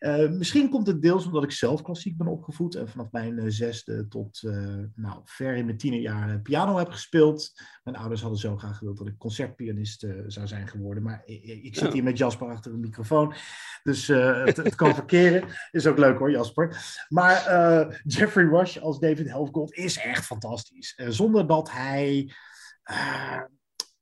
Uh, 0.05 0.31
misschien 0.31 0.69
komt 0.69 0.87
het 0.87 1.03
deels 1.03 1.27
omdat 1.27 1.45
ik 1.45 1.51
zelf 1.51 1.83
klassiek 1.83 2.17
ben 2.17 2.27
opgevoed 2.27 2.75
en 2.75 2.89
vanaf 2.89 3.11
mijn 3.11 3.39
uh, 3.39 3.45
zesde 3.49 4.09
tot 4.09 4.43
uh, 4.43 4.79
nou, 4.95 5.21
ver 5.25 5.55
in 5.55 5.65
mijn 5.65 5.77
tienerjaren 5.77 6.43
piano 6.43 6.77
heb 6.79 6.91
gespeeld. 6.91 7.53
Mijn 7.85 7.97
ouders 7.97 8.21
hadden 8.21 8.39
zo 8.39 8.57
graag 8.57 8.79
gewild 8.79 8.99
dat 8.99 9.07
ik 9.07 9.19
concertpianist 9.19 10.07
zou 10.27 10.47
zijn 10.47 10.69
geworden, 10.69 11.03
maar 11.03 11.23
ik, 11.25 11.45
ik 11.45 11.77
zit 11.77 11.93
hier 11.93 12.03
met 12.03 12.19
Jasper 12.19 12.49
achter 12.49 12.73
een 12.73 12.81
microfoon, 12.81 13.35
dus 13.83 14.07
het, 14.07 14.57
het, 14.57 14.75
kan 14.75 14.95
verkeren. 14.95 15.49
Is 15.71 15.87
ook 15.87 15.99
leuk 15.99 16.19
hoor, 16.19 16.31
Jasper. 16.31 16.77
Maar 17.09 17.37
Jeffrey 18.05 18.45
Rush 18.45 18.77
als 18.77 18.99
David 18.99 19.29
Helfgott 19.29 19.73
is 19.73 19.99
echt 19.99 20.25
fantastisch. 20.25 20.95
zonder 21.09 21.47
dat 21.47 21.71
hij 21.71 22.33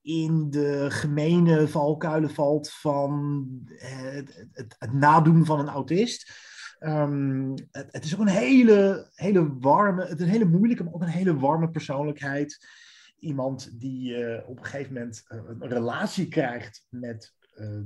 in 0.03 0.51
de 0.51 0.87
gemene 0.89 1.69
valkuilen 1.69 2.31
valt 2.31 2.73
van 2.73 3.47
het, 3.77 4.47
het, 4.53 4.77
het 4.79 4.93
nadoen 4.93 5.45
van 5.45 5.59
een 5.59 5.69
autist. 5.69 6.33
Um, 6.81 7.55
het, 7.71 7.89
het, 7.91 8.05
is 8.05 8.15
ook 8.15 8.21
een 8.21 8.27
hele, 8.27 9.11
hele 9.15 9.59
warme, 9.59 10.07
het 10.07 10.19
is 10.19 10.25
een 10.25 10.33
hele 10.33 10.45
moeilijke, 10.45 10.85
maar 10.85 10.93
ook 10.93 11.03
een 11.03 11.09
hele 11.09 11.39
warme 11.39 11.71
persoonlijkheid. 11.71 12.67
Iemand 13.19 13.81
die 13.81 14.19
uh, 14.19 14.49
op 14.49 14.59
een 14.59 14.65
gegeven 14.65 14.93
moment 14.93 15.25
uh, 15.29 15.41
een 15.61 15.69
relatie 15.69 16.29
krijgt 16.29 16.87
met 16.89 17.35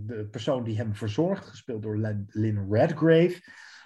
de 0.07 0.29
persoon 0.31 0.65
die 0.65 0.77
hem 0.77 0.95
verzorgt, 0.95 1.47
gespeeld 1.47 1.83
door 1.83 1.97
Lynn 2.29 2.67
Redgrave. 2.71 3.43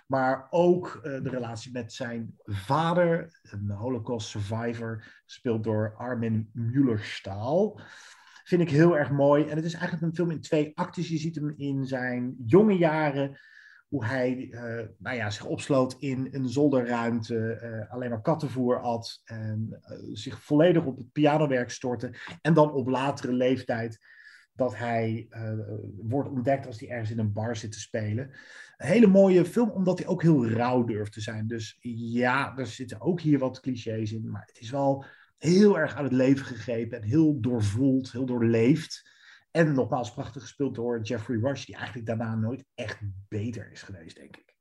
Maar 0.06 0.46
ook 0.50 1.00
de 1.02 1.28
relatie 1.28 1.72
met 1.72 1.92
zijn 1.92 2.34
vader, 2.44 3.40
een 3.42 3.70
Holocaust 3.70 4.28
survivor, 4.28 5.04
gespeeld 5.24 5.64
door 5.64 5.94
Armin 5.96 6.50
Mueller-Stahl 6.52 7.80
vind 8.50 8.62
ik 8.62 8.70
heel 8.70 8.98
erg 8.98 9.10
mooi. 9.10 9.44
En 9.44 9.56
het 9.56 9.64
is 9.64 9.74
eigenlijk 9.74 10.02
een 10.02 10.14
film 10.14 10.30
in 10.30 10.40
twee 10.40 10.72
actes. 10.74 11.08
Je 11.08 11.18
ziet 11.18 11.34
hem 11.34 11.54
in 11.56 11.86
zijn 11.86 12.34
jonge 12.46 12.76
jaren, 12.76 13.38
hoe 13.88 14.04
hij 14.04 14.48
uh, 14.50 14.60
nou 14.98 15.16
ja, 15.16 15.30
zich 15.30 15.44
opsloot 15.44 15.96
in 15.98 16.28
een 16.30 16.48
zolderruimte, 16.48 17.60
uh, 17.62 17.92
alleen 17.92 18.10
maar 18.10 18.22
kattenvoer 18.22 18.80
at 18.80 19.20
en 19.24 19.68
uh, 19.70 19.98
zich 20.12 20.42
volledig 20.42 20.84
op 20.84 20.96
het 20.96 21.12
pianowerk 21.12 21.70
stortte. 21.70 22.14
En 22.40 22.54
dan 22.54 22.72
op 22.72 22.88
latere 22.88 23.32
leeftijd 23.32 23.98
dat 24.52 24.76
hij 24.76 25.28
wordt 26.00 26.28
ontdekt 26.28 26.66
als 26.66 26.80
hij 26.80 26.88
ergens 26.88 27.10
in 27.10 27.18
een 27.18 27.32
bar 27.32 27.56
zit 27.56 27.72
te 27.72 27.80
spelen. 27.80 28.30
Een 28.76 28.88
hele 28.88 29.06
mooie 29.06 29.44
film, 29.44 29.70
omdat 29.70 29.98
hij 29.98 30.06
ook 30.06 30.22
heel 30.22 30.48
rauw 30.48 30.84
durft 30.84 31.12
te 31.12 31.20
zijn. 31.20 31.46
Dus 31.46 31.78
ja, 32.12 32.56
er 32.56 32.66
zitten 32.66 33.00
ook 33.00 33.20
hier 33.20 33.38
wat 33.38 33.60
clichés 33.60 34.12
in, 34.12 34.30
maar 34.30 34.46
het 34.46 34.60
is 34.60 34.70
wel 34.70 35.04
heel 35.40 35.78
erg 35.78 35.94
aan 35.94 36.04
het 36.04 36.12
leven 36.12 36.46
gegrepen 36.46 37.02
en 37.02 37.08
heel 37.08 37.40
doorvoeld, 37.40 38.12
heel 38.12 38.26
doorleefd. 38.26 39.08
En 39.50 39.72
nogmaals, 39.72 40.12
prachtig 40.12 40.42
gespeeld 40.42 40.74
door 40.74 41.00
Jeffrey 41.00 41.38
Rush, 41.38 41.64
die 41.64 41.76
eigenlijk 41.76 42.06
daarna 42.06 42.34
nooit 42.34 42.64
echt 42.74 42.98
beter 43.28 43.70
is 43.72 43.82
geweest, 43.82 44.16
denk 44.16 44.36
ik. 44.36 44.54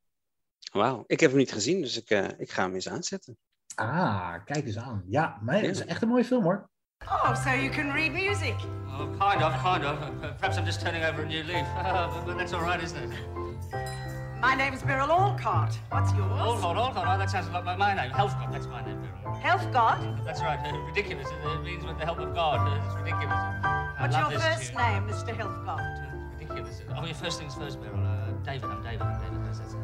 Wauw, 0.72 1.04
ik 1.06 1.20
heb 1.20 1.30
hem 1.30 1.38
niet 1.38 1.52
gezien, 1.52 1.80
dus 1.80 1.96
ik, 1.96 2.10
uh, 2.10 2.28
ik 2.38 2.50
ga 2.50 2.62
hem 2.62 2.74
eens 2.74 2.88
aanzetten. 2.88 3.38
Ah, 3.74 4.34
kijk 4.44 4.66
eens 4.66 4.78
aan. 4.78 5.02
Ja, 5.06 5.38
maar 5.42 5.54
het 5.54 5.64
is 5.64 5.84
echt 5.84 6.02
een 6.02 6.08
mooie 6.08 6.24
film 6.24 6.42
hoor. 6.42 6.70
Oh, 7.04 7.34
so 7.34 7.50
you 7.50 7.68
can 7.70 7.92
read 7.92 8.12
music? 8.12 8.54
Oh, 8.86 8.98
kind 8.98 9.42
of, 9.42 9.62
kind 9.62 9.84
of. 9.84 9.98
Perhaps 10.20 10.56
I'm 10.56 10.64
just 10.64 10.80
turning 10.80 11.04
over 11.04 11.22
a 11.22 11.26
new 11.26 11.44
leaf. 11.44 11.66
but 12.26 12.38
that's 12.38 12.52
all 12.52 12.62
right, 12.62 12.82
isn't 12.82 13.02
it? 13.02 13.99
My 14.40 14.54
name's 14.54 14.82
Beryl 14.82 15.10
Alcott. 15.12 15.78
What's 15.90 16.14
yours? 16.14 16.30
Alcott, 16.32 16.76
Alcott. 16.76 17.04
Oh, 17.06 17.18
that 17.18 17.28
sounds 17.30 17.48
a 17.48 17.52
lot 17.52 17.66
like 17.66 17.76
my 17.76 17.92
name. 17.94 18.10
Healthcott, 18.10 18.50
that's 18.50 18.66
my 18.66 18.82
name, 18.82 18.98
Beryl. 19.02 19.36
Healthcott? 19.38 20.24
That's 20.24 20.40
right. 20.40 20.58
Uh, 20.64 20.78
ridiculous. 20.78 21.28
It 21.28 21.62
means 21.62 21.84
with 21.84 21.98
the 21.98 22.06
help 22.06 22.18
of 22.20 22.34
God. 22.34 22.66
Uh, 22.66 22.82
it's 22.82 22.94
ridiculous. 22.96 23.28
I 23.30 23.96
What's 24.00 24.16
your 24.16 24.40
first 24.40 24.68
tune. 24.68 24.76
name, 24.78 25.02
Mr. 25.08 25.36
Healthcott? 25.36 26.32
It's 26.32 26.40
ridiculous. 26.40 26.82
Oh, 26.96 27.04
your 27.04 27.14
first 27.14 27.38
things 27.38 27.54
first, 27.54 27.82
Beryl. 27.82 28.00
Uh, 28.00 28.30
David. 28.42 28.64
I'm 28.64 28.82
David. 28.82 29.02
I'm 29.02 29.20
David. 29.20 29.46
That's, 29.46 29.58
that's, 29.58 29.76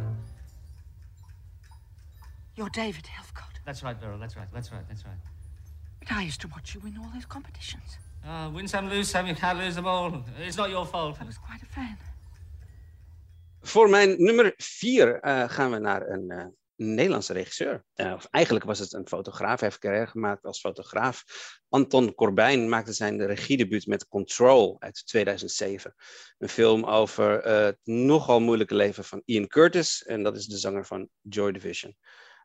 You're 2.55 2.71
David 2.71 3.05
Healthcott. 3.05 3.61
that's 3.67 3.83
right, 3.83 4.01
Beryl. 4.01 4.19
That's 4.19 4.39
right. 4.39 4.49
That's 4.55 4.73
right. 4.73 4.89
That's 4.89 5.05
right. 5.05 5.17
But 6.01 6.13
I 6.13 6.23
used 6.23 6.41
to 6.41 6.49
watch 6.49 6.75
you 6.75 6.81
win 6.81 6.97
all 6.99 7.11
those 7.13 7.27
competitions. 7.27 7.99
Uh, 8.27 8.49
win 8.53 8.67
some, 8.67 8.89
lose 8.89 9.11
some. 9.11 9.27
You 9.27 9.35
can't 9.35 9.59
lose 9.59 9.75
them 9.75 9.87
all. 9.87 10.25
It's 10.41 10.57
not 10.57 10.71
your 10.71 10.87
fault. 10.87 11.19
I 11.21 11.25
was 11.25 11.37
quite 11.37 11.63
a 11.63 11.67
fan. 11.67 11.99
Voor 13.67 13.91
mijn 13.91 14.23
nummer 14.23 14.55
vier 14.57 15.25
uh, 15.25 15.49
gaan 15.49 15.71
we 15.71 15.79
naar 15.79 16.09
een 16.09 16.33
uh, 16.33 16.47
Nederlandse 16.75 17.33
regisseur. 17.33 17.85
Uh, 17.95 18.13
of 18.13 18.27
eigenlijk 18.31 18.65
was 18.65 18.79
het 18.79 18.93
een 18.93 19.09
fotograaf. 19.09 19.61
Hij 19.61 19.69
heeft 19.69 19.81
carrière 19.81 20.07
gemaakt 20.07 20.45
als 20.45 20.61
fotograaf. 20.61 21.25
Anton 21.69 22.15
Corbijn 22.15 22.69
maakte 22.69 22.93
zijn 22.93 23.27
regiedebuut 23.27 23.87
met 23.87 24.09
Control 24.09 24.77
uit 24.79 25.07
2007. 25.07 25.95
Een 26.39 26.49
film 26.49 26.85
over 26.85 27.43
het 27.43 27.79
nogal 27.83 28.41
moeilijke 28.41 28.75
leven 28.75 29.05
van 29.05 29.23
Ian 29.25 29.47
Curtis. 29.47 30.05
En 30.05 30.23
dat 30.23 30.37
is 30.37 30.47
de 30.47 30.59
zanger 30.59 30.87
van 30.87 31.09
Joy 31.21 31.53
Division. 31.53 31.97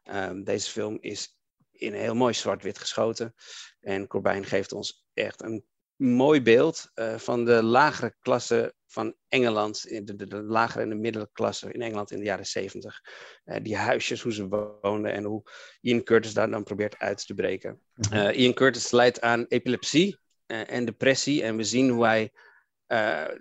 Um, 0.03 0.43
deze 0.43 0.71
film 0.71 0.97
is 1.01 1.37
in 1.71 1.93
heel 1.93 2.15
mooi 2.15 2.33
zwart-wit 2.33 2.77
geschoten. 2.77 3.33
En 3.79 4.07
Corbijn 4.07 4.45
geeft 4.45 4.71
ons 4.71 5.05
echt 5.13 5.41
een 5.41 5.65
mooi 6.01 6.41
beeld 6.41 6.91
uh, 6.95 7.17
van 7.17 7.45
de 7.45 7.63
lagere 7.63 8.15
klasse 8.19 8.73
van 8.87 9.15
Engeland, 9.27 9.83
de, 9.83 10.15
de, 10.15 10.27
de, 10.27 10.41
lagere 10.41 10.83
en 10.83 10.89
de 10.89 10.95
middelklasse 10.95 11.71
in 11.71 11.81
Engeland 11.81 12.11
in 12.11 12.17
de 12.17 12.25
jaren 12.25 12.45
zeventig. 12.45 13.01
Uh, 13.45 13.55
die 13.61 13.77
huisjes, 13.77 14.21
hoe 14.21 14.33
ze 14.33 14.47
woonden 14.81 15.11
en 15.11 15.23
hoe 15.23 15.43
Ian 15.81 16.03
Curtis 16.03 16.33
daar 16.33 16.49
dan 16.49 16.63
probeert 16.63 16.99
uit 16.99 17.25
te 17.27 17.33
breken. 17.33 17.81
Uh, 18.13 18.39
Ian 18.39 18.53
Curtis 18.53 18.91
leidt 18.91 19.21
aan 19.21 19.45
epilepsie 19.47 20.19
en 20.45 20.85
depressie 20.85 21.43
en 21.43 21.57
we 21.57 21.63
zien 21.63 21.89
hoe 21.89 22.05
hij 22.05 22.31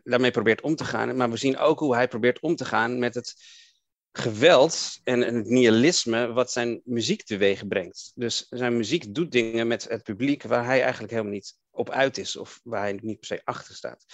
daarmee 0.03 0.31
probeert 0.31 0.61
om 0.61 0.75
te 0.75 0.85
gaan. 0.85 1.17
Maar 1.17 1.31
we 1.31 1.37
zien 1.37 1.59
ook 1.59 1.79
hoe 1.79 1.95
hij 1.95 2.09
probeert 2.09 2.41
om 2.41 2.57
te 2.57 2.65
gaan 2.65 2.99
met 2.99 3.15
het 3.15 3.35
geweld 4.13 5.01
en 5.05 5.21
het 5.21 5.47
nihilisme 5.47 6.33
wat 6.33 6.53
zijn 6.53 6.81
muziek 6.85 7.23
teweeg 7.23 7.67
brengt. 7.67 8.13
Dus 8.15 8.47
zijn 8.49 8.77
muziek 8.77 9.15
doet 9.15 9.33
dingen 9.33 9.67
met 9.67 9.89
het 9.89 10.03
publiek 10.03 10.43
waar 10.43 10.65
hij 10.65 10.83
eigenlijk 10.83 11.13
helemaal 11.13 11.33
niet 11.33 11.59
op 11.71 11.91
uit 11.91 12.19
is 12.19 12.37
of 12.37 12.61
waar 12.63 12.81
hij 12.81 12.99
niet 13.03 13.19
per 13.19 13.27
se 13.27 13.41
achter 13.45 13.75
staat. 13.75 14.05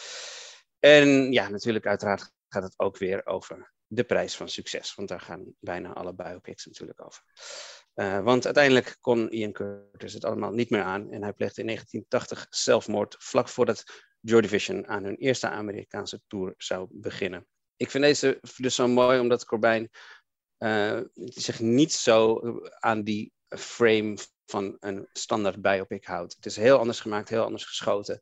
En 0.79 1.33
ja, 1.33 1.49
natuurlijk 1.49 1.87
uiteraard 1.87 2.31
gaat 2.49 2.63
het 2.63 2.79
ook 2.79 2.99
weer 2.99 3.27
over 3.27 3.73
de 3.87 4.05
prijs 4.05 4.37
van 4.37 4.49
succes, 4.49 4.95
want 4.95 5.09
daar 5.09 5.21
gaan 5.21 5.55
bijna 5.61 5.93
alle 5.93 6.15
biopics 6.15 6.67
natuurlijk 6.67 7.05
over. 7.05 7.23
Uh, 7.95 8.23
want 8.23 8.45
uiteindelijk 8.45 8.97
kon 9.01 9.31
Ian 9.31 9.53
Curtis 9.53 10.13
het 10.13 10.25
allemaal 10.25 10.53
niet 10.53 10.71
meer 10.71 10.83
aan 10.83 11.11
en 11.11 11.23
hij 11.23 11.33
pleegde 11.33 11.61
in 11.61 11.67
1980 11.67 12.47
zelfmoord 12.51 13.17
vlak 13.19 13.49
voordat 13.49 13.85
Joy 14.21 14.41
Division 14.41 14.87
aan 14.87 15.05
hun 15.05 15.17
eerste 15.17 15.49
Amerikaanse 15.49 16.21
tour 16.27 16.55
zou 16.57 16.89
beginnen. 16.91 17.47
Ik 17.77 17.91
vind 17.91 18.05
deze 18.05 18.41
dus 18.57 18.75
zo 18.75 18.89
mooi 18.89 19.19
omdat 19.19 19.45
Corbijn 19.45 19.91
uh, 20.59 21.01
zich 21.15 21.61
niet 21.61 21.93
zo 21.93 22.41
aan 22.79 23.03
die 23.03 23.33
frame 23.49 24.17
van 24.47 24.77
een 24.81 25.09
standaard 25.13 25.63
biopic 25.63 26.05
houdt. 26.05 26.35
Het 26.35 26.47
is 26.47 26.57
heel 26.57 26.79
anders 26.79 27.01
gemaakt, 27.01 27.29
heel 27.29 27.45
anders 27.45 27.65
geschoten. 27.65 28.21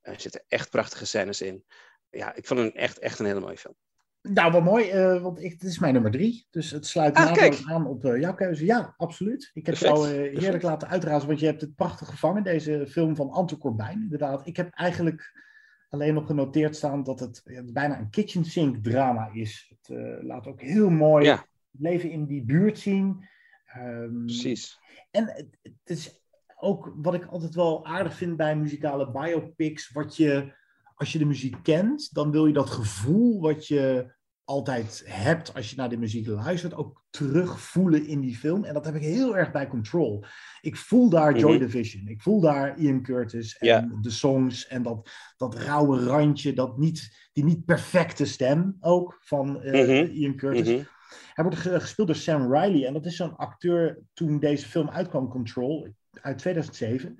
Er 0.00 0.20
zitten 0.20 0.44
echt 0.48 0.70
prachtige 0.70 1.06
scènes 1.06 1.40
in. 1.40 1.64
Ja, 2.10 2.34
ik 2.34 2.46
vond 2.46 2.60
hem 2.60 2.68
echt, 2.68 2.98
echt 2.98 3.18
een 3.18 3.26
hele 3.26 3.40
mooie 3.40 3.58
film. 3.58 3.74
Nou, 4.22 4.52
wat 4.52 4.62
mooi, 4.62 4.92
uh, 4.92 5.22
want 5.22 5.42
ik, 5.42 5.52
het 5.52 5.62
is 5.62 5.78
mijn 5.78 5.92
nummer 5.92 6.10
drie. 6.10 6.46
Dus 6.50 6.70
het 6.70 6.86
sluit 6.86 7.14
ah, 7.16 7.32
aan 7.66 7.86
op 7.86 8.04
uh, 8.04 8.20
jouw 8.20 8.34
keuze. 8.34 8.64
Ja, 8.64 8.94
absoluut. 8.96 9.50
Ik 9.54 9.66
heb 9.66 9.78
Perfect. 9.78 9.96
jou 9.96 10.08
uh, 10.08 10.14
heerlijk 10.14 10.40
Perfect. 10.40 10.62
laten 10.62 10.88
uitrazen, 10.88 11.28
want 11.28 11.40
je 11.40 11.46
hebt 11.46 11.60
het 11.60 11.74
prachtig 11.74 12.08
gevangen. 12.08 12.42
Deze 12.42 12.86
film 12.88 13.16
van 13.16 13.30
Anton 13.30 13.58
Corbijn, 13.58 14.02
inderdaad. 14.02 14.46
Ik 14.46 14.56
heb 14.56 14.74
eigenlijk 14.74 15.44
alleen 15.88 16.14
nog 16.14 16.26
genoteerd 16.26 16.76
staan 16.76 17.02
dat 17.02 17.20
het, 17.20 17.42
ja, 17.44 17.62
bijna 17.72 17.98
een 17.98 18.10
kitchen 18.10 18.44
sink 18.44 18.84
drama 18.84 19.30
is. 19.32 19.74
Het 19.78 19.98
laat 20.22 20.46
ook 20.46 20.60
heel 20.60 20.90
mooi 20.90 21.24
ja. 21.24 21.36
het 21.72 21.80
leven 21.80 22.10
in 22.10 22.26
die 22.26 22.44
buurt 22.44 22.78
zien. 22.78 23.28
Um, 23.76 24.24
Precies. 24.24 24.78
En 25.10 25.24
het, 25.24 25.58
het 25.62 25.74
is 25.84 26.20
ook 26.56 26.92
wat 26.96 27.14
ik 27.14 27.24
altijd 27.24 27.54
wel 27.54 27.86
aardig 27.86 28.14
vind 28.14 28.36
bij 28.36 28.56
muzikale 28.56 29.10
biopics, 29.10 29.90
wat 29.90 30.16
je, 30.16 30.54
als 30.94 31.12
je 31.12 31.18
de 31.18 31.24
muziek 31.24 31.56
kent, 31.62 32.14
dan 32.14 32.30
wil 32.30 32.46
je 32.46 32.52
dat 32.52 32.70
gevoel 32.70 33.40
wat 33.40 33.66
je 33.66 34.14
altijd 34.46 35.02
hebt 35.06 35.54
als 35.54 35.70
je 35.70 35.76
naar 35.76 35.88
de 35.88 35.98
muziek 35.98 36.26
luistert, 36.26 36.74
ook 36.74 37.04
terugvoelen 37.10 38.06
in 38.06 38.20
die 38.20 38.36
film. 38.36 38.64
En 38.64 38.74
dat 38.74 38.84
heb 38.84 38.94
ik 38.94 39.02
heel 39.02 39.36
erg 39.36 39.52
bij 39.52 39.66
Control. 39.66 40.24
Ik 40.60 40.76
voel 40.76 41.08
daar 41.08 41.38
Joy 41.38 41.52
mm-hmm. 41.52 41.66
Division, 41.66 42.08
ik 42.08 42.22
voel 42.22 42.40
daar 42.40 42.78
Ian 42.78 43.02
Curtis 43.02 43.56
en 43.56 43.66
yeah. 43.66 43.84
de 44.00 44.10
songs 44.10 44.66
en 44.66 44.82
dat, 44.82 45.10
dat 45.36 45.54
rauwe 45.54 46.04
randje, 46.04 46.52
dat 46.52 46.78
niet, 46.78 47.28
die 47.32 47.44
niet 47.44 47.64
perfecte 47.64 48.24
stem 48.24 48.76
ook 48.80 49.16
van 49.20 49.62
uh, 49.62 49.72
mm-hmm. 49.72 50.14
Ian 50.14 50.36
Curtis. 50.36 50.68
Mm-hmm. 50.68 50.86
Hij 51.34 51.44
wordt 51.44 51.58
gespeeld 51.58 52.06
door 52.06 52.16
Sam 52.16 52.54
Riley. 52.54 52.86
En 52.86 52.92
dat 52.92 53.06
is 53.06 53.16
zo'n 53.16 53.36
acteur 53.36 54.02
toen 54.12 54.38
deze 54.38 54.66
film 54.66 54.90
uitkwam, 54.90 55.28
Control, 55.28 55.88
uit 56.20 56.38
2007. 56.38 57.16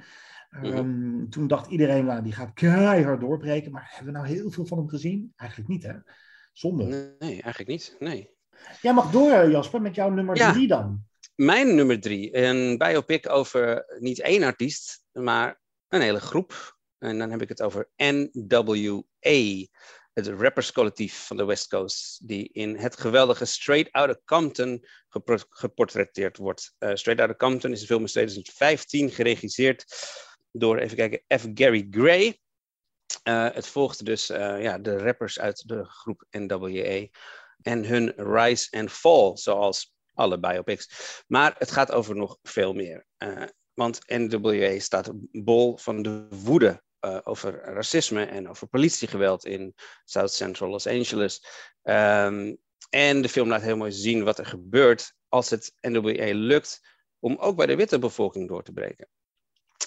Ehm, 0.50 1.28
Toen 1.28 1.46
dacht 1.46 1.70
iedereen, 1.70 2.04
nou, 2.04 2.22
die 2.22 2.32
gaat 2.32 2.52
keihard 2.52 3.20
doorbreken. 3.20 3.72
Maar 3.72 3.86
hebben 3.94 4.12
we 4.12 4.18
nou 4.18 4.34
heel 4.34 4.50
veel 4.50 4.66
van 4.66 4.78
hem 4.78 4.88
gezien? 4.88 5.32
Eigenlijk 5.36 5.70
niet, 5.70 5.82
hè? 5.82 5.92
Zonde. 6.58 7.16
Nee, 7.18 7.32
eigenlijk 7.42 7.68
niet. 7.68 7.96
Nee. 7.98 8.30
Jij 8.82 8.92
mag 8.92 9.10
door, 9.10 9.30
eh, 9.30 9.50
Jasper, 9.50 9.80
met 9.82 9.94
jouw 9.94 10.10
nummer 10.10 10.36
Ja. 10.36 10.52
drie 10.52 10.66
dan. 10.66 11.04
Mijn 11.34 11.74
nummer 11.74 12.00
drie, 12.00 12.36
een 12.36 12.78
biopic 12.78 13.28
over 13.28 13.84
niet 13.98 14.20
één 14.20 14.42
artiest, 14.42 15.04
maar 15.12 15.60
een 15.88 16.00
hele 16.00 16.20
groep. 16.20 16.76
En 16.98 17.18
dan 17.18 17.30
heb 17.30 17.42
ik 17.42 17.48
het 17.48 17.62
over 17.62 17.88
NWA, 17.96 19.66
het 20.12 20.26
rapperscollectief 20.26 21.26
van 21.26 21.36
de 21.36 21.44
West 21.44 21.68
Coast, 21.68 22.28
die 22.28 22.48
in 22.52 22.76
het 22.76 22.96
geweldige 23.00 23.44
Straight 23.44 23.92
Outta 23.92 24.20
Compton 24.24 24.84
geportretteerd 25.48 26.36
wordt. 26.36 26.74
Eh, 26.78 26.94
Straight 26.94 27.22
Outta 27.24 27.46
Compton 27.46 27.72
is 27.72 27.80
een 27.80 27.86
film 27.86 28.00
in 28.00 28.06
2015 28.06 29.10
geregisseerd 29.10 29.84
door, 30.52 30.78
even 30.78 30.96
kijken, 30.96 31.22
F. 31.38 31.46
Gary 31.54 31.86
Gray. 31.90 32.40
Eh, 33.22 33.48
het 33.52 33.66
volgde 33.66 34.04
dus 34.04 34.30
eh, 34.30 34.62
ja, 34.62 34.78
de 34.78 34.98
rappers 34.98 35.38
uit 35.38 35.68
de 35.68 35.84
groep 35.84 36.24
NWA 36.30 37.06
en 37.62 37.84
hun 37.84 38.12
rise 38.16 38.68
and 38.70 38.90
fall, 38.90 39.36
zoals 39.36 39.94
alle 40.14 40.38
biopics. 40.38 40.88
Maar 41.26 41.54
het 41.58 41.70
gaat 41.70 41.92
over 41.92 42.16
nog 42.16 42.38
veel 42.42 42.72
meer. 42.72 43.06
Eh, 43.16 43.42
want 43.74 44.00
NWA 44.06 44.78
staat 44.78 45.10
bol 45.32 45.76
van 45.76 46.02
de 46.02 46.26
woede 46.30 46.84
over 47.24 47.60
racisme 47.60 48.24
en 48.24 48.48
over 48.48 48.66
politiegeweld 48.66 49.44
in 49.44 49.74
South 50.04 50.32
Central 50.32 50.70
Los 50.70 50.86
Angeles. 50.86 51.46
Ehm, 51.82 52.54
en 52.90 53.22
de 53.22 53.28
film 53.28 53.48
laat 53.48 53.62
heel 53.62 53.76
mooi 53.76 53.92
zien 53.92 54.24
wat 54.24 54.38
er 54.38 54.46
gebeurt 54.46 55.14
als 55.28 55.50
het 55.50 55.72
NWA 55.80 56.34
lukt 56.34 56.80
om 57.18 57.36
ook 57.36 57.56
bij 57.56 57.66
de 57.66 57.76
witte 57.76 57.98
bevolking 57.98 58.48
door 58.48 58.62
te 58.62 58.72
breken. 58.72 59.08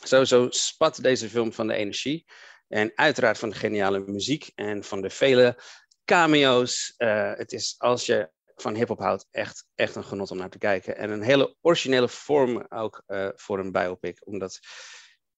Sowieso 0.04 0.48
spat 0.50 1.02
deze 1.02 1.30
film 1.30 1.54
van 1.54 1.68
de 1.68 1.74
energie. 1.74 2.26
En 2.70 2.92
uiteraard 2.96 3.38
van 3.38 3.50
de 3.50 3.56
geniale 3.56 4.00
muziek 4.00 4.52
en 4.56 4.84
van 4.84 5.02
de 5.02 5.10
vele 5.10 5.62
cameo's. 6.06 6.94
Eh, 6.98 7.34
het 7.36 7.52
is 7.52 7.76
als 7.78 8.06
je 8.06 8.30
van 8.56 8.76
hip-hop 8.76 9.00
houdt, 9.00 9.28
echt, 9.32 9.66
echt 9.76 9.96
een 9.96 10.04
genot 10.04 10.32
om 10.32 10.38
naar 10.38 10.50
te 10.50 10.58
kijken. 10.58 10.98
En 10.98 11.10
een 11.10 11.22
hele 11.22 11.56
originele 11.62 12.10
vorm 12.10 12.66
ook 12.70 13.04
eh, 13.06 13.30
voor 13.36 13.60
een 13.60 13.72
biopic. 13.72 14.28
Omdat 14.28 14.60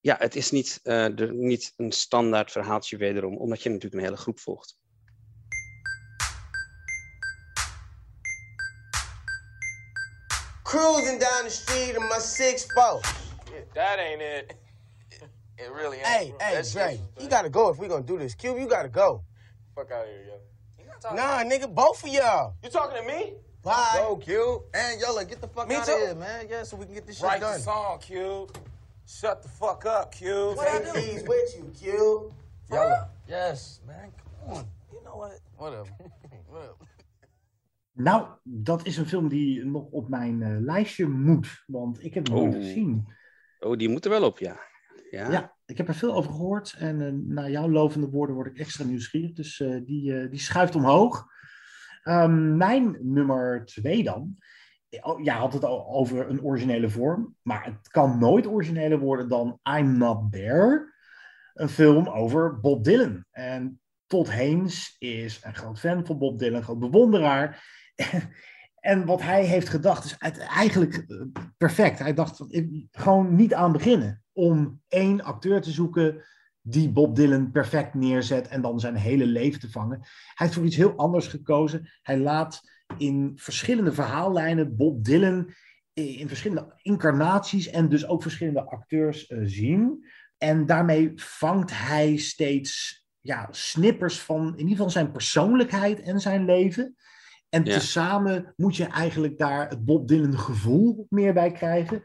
ja, 0.00 0.16
het 0.18 0.36
is 0.36 0.50
niet, 0.50 0.80
eh, 0.82 1.06
de, 1.14 1.32
niet 1.32 1.72
een 1.76 1.92
standaard 1.92 2.52
verhaaltje 2.52 2.96
wederom, 2.96 3.36
omdat 3.36 3.62
je 3.62 3.68
natuurlijk 3.68 4.02
een 4.02 4.08
hele 4.08 4.20
groep 4.20 4.40
volgt. 4.40 4.76
Cruising 10.62 11.20
down 11.20 11.44
the 11.44 11.50
street 11.50 11.94
in 11.96 12.02
my 12.02 12.18
six 12.18 12.64
four. 12.64 13.00
That 13.72 13.98
ain't 13.98 14.20
it. 14.20 14.61
It 15.58 15.70
really 15.72 15.98
ain't. 15.98 16.06
Hey, 16.06 16.34
hey, 16.40 16.62
Dre, 16.72 17.00
you 17.20 17.28
gotta 17.28 17.48
go 17.50 17.68
if 17.70 17.78
we 17.78 17.88
gonna 17.88 18.02
do 18.02 18.18
this. 18.18 18.34
Cube, 18.34 18.58
you 18.58 18.66
gotta 18.68 18.88
go. 18.88 19.22
Fuck 19.74 19.90
out 19.92 20.06
here, 20.06 20.24
yo. 20.28 21.14
Nah, 21.14 21.42
nigga, 21.44 21.72
both 21.72 22.02
of 22.04 22.10
y'all. 22.10 22.54
You 22.62 22.70
talking 22.70 23.02
to 23.02 23.06
me? 23.06 23.34
Bye. 23.62 23.94
Go, 23.98 24.16
Q. 24.16 24.62
And 24.74 25.00
Yola, 25.00 25.24
get 25.24 25.40
the 25.40 25.48
fuck 25.48 25.68
Me 25.68 25.74
out 25.76 25.86
too. 25.86 25.92
of 25.92 25.98
here, 26.00 26.14
man. 26.14 26.46
Yeah, 26.50 26.62
so 26.64 26.76
we 26.76 26.84
can 26.86 26.94
get 26.94 27.06
this 27.06 27.16
shit 27.16 27.24
Write 27.26 27.40
done. 27.40 27.54
the 27.54 27.60
song, 27.60 27.98
Cube. 28.00 28.56
Shut 29.06 29.42
the 29.42 29.48
fuck 29.48 29.84
up, 29.86 30.12
Cube. 30.14 30.56
Take 30.58 30.92
these 30.94 31.22
with 31.26 31.56
you, 31.56 31.70
Cube. 31.78 32.32
Yola. 32.70 33.08
Yes, 33.28 33.80
man. 33.86 34.12
Come 34.44 34.54
on. 34.56 34.66
You 34.92 35.00
know 35.04 35.16
what? 35.16 35.38
Whatever. 35.56 35.90
Whatever. 36.48 36.74
Nou, 37.94 38.26
dat 38.42 38.86
is 38.86 38.96
een 38.96 39.06
film 39.06 39.28
die 39.28 39.64
nog 39.64 39.84
op 39.90 40.08
mijn 40.08 40.42
eh, 40.42 40.48
lijstje 40.60 41.06
moet. 41.08 41.62
Want 41.66 42.04
ik 42.04 42.14
heb 42.14 42.26
hem 42.26 42.36
nooit 42.36 42.54
Oh. 42.54 42.60
gezien. 42.60 43.06
Oh, 43.60 43.76
die 43.78 43.88
moet 43.88 44.04
er 44.04 44.10
wel 44.10 44.24
op, 44.24 44.38
ja. 44.38 44.56
Ja, 45.12 45.56
ik 45.66 45.76
heb 45.76 45.88
er 45.88 45.94
veel 45.94 46.14
over 46.14 46.30
gehoord. 46.30 46.74
En 46.78 47.06
eh, 47.06 47.12
na 47.12 47.48
jouw 47.48 47.68
lovende 47.68 48.08
woorden 48.08 48.34
word 48.34 48.46
ik 48.46 48.58
extra 48.58 48.84
nieuwsgierig. 48.84 49.32
Dus 49.32 49.60
eh, 49.60 49.80
die, 49.84 50.20
eh, 50.20 50.30
die 50.30 50.40
schuift 50.40 50.74
omhoog. 50.74 51.26
Ehm, 52.02 52.56
mijn 52.56 52.96
nummer 53.00 53.64
twee 53.64 54.02
dan. 54.02 54.36
Oh, 55.00 55.24
Ja, 55.24 55.38
had 55.38 55.52
het 55.52 55.64
al 55.64 55.88
over 55.88 56.28
een 56.28 56.42
originele 56.42 56.88
vorm. 56.88 57.36
Maar 57.42 57.64
het 57.64 57.88
kan 57.88 58.18
nooit 58.18 58.46
origineler 58.46 58.98
worden 58.98 59.28
dan 59.28 59.60
I'm 59.76 59.96
Not 59.96 60.32
There. 60.32 60.92
Een 61.54 61.68
film 61.68 62.08
over 62.08 62.60
Bob 62.60 62.84
Dylan. 62.84 63.24
En 63.30 63.80
Todd 64.06 64.32
Haynes 64.32 64.96
is 64.98 65.40
een 65.44 65.54
groot 65.54 65.78
fan 65.78 66.06
van 66.06 66.18
Bob 66.18 66.38
Dylan, 66.38 66.56
een 66.56 66.62
groot 66.62 66.78
bewonderaar. 66.78 67.64
En 68.82 69.06
wat 69.06 69.22
hij 69.22 69.44
heeft 69.44 69.68
gedacht 69.68 70.04
is 70.04 70.16
eigenlijk 70.48 70.94
eh, 70.94 71.16
perfect. 71.56 71.98
Hij 71.98 72.14
dacht 72.14 72.44
gewoon 72.90 73.34
niet 73.34 73.54
aan 73.54 73.72
beginnen. 73.72 74.22
Om 74.32 74.80
één 74.88 75.22
acteur 75.22 75.60
te 75.60 75.70
zoeken 75.70 76.24
die 76.60 76.90
Bob 76.90 77.16
Dylan 77.16 77.50
perfect 77.50 77.94
neerzet 77.94 78.48
en 78.48 78.62
dan 78.62 78.80
zijn 78.80 78.94
hele 78.94 79.26
leven 79.26 79.60
te 79.60 79.70
vangen. 79.70 79.98
Hij 80.00 80.10
heeft 80.34 80.54
voor 80.54 80.64
iets 80.64 80.76
heel 80.76 80.96
anders 80.96 81.26
gekozen. 81.26 81.90
Hij 82.02 82.18
laat 82.18 82.60
in 82.98 83.32
verschillende 83.34 83.92
verhaallijnen 83.92 84.76
Bob 84.76 85.04
Dylan 85.04 85.54
in 85.92 86.28
verschillende 86.28 86.74
incarnaties 86.82 87.68
en 87.68 87.88
dus 87.88 88.06
ook 88.06 88.22
verschillende 88.22 88.64
acteurs 88.64 89.26
eh, 89.26 89.38
zien. 89.42 90.06
En 90.38 90.66
daarmee 90.66 91.12
vangt 91.14 91.70
hij 91.78 92.16
steeds 92.16 93.00
ja, 93.20 93.48
snippers 93.50 94.20
van 94.20 94.46
in 94.46 94.58
ieder 94.58 94.76
geval 94.76 94.90
zijn 94.90 95.12
persoonlijkheid 95.12 96.00
en 96.00 96.20
zijn 96.20 96.44
leven. 96.44 96.96
En 97.52 97.64
Ja. 97.64 97.72
tezamen 97.78 98.52
moet 98.56 98.76
je 98.76 98.84
eigenlijk 98.84 99.38
daar 99.38 99.68
het 99.68 99.84
Bob 99.84 100.08
Dylan 100.08 100.38
gevoel 100.38 101.06
meer 101.08 101.32
bij 101.32 101.52
krijgen. 101.52 102.02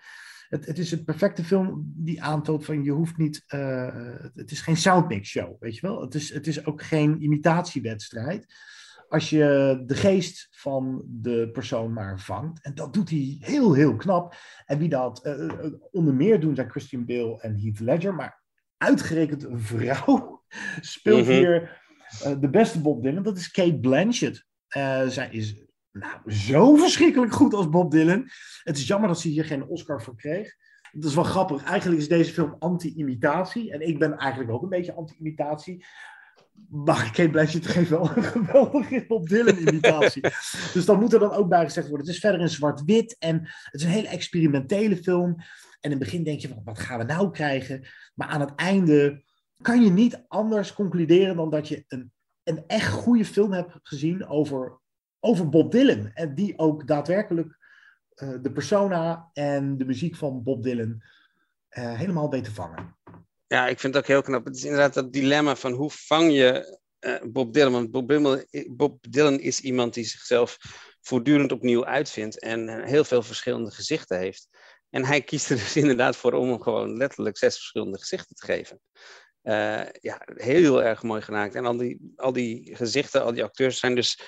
Het, 0.49 0.65
het 0.65 0.77
is 0.77 0.91
een 0.91 1.03
perfecte 1.03 1.43
film 1.43 1.91
die 1.95 2.23
aantoont 2.23 2.65
van 2.65 2.83
je 2.83 2.91
hoeft 2.91 3.17
niet. 3.17 3.43
eh, 3.47 4.15
het 4.33 4.51
is 4.51 4.61
geen 4.61 4.77
soundmix 4.77 5.29
show, 5.29 5.55
weet 5.59 5.75
je 5.75 5.81
wel. 5.87 6.01
Het 6.01 6.15
is, 6.15 6.33
het 6.33 6.47
is 6.47 6.65
ook 6.65 6.81
geen 6.83 7.21
imitatiewedstrijd. 7.23 8.45
Als 9.09 9.29
je 9.29 9.83
de 9.85 9.95
geest 9.95 10.47
van 10.51 11.03
de 11.07 11.49
persoon 11.53 11.93
maar 11.93 12.19
vangt. 12.19 12.63
En 12.63 12.75
dat 12.75 12.93
doet 12.93 13.09
hij 13.09 13.37
heel, 13.39 13.73
heel 13.73 13.95
knap. 13.95 14.35
En 14.65 14.77
wie 14.77 14.89
dat 14.89 15.23
eh, 15.23 15.43
eh, 15.45 15.73
onder 15.91 16.13
meer 16.13 16.39
doen 16.39 16.55
zijn 16.55 16.69
Christian 16.69 17.05
Bale 17.05 17.41
en 17.41 17.59
Heath 17.61 17.79
Ledger. 17.79 18.13
Maar 18.15 18.43
uitgerekend 18.77 19.43
een 19.43 19.59
vrouw 19.59 20.43
speelt 20.81 21.21
Mhm. 21.25 21.31
hier 21.31 21.81
de 22.39 22.49
beste 22.49 22.81
Bob 22.81 23.03
Dylan. 23.03 23.23
Dat 23.23 23.37
is 23.37 23.51
Kate 23.51 23.79
Blanchett. 23.79 24.45
Eh, 24.67 25.07
zij 25.07 25.29
is 25.31 25.55
nou, 25.91 26.31
zo 26.31 26.75
verschrikkelijk 26.75 27.33
goed 27.33 27.53
als 27.53 27.69
Bob 27.69 27.91
Dylan. 27.91 28.29
Het 28.63 28.77
is 28.77 28.87
jammer 28.87 29.07
dat 29.07 29.19
ze 29.19 29.27
hier 29.27 29.45
geen 29.45 29.65
Oscar 29.65 30.01
voor 30.01 30.15
kreeg. 30.15 30.55
Dat 30.91 31.03
is 31.03 31.15
wel 31.15 31.23
grappig. 31.23 31.63
Eigenlijk 31.63 32.01
is 32.01 32.07
deze 32.07 32.33
film 32.33 32.55
anti-imitatie. 32.59 33.71
En 33.71 33.87
ik 33.87 33.99
ben 33.99 34.17
eigenlijk 34.17 34.51
ook 34.51 34.61
een 34.61 34.69
beetje 34.69 34.93
anti-imitatie. 34.93 35.85
Maar 36.69 37.11
Kate 37.11 37.29
Blanchett 37.29 37.67
geeft 37.67 37.89
wel 37.89 38.17
een 38.17 38.23
geweldige 38.23 39.05
Bob 39.07 39.29
Dylan-imitatie. 39.29 40.21
dus 40.73 40.85
dat 40.85 40.99
moet 40.99 41.13
er 41.13 41.19
dan 41.19 41.31
ook 41.31 41.49
bij 41.49 41.63
gezegd 41.63 41.87
worden. 41.87 42.05
Het 42.05 42.15
is 42.15 42.21
verder 42.21 42.41
in 42.41 42.49
zwart-wit. 42.49 43.15
En 43.19 43.41
het 43.41 43.81
is 43.81 43.83
een 43.83 43.89
hele 43.89 44.07
experimentele 44.07 44.97
film. 44.97 45.35
En 45.79 45.91
in 45.91 45.91
het 45.91 45.99
begin 45.99 46.23
denk 46.23 46.39
je 46.39 46.47
van, 46.47 46.61
wat 46.63 46.79
gaan 46.79 46.97
we 46.97 47.03
nou 47.03 47.31
krijgen? 47.31 47.87
Maar 48.15 48.27
aan 48.27 48.41
het 48.41 48.55
einde 48.55 49.23
kan 49.61 49.83
je 49.83 49.89
niet 49.89 50.25
anders 50.27 50.73
concluderen 50.73 51.35
dan 51.35 51.49
dat 51.49 51.67
je 51.67 51.83
een, 51.87 52.11
een 52.47 52.63
echt 52.67 52.91
goede 52.91 53.25
film 53.25 53.51
hebt 53.51 53.79
gezien 53.83 54.27
over, 54.27 54.79
over 55.19 55.49
Bob 55.49 55.71
Dylan. 55.71 56.11
En 56.13 56.35
die 56.35 56.57
ook 56.57 56.87
daadwerkelijk 56.87 57.57
eh, 58.15 58.33
de 58.41 58.51
persona 58.51 59.29
en 59.33 59.77
de 59.77 59.85
muziek 59.85 60.15
van 60.15 60.43
Bob 60.43 60.63
Dylan 60.63 61.01
eh, 61.69 61.93
helemaal 61.93 62.29
weet 62.29 62.43
te 62.43 62.53
vangen. 62.53 62.95
Ja, 63.47 63.67
ik 63.67 63.79
vind 63.79 63.93
het 63.93 64.03
ook 64.03 64.09
heel 64.09 64.21
knap. 64.21 64.45
Het 64.45 64.55
is 64.55 64.63
inderdaad 64.63 64.93
dat 64.93 65.13
dilemma 65.13 65.55
van 65.55 65.71
hoe 65.71 65.91
vang 65.91 66.31
je 66.31 66.79
eh, 66.99 67.21
Bob 67.23 67.53
Dylan? 67.53 67.71
Want 67.71 67.91
Bob 67.91 68.07
Dylan, 68.07 68.45
Bob 68.67 68.97
Dylan 69.09 69.39
is 69.39 69.59
iemand 69.59 69.93
die 69.93 70.05
zichzelf 70.05 70.57
voortdurend 71.01 71.51
opnieuw 71.51 71.85
uitvindt 71.85 72.39
en 72.39 72.83
heel 72.83 73.03
veel 73.03 73.23
verschillende 73.23 73.71
gezichten 73.71 74.17
heeft. 74.17 74.47
En 74.89 75.05
hij 75.05 75.21
kiest 75.21 75.49
er 75.49 75.55
dus 75.55 75.75
inderdaad 75.83 76.15
voor 76.15 76.33
om 76.33 76.61
gewoon 76.61 76.97
letterlijk 76.97 77.37
zes 77.37 77.55
verschillende 77.55 77.99
gezichten 77.99 78.35
te 78.35 78.45
geven. 78.45 78.81
Eh, 79.47 79.85
ja, 80.01 80.21
heel 80.35 80.83
erg 80.83 81.03
mooi 81.03 81.21
gemaakt. 81.21 81.55
En 81.55 81.65
al 81.65 81.77
die, 81.77 82.13
al 82.15 82.33
die 82.33 82.75
gezichten, 82.75 83.23
al 83.23 83.33
die 83.33 83.43
acteurs 83.43 83.79
zijn 83.79 83.95
dus 83.95 84.21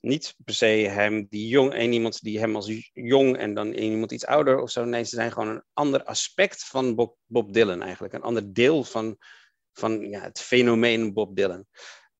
niet 0.00 0.34
per 0.44 0.54
se 0.54 0.66
hem 0.66 1.26
die 1.30 1.48
jong, 1.48 1.72
één 1.72 1.92
iemand 1.92 2.22
die 2.22 2.38
hem 2.38 2.56
als 2.56 2.90
jong 2.92 3.36
en 3.36 3.54
dan 3.54 3.72
iemand 3.72 4.12
iets 4.12 4.26
ouder 4.26 4.60
of 4.60 4.70
zo. 4.70 4.84
Nee, 4.84 5.04
ze 5.04 5.14
zijn 5.14 5.32
gewoon 5.32 5.48
een 5.48 5.62
ander 5.72 6.04
aspect 6.04 6.64
van 6.64 6.94
Bob, 6.94 7.16
Bob 7.26 7.52
Dylan 7.52 7.82
eigenlijk. 7.82 8.14
Een 8.14 8.22
ander 8.22 8.52
deel 8.52 8.84
van, 8.84 9.16
van 9.72 10.00
ja, 10.00 10.20
het 10.20 10.40
fenomeen 10.40 11.12
Bob 11.12 11.36
Dylan. 11.36 11.66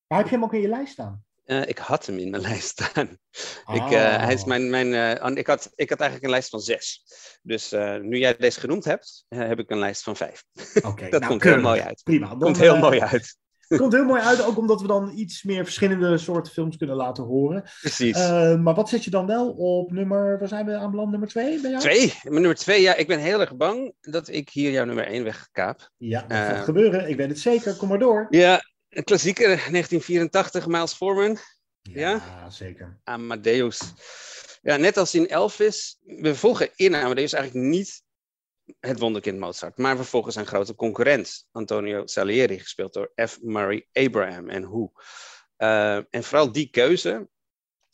Maar 0.07 0.17
heb 0.17 0.27
je 0.27 0.35
hem 0.35 0.43
ook 0.43 0.53
in 0.53 0.61
je 0.61 0.67
lijst 0.67 0.93
staan? 0.93 1.23
Eh, 1.43 1.67
ik 1.67 1.77
had 1.77 2.05
hem 2.05 2.17
in 2.17 2.29
mijn 2.29 2.41
lijst 2.49 2.67
staan. 2.67 3.17
Ah. 3.63 3.75
Ik, 3.75 3.91
eh, 3.91 4.23
hij 4.23 4.33
is 4.33 4.43
mijn, 4.43 4.69
mijn, 4.69 4.93
eh, 4.93 5.35
ik, 5.35 5.47
had, 5.47 5.71
ik 5.75 5.89
had 5.89 5.99
eigenlijk 5.99 6.23
een 6.23 6.29
lijst 6.29 6.49
van 6.49 6.59
zes. 6.59 7.03
Dus 7.41 7.71
nu 8.01 8.17
jij 8.17 8.35
deze 8.37 8.59
genoemd 8.59 8.85
hebt, 8.85 9.25
heb 9.27 9.59
ik 9.59 9.69
een 9.69 9.79
lijst 9.79 10.03
van 10.03 10.15
vijf. 10.15 10.43
Oké, 10.83 11.09
dat 11.09 11.19
nou, 11.19 11.31
komt 11.31 11.43
heel 11.43 11.61
mooi 11.61 11.81
uit. 11.81 12.01
Prima. 12.03 12.27
Dan, 12.27 12.39
komt 12.39 12.57
heel 12.57 12.77
mooi 12.77 12.99
uit. 12.99 13.37
komt 13.77 13.93
heel 13.93 14.05
mooi 14.05 14.21
uit, 14.21 14.45
ook 14.45 14.57
omdat 14.57 14.81
we 14.81 14.87
dan 14.87 15.11
iets 15.15 15.43
meer 15.43 15.63
verschillende 15.63 16.17
soorten 16.17 16.53
films 16.53 16.77
kunnen 16.77 16.95
laten 16.95 17.23
horen. 17.23 17.63
Precies. 17.81 18.17
Maar 18.57 18.73
wat 18.73 18.89
zet 18.89 19.03
je 19.03 19.09
dan 19.09 19.25
wel 19.25 19.49
op 19.49 19.91
nummer, 19.91 20.39
waar 20.39 20.47
zijn 20.47 20.65
we 20.65 20.75
aanbeland, 20.75 21.09
nummer 21.09 21.29
twee? 21.29 21.61
Bij 21.61 21.69
jou? 21.69 21.81
Twee, 21.81 22.13
nummer 22.23 22.55
twee, 22.55 22.81
ja, 22.81 22.95
ik 22.95 23.07
ben 23.07 23.19
heel 23.19 23.39
erg 23.39 23.55
bang 23.55 23.93
dat 24.01 24.27
ik 24.27 24.49
hier 24.49 24.71
jouw 24.71 24.85
nummer 24.85 25.07
één 25.07 25.23
wegkaap. 25.23 25.89
Ja, 25.97 26.21
dat 26.21 26.37
gaat 26.37 26.63
gebeuren, 26.63 27.09
ik 27.09 27.15
weet 27.17 27.29
het 27.29 27.39
zeker, 27.39 27.75
kom 27.75 27.89
maar 27.89 27.99
door. 27.99 28.27
Ja, 28.29 28.61
een 28.93 29.03
klassieker, 29.03 29.47
1984, 29.47 30.67
Miles 30.67 30.93
Forman. 30.93 31.37
Ja, 31.81 32.11
ja, 32.11 32.49
zeker. 32.49 32.99
Amadeus. 33.03 33.81
Ja, 34.61 34.77
net 34.77 34.97
als 34.97 35.15
in 35.15 35.27
Elvis, 35.27 35.97
we 36.01 36.35
volgen 36.35 36.69
in 36.75 36.95
Amadeus 36.95 37.33
eigenlijk 37.33 37.65
niet 37.65 38.03
het 38.79 38.99
wonderkind 38.99 39.39
Mozart. 39.39 39.77
Maar 39.77 39.97
we 39.97 40.03
volgen 40.03 40.31
zijn 40.31 40.45
grote 40.45 40.75
concurrent, 40.75 41.47
Antonio 41.51 42.05
Salieri, 42.07 42.59
gespeeld 42.59 42.93
door 42.93 43.11
F. 43.27 43.41
Murray 43.41 43.87
Abraham. 43.91 44.49
En 44.49 44.63
hoe? 44.63 44.91
Uh, 45.57 45.95
en 45.95 46.23
vooral 46.23 46.51
die 46.51 46.69
keuze, 46.69 47.29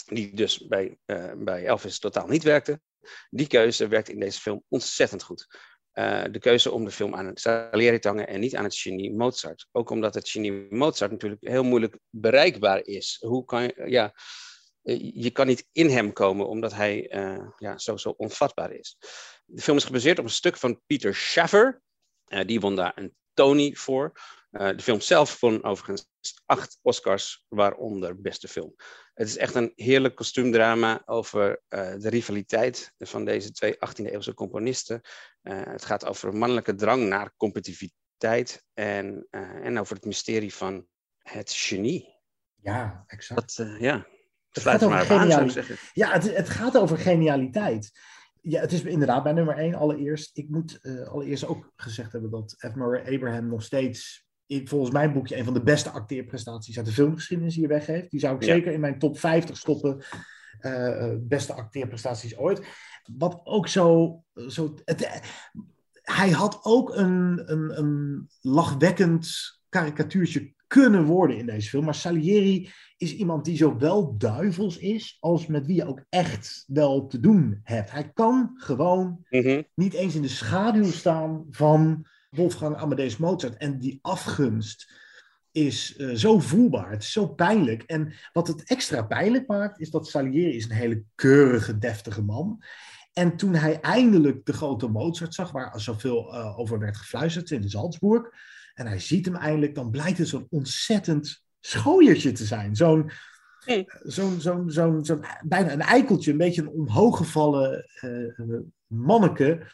die 0.05 0.35
dus 0.35 0.67
bij, 0.67 0.97
uh, 1.05 1.33
bij 1.37 1.65
Elvis 1.65 1.99
totaal 1.99 2.27
niet 2.27 2.43
werkte, 2.43 2.81
die 3.29 3.47
keuze 3.47 3.87
werkt 3.87 4.09
in 4.09 4.19
deze 4.19 4.39
film 4.39 4.63
ontzettend 4.67 5.23
goed. 5.23 5.47
Uh, 5.93 6.23
de 6.31 6.39
keuze 6.39 6.71
om 6.71 6.85
de 6.85 6.91
film 6.91 7.15
aan 7.15 7.31
Salieri 7.33 7.99
te 7.99 8.07
hangen 8.07 8.27
en 8.27 8.39
niet 8.39 8.55
aan 8.55 8.63
het 8.63 8.75
genie 8.75 9.13
Mozart. 9.13 9.67
Ook 9.71 9.89
omdat 9.89 10.13
het 10.13 10.29
genie 10.29 10.67
Mozart 10.69 11.11
natuurlijk 11.11 11.47
heel 11.47 11.63
moeilijk 11.63 11.97
bereikbaar 12.09 12.85
is. 12.85 13.17
Hoe 13.19 13.45
kan 13.45 13.63
je, 13.63 13.83
ja, 13.85 14.13
je 15.13 15.29
kan 15.31 15.47
niet 15.47 15.67
in 15.71 15.89
hem 15.89 16.13
komen 16.13 16.47
omdat 16.47 16.73
hij 16.73 17.15
uh, 17.15 17.47
ja, 17.57 17.77
zo, 17.77 17.97
zo 17.97 18.09
onvatbaar 18.09 18.71
is. 18.71 18.97
De 19.45 19.61
film 19.61 19.77
is 19.77 19.83
gebaseerd 19.83 20.19
op 20.19 20.25
een 20.25 20.31
stuk 20.31 20.57
van 20.57 20.81
Peter 20.85 21.15
Schaffer. 21.15 21.81
Die 22.45 22.59
won 22.59 22.75
daar 22.75 22.91
een 22.95 23.15
Tony 23.39 23.75
voor. 23.75 24.11
Uh, 24.51 24.69
de 24.69 24.83
film 24.83 25.01
zelf 25.01 25.39
won 25.39 25.63
overigens 25.63 26.09
acht 26.45 26.79
Oscars, 26.81 27.45
waaronder 27.47 28.21
beste 28.21 28.47
film. 28.47 28.75
Het 29.13 29.27
is 29.27 29.37
echt 29.37 29.55
een 29.55 29.71
heerlijk 29.75 30.15
kostuumdrama 30.15 31.01
over 31.05 31.61
de 31.69 32.09
rivaliteit 32.09 32.93
van 32.97 33.25
deze 33.25 33.51
twee 33.51 33.75
18e-eeuwse 33.75 34.33
componisten. 34.33 35.01
het 35.41 35.85
gaat 35.85 36.05
over 36.05 36.35
mannelijke 36.35 36.75
drang 36.75 37.07
naar 37.07 37.33
competitiviteit 37.37 38.63
en, 38.73 39.27
en 39.63 39.79
over 39.79 39.95
het 39.95 40.05
mysterie 40.05 40.53
van 40.53 40.87
het 41.17 41.51
genie. 41.51 42.15
Ja, 42.61 43.03
exact. 43.07 43.57
Dat, 43.57 43.79
ja, 43.79 44.07
het 44.49 44.63
gaat 44.63 44.83
over 44.83 44.99
genialiteit. 44.99 45.79
Ja, 45.93 46.11
het, 46.11 46.35
het, 46.35 46.49
gaat 46.49 46.77
over 46.77 46.97
genialiteit. 46.97 47.91
Ja, 48.41 48.61
het 48.61 48.71
is 48.71 48.83
inderdaad 48.83 49.23
bij 49.23 49.33
nummer 49.33 49.57
één 49.57 49.75
allereerst. 49.75 50.37
Ik 50.37 50.49
moet 50.49 50.79
uh, 50.81 51.07
allereerst 51.07 51.45
ook 51.45 51.71
gezegd 51.75 52.11
hebben 52.11 52.31
dat 52.31 52.55
F. 52.57 52.75
Murray 52.75 53.15
Abraham 53.15 53.47
nog 53.47 53.63
steeds, 53.63 54.27
in, 54.45 54.67
volgens 54.67 54.91
mijn 54.91 55.13
boekje, 55.13 55.37
een 55.37 55.43
van 55.43 55.53
de 55.53 55.63
beste 55.63 55.89
acteerprestaties 55.89 56.77
uit 56.77 56.85
de 56.85 56.91
filmgeschiedenis 56.91 57.55
hier 57.55 57.67
weggeeft. 57.67 58.11
Die 58.11 58.19
zou 58.19 58.35
ik 58.35 58.43
ja. 58.43 58.53
zeker 58.53 58.71
in 58.71 58.79
mijn 58.79 58.99
top 58.99 59.19
50 59.19 59.57
stoppen. 59.57 60.03
Uh, 60.61 61.13
beste 61.19 61.53
acteerprestaties 61.53 62.37
ooit. 62.37 62.61
Wat 63.17 63.41
ook 63.43 63.67
zo. 63.67 64.23
zo 64.47 64.75
het, 64.85 65.21
hij 66.01 66.29
had 66.29 66.59
ook 66.63 66.95
een, 66.95 67.51
een, 67.51 67.79
een 67.79 68.27
lachwekkend 68.41 69.31
karikatuurtje 69.69 70.53
kunnen 70.69 71.03
worden 71.03 71.37
in 71.37 71.45
deze 71.45 71.69
film. 71.69 71.85
Maar 71.85 71.95
Salieri 71.95 72.69
is 72.97 73.15
iemand 73.15 73.45
die 73.45 73.57
zowel 73.57 74.17
duivels 74.17 74.77
is, 74.77 75.17
als 75.19 75.47
met 75.47 75.65
wie 75.65 75.75
je 75.75 75.85
ook 75.85 76.05
echt 76.09 76.63
wel 76.67 77.07
te 77.07 77.19
doen 77.19 77.59
hebt. 77.63 77.91
Hij 77.91 78.11
kan 78.13 78.51
gewoon 78.53 79.25
mm 79.29 79.41
-hmm. 79.41 79.65
niet 79.75 79.93
eens 79.93 80.15
in 80.15 80.21
de 80.21 80.27
schaduw 80.27 80.91
staan 80.91 81.45
van 81.49 82.07
Wolfgang 82.29 82.75
Amadeus 82.75 83.17
Mozart. 83.17 83.57
En 83.57 83.79
die 83.79 83.99
afgunst 84.01 84.93
is 85.51 85.97
uh, 85.97 86.15
zo 86.15 86.39
voelbaar, 86.39 86.91
het 86.91 87.03
is 87.03 87.11
zo 87.11 87.27
pijnlijk. 87.27 87.83
En 87.83 88.13
wat 88.33 88.47
het 88.47 88.63
extra 88.63 89.03
pijnlijk 89.03 89.47
maakt, 89.47 89.79
is 89.79 89.89
dat 89.89 90.07
Salieri 90.07 90.55
is 90.55 90.65
een 90.65 90.75
hele 90.75 91.03
keurige, 91.15 91.77
deftige 91.77 92.21
man. 92.21 92.63
En 93.13 93.37
toen 93.37 93.55
hij 93.55 93.79
eindelijk 93.79 94.45
de 94.45 94.53
grote 94.53 94.87
Mozart 94.87 95.33
zag, 95.33 95.51
waar 95.51 95.79
zoveel 95.79 96.33
uh, 96.33 96.59
over 96.59 96.79
werd 96.79 96.97
gefluisterd 96.97 97.51
in 97.51 97.69
Salzburg, 97.69 98.29
en 98.79 98.87
hij 98.87 98.99
ziet 98.99 99.25
hem 99.25 99.35
eindelijk, 99.35 99.75
dan 99.75 99.89
blijkt 99.89 100.17
het 100.17 100.27
zo'n 100.27 100.47
ontzettend 100.49 101.43
schooiertje 101.59 102.31
te 102.31 102.45
zijn. 102.45 102.75
Zo'n, 102.75 103.11
zo'n, 104.03 104.41
zo'n, 104.41 104.69
zo'n, 104.69 105.05
zo'n, 105.05 105.25
bijna 105.41 105.71
een 105.71 105.81
eikeltje, 105.81 106.31
een 106.31 106.37
beetje 106.37 106.61
een 106.61 106.69
omhooggevallen 106.69 107.85
uh, 108.01 108.59
manneke. 108.87 109.67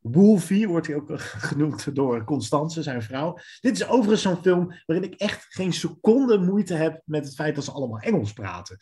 Wolfie 0.00 0.68
wordt 0.68 0.86
hij 0.86 0.96
ook 0.96 1.20
genoemd 1.50 1.94
door 1.94 2.24
Constance, 2.24 2.82
zijn 2.82 3.02
vrouw. 3.02 3.38
Dit 3.60 3.76
is 3.76 3.88
overigens 3.88 4.22
zo'n 4.22 4.42
film 4.42 4.72
waarin 4.86 5.10
ik 5.10 5.14
echt 5.14 5.46
geen 5.48 5.72
seconde 5.72 6.38
moeite 6.38 6.74
heb 6.74 7.02
met 7.04 7.24
het 7.24 7.34
feit 7.34 7.54
dat 7.54 7.64
ze 7.64 7.72
allemaal 7.72 8.00
Engels 8.00 8.32
praten. 8.32 8.76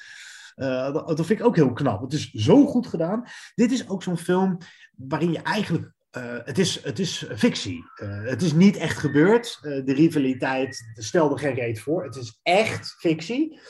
Uh, 0.56 0.92
dat, 0.92 1.06
dat, 1.06 1.26
vind 1.26 1.40
ik 1.40 1.46
ook 1.46 1.56
heel 1.56 1.72
knap. 1.72 2.02
Het 2.02 2.12
is 2.12 2.30
zo 2.30 2.66
goed 2.66 2.86
gedaan. 2.86 3.24
Dit 3.54 3.72
is 3.72 3.88
ook 3.88 4.02
zo'n 4.02 4.18
film 4.18 4.58
waarin 4.96 5.32
je 5.32 5.42
eigenlijk 5.42 5.94
uh, 6.16 6.36
het, 6.44 6.58
is, 6.58 6.82
het 6.84 6.98
is 6.98 7.26
fictie. 7.34 7.84
Uh, 8.02 8.24
het 8.24 8.42
is 8.42 8.52
niet 8.52 8.76
echt 8.76 8.98
gebeurd. 8.98 9.58
Uh, 9.62 9.84
de 9.84 9.92
rivaliteit 9.92 10.92
stelde 10.94 11.38
geen 11.38 11.54
reet 11.54 11.80
voor. 11.80 12.04
Het 12.04 12.16
is 12.16 12.40
echt 12.42 12.94
fictie. 12.98 13.60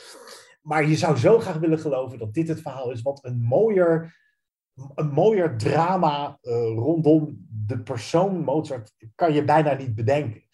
Maar 0.61 0.87
je 0.87 0.95
zou 0.95 1.17
zo 1.17 1.39
graag 1.39 1.57
willen 1.57 1.79
geloven 1.79 2.19
dat 2.19 2.33
dit 2.33 2.47
het 2.47 2.61
verhaal 2.61 2.91
is 2.91 3.01
wat 3.01 3.19
een 3.21 3.41
mooier, 3.41 4.15
een 4.95 5.09
mooier 5.09 5.57
drama 5.57 6.37
rondom 6.75 7.47
de 7.49 7.79
persoon 7.79 8.43
Mozart 8.43 8.93
kan 9.15 9.33
je 9.33 9.43
bijna 9.43 9.73
niet 9.73 9.95
bedenken. 9.95 10.46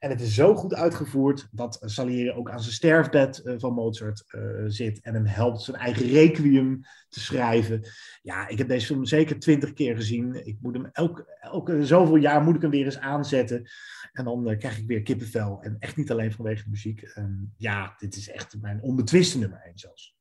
En 0.00 0.10
het 0.10 0.20
is 0.20 0.34
zo 0.34 0.54
goed 0.54 0.74
uitgevoerd 0.74 1.48
dat 1.50 1.78
Salieri 1.80 2.32
ook 2.32 2.50
aan 2.50 2.60
zijn 2.60 2.74
sterfbed 2.74 3.42
uh, 3.44 3.54
van 3.58 3.72
Mozart 3.72 4.24
uh, 4.28 4.42
zit 4.66 5.00
en 5.00 5.14
hem 5.14 5.26
helpt 5.26 5.60
zijn 5.60 5.76
eigen 5.76 6.06
requiem 6.06 6.80
te 7.08 7.20
schrijven. 7.20 7.82
Ja, 8.22 8.48
ik 8.48 8.58
heb 8.58 8.68
deze 8.68 8.86
film 8.86 9.04
zeker 9.04 9.38
twintig 9.38 9.72
keer 9.72 9.96
gezien. 9.96 10.46
Ik 10.46 10.56
moet 10.60 10.74
hem 10.74 10.88
elke, 10.92 11.38
elke 11.40 11.86
zoveel 11.86 12.16
jaar 12.16 12.42
moet 12.42 12.54
ik 12.54 12.62
hem 12.62 12.70
weer 12.70 12.84
eens 12.84 12.98
aanzetten. 12.98 13.70
En 14.12 14.24
dan 14.24 14.50
uh, 14.50 14.58
krijg 14.58 14.78
ik 14.78 14.86
weer 14.86 15.02
kippenvel. 15.02 15.58
En 15.62 15.76
echt 15.78 15.96
niet 15.96 16.10
alleen 16.10 16.32
vanwege 16.32 16.62
de 16.62 16.70
muziek. 16.70 17.12
Um, 17.16 17.52
ja, 17.56 17.94
dit 17.98 18.16
is 18.16 18.30
echt 18.30 18.56
mijn 18.60 18.82
onbetwiste 18.82 19.38
nummer 19.38 19.60
1 19.64 19.78
zelfs. 19.78 20.16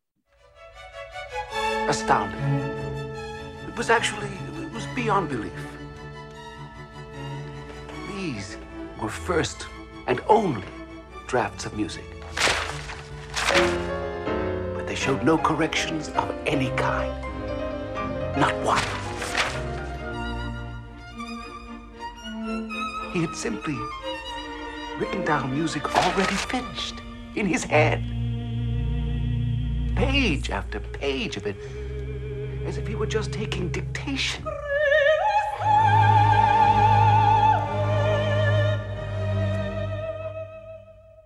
Astounding. 1.88 2.42
It 3.68 3.76
was 3.76 3.90
actually, 3.90 4.32
it 4.66 4.72
was 4.72 4.94
beyond 4.94 5.30
belief. 5.30 5.78
These 8.08 8.58
were 9.02 9.10
first 9.10 9.68
and 10.08 10.22
only 10.28 10.68
drafts 11.28 11.66
of 11.66 11.76
music. 11.76 12.04
But 14.76 14.88
they 14.88 14.96
showed 14.96 15.24
no 15.24 15.38
corrections 15.38 16.10
of 16.10 16.34
any 16.46 16.70
kind. 16.72 17.14
Not 18.38 18.54
one. 18.64 18.84
He 23.14 23.22
had 23.22 23.36
simply 23.36 23.78
written 24.98 25.24
down 25.24 25.54
music 25.54 25.96
already 25.96 26.36
finished 26.36 26.96
in 27.36 27.46
his 27.46 27.64
head. 27.64 28.04
Page 29.96 30.50
after 30.50 30.80
page 30.80 31.38
of 31.38 31.46
it, 31.48 31.58
as 32.66 32.78
if 32.78 32.88
he 32.88 32.96
were 32.96 33.08
just 33.08 33.32
taking 33.32 33.70
dictation. 33.70 34.44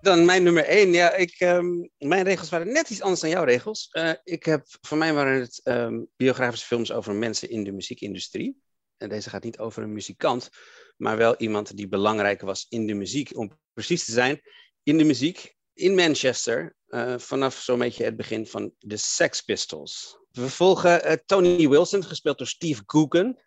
Dan 0.04 0.24
mijn 0.24 0.42
nummer 0.42 0.64
één. 0.64 0.92
Ja, 0.92 1.12
ik, 1.14 1.40
um, 1.40 1.90
mijn 1.98 2.24
regels 2.24 2.48
waren 2.48 2.72
net 2.72 2.90
iets 2.90 3.00
anders 3.00 3.20
dan 3.20 3.30
jouw 3.30 3.44
regels. 3.44 3.88
Uh, 3.92 4.12
ik 4.24 4.44
heb, 4.44 4.66
voor 4.80 4.98
mij 4.98 5.14
waren 5.14 5.40
het 5.40 5.60
um, 5.64 6.08
biografische 6.16 6.66
films 6.66 6.92
over 6.92 7.14
mensen 7.14 7.50
in 7.50 7.64
de 7.64 7.72
muziekindustrie. 7.72 8.62
En 8.96 9.08
deze 9.08 9.30
gaat 9.30 9.44
niet 9.44 9.58
over 9.58 9.82
een 9.82 9.92
muzikant, 9.92 10.48
maar 10.96 11.16
wel 11.16 11.36
iemand 11.36 11.76
die 11.76 11.88
belangrijk 11.88 12.40
was 12.40 12.66
in 12.68 12.86
de 12.86 12.94
muziek. 12.94 13.36
Om 13.36 13.58
precies 13.72 14.04
te 14.04 14.12
zijn, 14.12 14.40
in 14.82 14.98
de 14.98 15.04
muziek 15.04 15.54
in 15.72 15.94
Manchester. 15.94 16.76
Uh, 16.88 17.18
vanaf 17.18 17.54
zo'n 17.54 17.78
beetje 17.78 18.04
het 18.04 18.16
begin 18.16 18.46
van 18.46 18.72
de 18.78 18.96
Sex 18.96 19.40
Pistols. 19.40 20.18
We 20.30 20.50
volgen 20.50 21.10
uh, 21.10 21.12
Tony 21.26 21.68
Wilson, 21.68 22.04
gespeeld 22.04 22.38
door 22.38 22.46
Steve 22.46 22.84
Coogan 22.84 23.40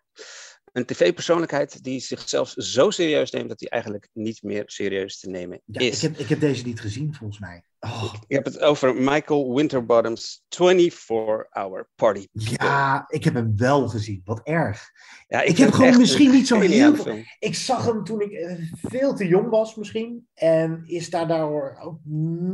een 0.77 0.85
tv-persoonlijkheid 0.85 1.83
die 1.83 1.99
zichzelf 1.99 2.53
zo 2.55 2.89
serieus 2.89 3.31
neemt 3.31 3.49
dat 3.49 3.59
hij 3.59 3.69
eigenlijk 3.69 4.09
niet 4.13 4.43
meer 4.43 4.63
serieus 4.65 5.19
te 5.19 5.29
nemen 5.29 5.61
ja, 5.65 5.79
is. 5.79 5.95
Ik 5.95 6.01
heb, 6.01 6.17
ik 6.19 6.29
heb 6.29 6.39
deze 6.39 6.65
niet 6.65 6.79
gezien, 6.79 7.13
volgens 7.13 7.39
mij. 7.39 7.63
Oh. 7.79 8.03
Ik, 8.03 8.23
ik 8.27 8.35
heb 8.35 8.45
het 8.45 8.59
over 8.59 8.95
Michael 8.95 9.55
Winterbottom's 9.55 10.43
24-hour 10.55 11.89
party. 11.95 12.27
Ja, 12.31 13.05
ik 13.07 13.23
heb 13.23 13.33
hem 13.33 13.57
wel 13.57 13.87
gezien. 13.87 14.21
Wat 14.25 14.41
erg. 14.43 14.89
Ja, 15.27 15.41
ik, 15.41 15.49
ik 15.49 15.57
heb 15.57 15.71
gewoon 15.71 15.97
misschien 15.97 16.31
niet 16.31 16.47
zo 16.47 16.59
heel 16.59 16.95
veel... 16.95 17.23
Ik 17.39 17.55
zag 17.55 17.85
hem 17.85 18.03
toen 18.03 18.21
ik 18.21 18.31
uh, 18.31 18.71
veel 18.81 19.15
te 19.15 19.27
jong 19.27 19.49
was 19.49 19.75
misschien. 19.75 20.27
En 20.33 20.83
is 20.85 21.09
daar 21.09 21.27
daardoor 21.27 21.77
ook 21.81 21.99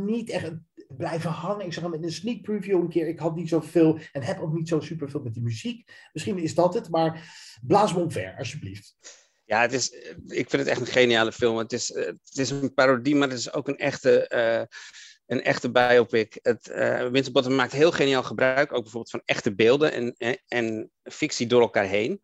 niet 0.04 0.30
echt 0.30 0.52
blijven 0.96 1.30
hangen. 1.30 1.66
Ik 1.66 1.72
zag 1.72 1.82
hem 1.82 1.94
in 1.94 2.04
een 2.04 2.12
sneak 2.12 2.42
preview 2.42 2.80
een 2.80 2.88
keer. 2.88 3.08
Ik 3.08 3.18
had 3.18 3.36
niet 3.36 3.48
zoveel 3.48 3.98
en 4.12 4.22
heb 4.22 4.40
ook 4.40 4.52
niet 4.52 4.68
zo 4.68 4.80
superveel 4.80 5.20
met 5.20 5.34
die 5.34 5.42
muziek. 5.42 5.90
Misschien 6.12 6.38
is 6.38 6.54
dat 6.54 6.74
het, 6.74 6.90
maar 6.90 7.32
blaas 7.62 7.94
me 7.94 8.00
omver, 8.00 8.34
alsjeblieft. 8.38 8.96
Ja, 9.44 9.60
het 9.60 9.72
is, 9.72 9.90
ik 10.26 10.50
vind 10.50 10.52
het 10.52 10.66
echt 10.66 10.80
een 10.80 10.86
geniale 10.86 11.32
film. 11.32 11.56
Het 11.56 11.72
is, 11.72 11.92
eh, 11.92 12.06
het 12.06 12.38
is 12.38 12.50
een 12.50 12.74
parodie, 12.74 13.14
maar 13.14 13.28
het 13.28 13.38
is 13.38 13.52
ook 13.52 13.68
een 13.68 13.78
echte, 13.78 14.30
uh, 14.34 14.78
een 15.26 15.42
echte 15.42 15.70
biopic. 15.70 16.38
Het, 16.42 16.68
uh, 16.68 17.08
Winterbottom 17.08 17.54
maakt 17.54 17.72
heel 17.72 17.92
geniaal 17.92 18.22
gebruik, 18.22 18.72
ook 18.72 18.82
bijvoorbeeld 18.82 19.10
van 19.10 19.22
echte 19.24 19.54
beelden 19.54 20.16
en, 20.16 20.42
en, 20.48 20.90
fictie 21.02 21.46
door 21.46 21.60
elkaar 21.60 21.84
heen. 21.84 22.20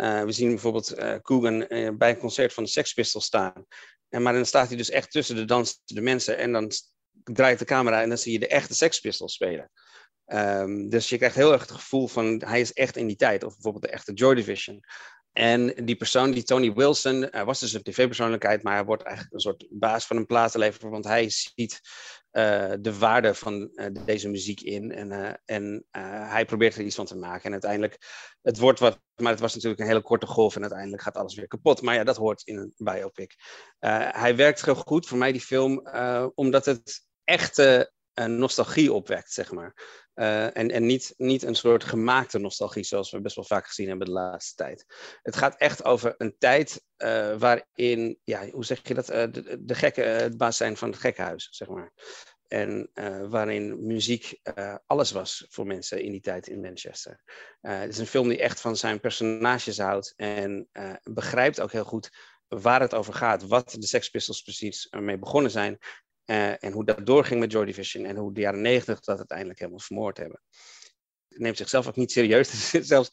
We 0.00 0.32
zien 0.32 0.48
bijvoorbeeld 0.48 0.98
uh, 0.98 1.14
Coogan 1.14 1.58
bij 1.98 2.10
een 2.10 2.18
concert 2.18 2.52
van 2.52 2.64
de 2.64 2.70
Sex 2.70 2.92
Pistols 2.92 3.24
staan. 3.24 3.66
En, 4.08 4.22
maar 4.22 4.32
dan 4.32 4.46
staat 4.46 4.68
hij 4.68 4.76
dus 4.76 4.90
echt 4.90 5.10
tussen 5.10 5.36
de 5.36 5.44
dansende 5.44 6.00
mensen 6.00 6.38
en 6.38 6.52
dan 6.52 6.70
draait 7.24 7.58
de 7.58 7.64
camera 7.64 8.02
en 8.02 8.08
dan 8.08 8.18
zie 8.18 8.32
je 8.32 8.38
de 8.38 8.48
echte 8.48 8.74
Sex 8.74 9.00
Pistols 9.00 9.32
spelen. 9.32 9.70
Um, 10.26 10.88
dus 10.88 11.08
je 11.08 11.16
krijgt 11.16 11.36
heel 11.36 11.52
erg 11.52 11.60
het 11.60 11.70
gevoel 11.70 12.08
van 12.08 12.42
hij 12.44 12.60
is 12.60 12.72
echt 12.72 12.96
in 12.96 13.06
die 13.06 13.16
tijd. 13.16 13.44
Of 13.44 13.52
bijvoorbeeld 13.52 13.84
de 13.84 13.90
echte 13.90 14.12
Joy 14.12 14.34
Division. 14.34 14.80
En 15.32 15.84
die 15.84 15.96
persoon, 15.96 16.30
die 16.30 16.42
Tony 16.42 16.72
Wilson, 16.72 17.36
uh, 17.36 17.42
was 17.42 17.60
dus 17.60 17.72
een 17.72 17.82
tv-persoonlijkheid, 17.82 18.62
maar 18.62 18.74
hij 18.74 18.84
wordt 18.84 19.02
eigenlijk 19.02 19.34
een 19.34 19.40
soort 19.40 19.66
baas 19.70 20.06
van 20.06 20.16
een 20.16 20.26
platenlever, 20.26 20.90
want 20.90 21.04
hij 21.04 21.30
ziet 21.30 21.80
uh, 22.32 22.72
de 22.80 22.98
waarde 22.98 23.34
van 23.34 23.70
uh, 23.72 23.86
deze 24.04 24.28
muziek 24.28 24.60
in 24.60 24.92
en, 24.92 25.40
en 25.44 25.86
hij 26.28 26.44
probeert 26.44 26.74
er 26.74 26.82
iets 26.82 26.94
van 26.94 27.06
te 27.06 27.16
maken. 27.16 27.44
En 27.44 27.52
uiteindelijk, 27.52 27.98
het 28.42 28.58
wordt 28.58 28.78
wat, 28.78 29.00
maar 29.16 29.30
het 29.30 29.40
was 29.40 29.54
natuurlijk 29.54 29.80
een 29.80 29.88
hele 29.88 30.02
korte 30.02 30.26
golf 30.26 30.56
en 30.56 30.62
uiteindelijk 30.62 31.02
gaat 31.02 31.16
alles 31.16 31.34
weer 31.34 31.46
kapot. 31.46 31.82
Maar 31.82 31.94
ja, 31.94 32.04
dat 32.04 32.16
hoort 32.16 32.42
in 32.42 32.56
een 32.56 32.72
biopic. 32.76 33.34
hij 34.10 34.36
werkt 34.36 34.64
heel 34.64 34.74
goed, 34.74 35.06
voor 35.06 35.18
mij 35.18 35.32
die 35.32 35.40
film, 35.40 35.88
omdat 36.34 36.64
het 36.64 37.08
echte 37.30 37.92
nostalgie 38.26 38.92
opwekt, 38.92 39.32
zeg 39.32 39.52
maar. 39.52 39.74
Uh, 40.14 40.56
en 40.56 40.70
en 40.70 40.86
niet, 40.86 41.14
niet 41.16 41.42
een 41.42 41.54
soort 41.54 41.84
gemaakte 41.84 42.38
nostalgie, 42.38 42.84
zoals 42.84 43.10
we 43.10 43.20
best 43.20 43.36
wel 43.36 43.44
vaak 43.44 43.66
gezien 43.66 43.88
hebben 43.88 44.06
de 44.06 44.12
laatste 44.12 44.54
tijd. 44.54 44.86
Het 45.22 45.36
gaat 45.36 45.56
echt 45.56 45.84
over 45.84 46.14
een 46.18 46.34
tijd 46.38 46.84
uh, 46.98 47.36
waarin, 47.36 48.18
ja, 48.24 48.50
hoe 48.50 48.64
zeg 48.64 48.88
je 48.88 48.94
dat, 48.94 49.06
de, 49.06 49.58
de 49.60 49.74
gekken 49.74 50.14
het 50.14 50.36
baas 50.36 50.56
zijn 50.56 50.76
van 50.76 50.90
het 50.90 50.98
gekkenhuis, 50.98 51.48
zeg 51.50 51.68
maar. 51.68 51.92
En 52.48 52.90
waarin 53.28 53.86
muziek 53.86 54.40
alles 54.86 55.10
was 55.10 55.46
voor 55.48 55.66
mensen 55.66 56.02
in 56.02 56.10
die 56.10 56.20
tijd 56.20 56.48
in 56.48 56.60
Manchester. 56.60 57.20
het 57.60 57.92
is 57.92 57.98
een 57.98 58.06
film 58.06 58.28
die 58.28 58.40
echt 58.40 58.60
van 58.60 58.76
zijn 58.76 59.00
personages 59.00 59.78
houdt 59.78 60.12
en 60.16 60.68
begrijpt 61.02 61.60
ook 61.60 61.72
heel 61.72 61.84
goed 61.84 62.10
waar 62.48 62.80
het 62.80 62.94
over 62.94 63.14
gaat, 63.14 63.46
wat 63.46 63.76
de 63.78 63.86
Sex 63.86 64.08
Pistols 64.08 64.42
precies 64.42 64.88
mee 64.90 65.18
begonnen 65.18 65.50
zijn 65.50 65.78
uh, 66.30 66.64
en 66.64 66.72
hoe 66.72 66.84
dat 66.84 67.06
doorging 67.06 67.40
met 67.40 67.52
Joy 67.52 67.64
Division 67.64 68.04
en 68.04 68.16
hoe 68.16 68.32
de 68.32 68.40
jaren 68.40 68.60
negentig 68.60 69.00
dat 69.00 69.18
uiteindelijk 69.18 69.58
helemaal 69.58 69.80
vermoord 69.80 70.16
hebben. 70.16 70.40
Het 71.28 71.38
neemt 71.38 71.56
zichzelf 71.56 71.88
ook 71.88 71.96
niet 71.96 72.12
serieus. 72.12 72.70
Zelfs 72.92 73.10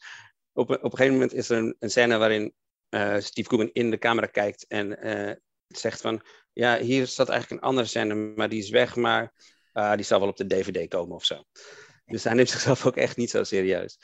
op, 0.52 0.70
op 0.70 0.82
een 0.82 0.90
gegeven 0.90 1.12
moment 1.12 1.32
is 1.32 1.48
er 1.48 1.58
een, 1.58 1.76
een 1.78 1.90
scène 1.90 2.16
waarin 2.16 2.54
uh, 2.90 3.18
Steve 3.18 3.48
Coogan 3.48 3.70
in 3.72 3.90
de 3.90 3.98
camera 3.98 4.26
kijkt 4.26 4.66
en 4.66 5.06
uh, 5.06 5.34
zegt 5.66 6.00
van, 6.00 6.22
ja, 6.52 6.78
hier 6.78 7.06
staat 7.06 7.28
eigenlijk 7.28 7.62
een 7.62 7.68
andere 7.68 7.86
scène, 7.86 8.14
maar 8.14 8.48
die 8.48 8.62
is 8.62 8.70
weg, 8.70 8.96
maar 8.96 9.32
die 9.94 10.04
zal 10.04 10.20
wel 10.20 10.28
op 10.28 10.36
de 10.36 10.46
DVD 10.46 10.88
komen 10.88 11.14
of 11.14 11.24
zo. 11.24 11.44
Dus 12.04 12.24
hij 12.24 12.34
neemt 12.34 12.50
zichzelf 12.50 12.86
ook 12.86 12.96
echt 12.96 13.16
niet 13.16 13.30
zo 13.30 13.44
serieus. 13.44 13.98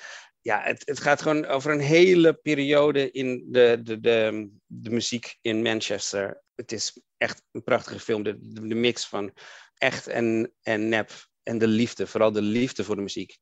Ja, 0.45 0.61
het, 0.63 0.83
het 0.85 1.01
gaat 1.01 1.23
gewoon 1.23 1.47
over 1.47 1.73
een 1.73 1.81
hele 1.81 2.35
periode 2.35 3.11
in 3.11 3.45
de, 3.51 3.81
de, 3.83 4.01
de, 4.01 4.49
de 4.67 4.91
muziek 4.91 5.39
in 5.41 5.63
Manchester. 5.63 6.43
Het 6.55 6.73
is 6.73 7.03
echt 7.17 7.43
een 7.53 7.63
prachtige 7.63 8.01
film. 8.01 8.23
De, 8.23 8.37
de, 8.41 8.75
mix 8.75 9.07
van 9.07 9.33
echt 9.75 10.07
en, 10.07 10.53
en 10.63 10.89
nep. 10.89 11.11
En 11.43 11.59
de 11.59 11.67
liefde, 11.67 12.07
vooral 12.07 12.33
de 12.33 12.43
liefde 12.43 12.85
voor 12.85 12.97
de 12.97 13.03
muziek, 13.03 13.39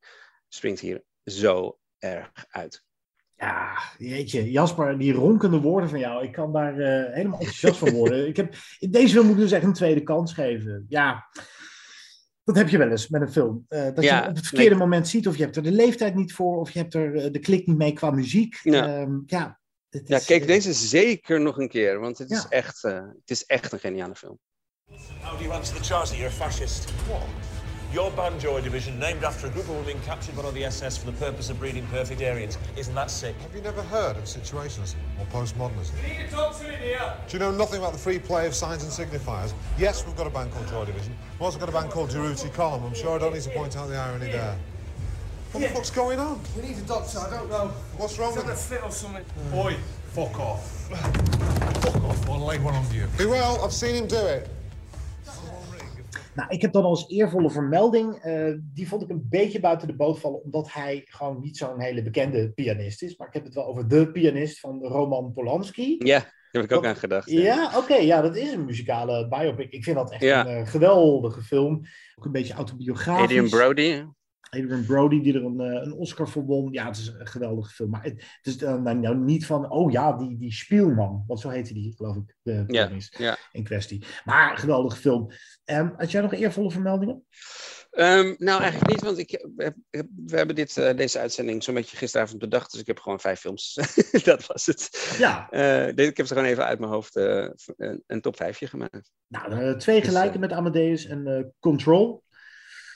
springt 0.49 0.81
hier 0.81 1.03
zo 1.25 1.79
erg 1.99 2.47
uit. 2.49 2.85
Ja, 3.37 3.79
jeetje, 3.99 4.51
Jasper, 4.51 4.99
die 4.99 5.13
ronkende 5.13 5.61
woorden 5.61 5.89
van 5.89 5.99
jou, 5.99 6.25
ik 6.25 6.33
kan 6.33 6.53
daar 6.53 6.79
uh, 6.79 7.15
helemaal 7.15 7.39
enthousiast 7.39 7.79
van 7.79 7.93
worden. 7.93 8.29
ik 8.29 8.37
heb, 8.37 8.55
deze 8.79 9.13
film 9.15 9.27
moet 9.27 9.35
ik 9.35 9.41
dus 9.41 9.53
echt 9.53 9.65
een 9.65 9.73
tweede 9.73 10.03
kans 10.03 10.33
geven. 10.33 10.87
Ja, 10.89 11.29
dat 12.45 12.57
heb 12.57 12.69
je 12.69 12.79
wel 12.79 12.91
eens 12.91 13.09
met 13.09 13.21
een 13.21 13.33
film. 13.33 13.67
Uh, 13.69 13.85
dat 13.95 14.05
ja, 14.05 14.23
je 14.23 14.29
op 14.29 14.37
het 14.37 14.47
verkeerde 14.47 14.71
nee. 14.71 14.79
moment 14.79 15.09
ziet, 15.09 15.27
of 15.27 15.37
je 15.37 15.43
hebt 15.43 15.57
er 15.57 15.63
de 15.63 15.73
leeftijd 15.73 16.15
niet 16.15 16.33
voor, 16.33 16.57
of 16.57 16.71
je 16.71 16.79
hebt 16.79 16.95
er 16.95 17.15
uh, 17.15 17.33
de 17.33 17.39
klik 17.39 17.67
niet 17.67 17.77
mee 17.77 17.93
qua 17.93 18.11
muziek. 18.11 18.59
Ja, 18.63 19.01
um, 19.01 19.23
ja, 19.27 19.61
is, 19.91 20.01
ja 20.05 20.19
kijk 20.19 20.47
deze 20.47 20.73
zeker 20.73 21.41
nog 21.41 21.59
een 21.59 21.69
keer, 21.69 22.01
want 22.01 22.19
het 22.19 22.31
is, 22.31 22.47
echt, 22.49 22.85
uh, 22.85 22.95
het 22.95 23.31
is 23.31 23.45
echt 23.45 23.73
een 23.73 23.79
geniale 23.79 24.15
film. 24.15 24.39
How 25.21 25.39
do 25.39 25.45
you 25.45 25.55
answer 25.55 25.77
the 25.77 25.85
charge 25.85 26.09
that 26.09 26.17
you're 26.17 26.33
a 26.33 26.47
fascist? 26.47 26.93
What? 27.09 27.23
Your 27.93 28.11
band 28.13 28.41
Joy 28.41 28.63
Division, 28.63 28.99
named 28.99 29.23
after 29.23 29.49
a 29.49 29.51
group 29.51 29.69
of 29.69 29.77
women 29.77 30.01
captured 30.03 30.35
by 30.35 30.51
the 30.51 30.71
SS 30.71 30.97
for 30.97 31.05
the 31.05 31.17
purpose 31.19 31.51
of 31.51 31.59
breeding 31.59 31.87
perfect 31.89 32.23
Aryans. 32.23 32.57
Isn't 32.75 32.95
that 32.95 33.11
sick? 33.11 33.35
Have 33.43 33.55
you 33.55 33.61
never 33.61 33.83
heard 33.83 34.17
of 34.17 34.25
situationism 34.25 34.97
or 35.19 35.27
postmodernism? 35.27 35.93
We 36.03 36.17
need 36.17 36.31
to 36.31 36.35
talk 36.35 36.59
to 36.59 36.65
here. 36.65 37.13
Do 37.29 37.37
you 37.37 37.39
know 37.39 37.51
nothing 37.51 37.81
about 37.81 37.93
the 37.93 37.99
free 37.99 38.19
play 38.19 38.47
of 38.47 38.55
signs 38.55 38.83
and 38.83 38.91
signifiers? 38.91 39.53
Yes, 39.77 40.07
we've 40.07 40.17
got 40.17 40.27
a 40.27 40.31
band 40.31 40.53
called 40.53 40.69
Joy 40.69 40.87
Division. 40.87 41.15
Also 41.43 41.59
got 41.59 41.69
a 41.69 41.73
band 41.73 41.91
called 41.91 42.09
Jeruti 42.09 42.53
Column. 42.53 42.85
I'm 42.85 42.95
sure 42.95 43.17
I 43.17 43.19
don't 43.19 43.33
need 43.33 43.43
to 43.43 43.51
point 43.51 43.77
out 43.77 43.89
the 43.89 43.97
irony 43.97 44.27
yeah. 44.27 44.33
there. 44.33 44.59
What 45.51 45.61
yeah. 45.61 45.69
the 45.69 45.75
fuck's 45.75 45.91
going 45.91 46.21
on? 46.21 46.41
We 46.57 46.63
need 46.63 46.79
a 46.79 46.83
doctor, 46.83 47.19
I 47.19 47.31
don't 47.31 47.51
know. 47.51 47.67
What's 47.97 48.17
wrong 48.17 48.33
He's 48.33 48.45
with 48.45 48.53
a 48.53 48.57
fit 48.57 48.81
or 48.85 48.93
something. 48.93 49.25
Uh. 49.53 49.65
Oi, 49.65 49.77
fuck 50.13 50.39
off. 50.39 50.89
fuck 51.81 52.05
off, 52.05 52.31
I'll 52.31 52.47
lay 52.47 52.61
one 52.61 52.75
on 52.75 52.87
you. 52.95 53.09
Be 53.19 53.27
well, 53.27 53.61
I've 53.65 53.73
seen 53.73 53.97
him 53.97 54.07
do 54.07 54.25
it. 54.25 54.49
Nou, 56.35 56.49
ik 56.49 56.63
heb 56.63 56.73
dan 56.73 56.85
als 56.85 57.09
eervolle 57.09 57.51
vermelding, 57.51 58.25
uh, 58.25 58.55
die 58.75 58.89
vond 58.89 59.03
ik 59.03 59.09
een 59.09 59.27
beetje 59.29 59.61
buiten 59.61 59.89
de 59.89 59.97
boot 59.97 60.21
vallen, 60.21 60.43
omdat 60.43 60.73
hij 60.73 61.03
gewoon 61.05 61.41
niet 61.41 61.57
zo'n 61.57 61.81
hele 61.81 62.03
bekende 62.03 62.51
pianist 62.51 63.03
is. 63.03 63.17
Maar 63.17 63.27
ik 63.27 63.35
heb 63.35 63.45
het 63.45 63.55
wel 63.55 63.67
over 63.67 63.89
de 63.89 64.11
pianist 64.11 64.61
van 64.61 64.83
Roman 64.83 65.33
Polanski. 65.33 65.97
Ja, 65.99 66.25
heb 66.53 66.71
ik 66.71 66.73
ook 66.73 66.87
aan 66.87 66.97
gedacht. 66.97 67.31
Ja, 67.31 67.41
ja 67.41 67.67
oké, 67.67 67.77
okay, 67.77 68.07
ja, 68.07 68.21
dat 68.21 68.37
is 68.37 68.53
een 68.53 68.65
muzikale 68.65 69.29
biopic. 69.29 69.71
Ik 69.71 69.85
vind 69.85 69.97
dat 69.97 70.13
echt 70.13 70.23
ja. 70.23 70.47
een 70.47 70.61
uh, 70.61 70.67
geweldige 70.67 71.43
film. 71.43 71.81
Ook 72.15 72.25
een 72.25 72.33
beetje 72.33 72.55
autobiografisch. 72.55 73.25
Adrian 73.25 73.49
Brody. 73.49 74.05
Adrian 74.41 74.85
Brody, 74.85 75.21
die 75.21 75.35
er 75.35 75.45
een, 75.45 75.59
een 75.59 75.93
Oscar 75.93 76.29
voor 76.29 76.45
won. 76.45 76.73
Ja, 76.73 76.87
het 76.87 76.97
is 76.97 77.07
een 77.07 77.27
geweldige 77.27 77.71
film. 77.71 77.91
Maar 77.91 78.03
het, 78.03 78.13
het 78.13 78.47
is 78.55 78.63
uh, 78.63 78.75
nou 78.75 79.17
niet 79.17 79.47
van, 79.47 79.71
oh 79.71 79.93
ja, 79.93 80.13
die, 80.13 80.39
die 80.39 80.53
Spielman. 80.53 81.25
Want 81.27 81.41
zo 81.41 81.49
heette 81.49 81.75
die, 81.75 81.95
geloof 81.97 82.17
ik, 82.17 82.37
de 82.43 83.35
in 83.53 83.65
kwestie. 83.65 84.05
Maar 84.25 84.59
geweldige 84.59 84.97
film. 84.97 85.31
Um, 85.65 85.95
had 85.97 86.11
jij 86.11 86.21
nog 86.21 86.33
eervolle 86.33 86.71
vermeldingen? 86.71 87.25
Um, 87.99 88.35
nou, 88.39 88.61
eigenlijk 88.63 88.91
niet, 88.91 89.03
want 89.03 89.19
ik 89.19 89.31
heb, 89.31 89.75
we 90.27 90.37
hebben 90.37 90.55
dit, 90.55 90.77
uh, 90.77 90.97
deze 90.97 91.19
uitzending 91.19 91.63
zo'n 91.63 91.75
beetje 91.75 91.97
gisteravond 91.97 92.39
bedacht. 92.39 92.71
Dus 92.71 92.81
ik 92.81 92.87
heb 92.87 92.99
gewoon 92.99 93.21
vijf 93.21 93.41
films. 93.41 93.79
dat 94.25 94.47
was 94.47 94.67
het. 94.67 95.15
Ja. 95.19 95.49
Uh, 95.51 95.89
ik 95.89 96.17
heb 96.17 96.27
ze 96.27 96.35
gewoon 96.35 96.49
even 96.49 96.65
uit 96.65 96.79
mijn 96.79 96.93
hoofd 96.93 97.17
uh, 97.17 97.49
een, 97.77 98.03
een 98.07 98.21
top 98.21 98.37
vijfje 98.37 98.67
gemaakt. 98.67 99.11
Nou, 99.27 99.79
twee 99.79 100.03
gelijke 100.03 100.39
dus, 100.39 100.41
met 100.41 100.53
Amadeus 100.53 101.07
en 101.07 101.55
Control. 101.61 102.23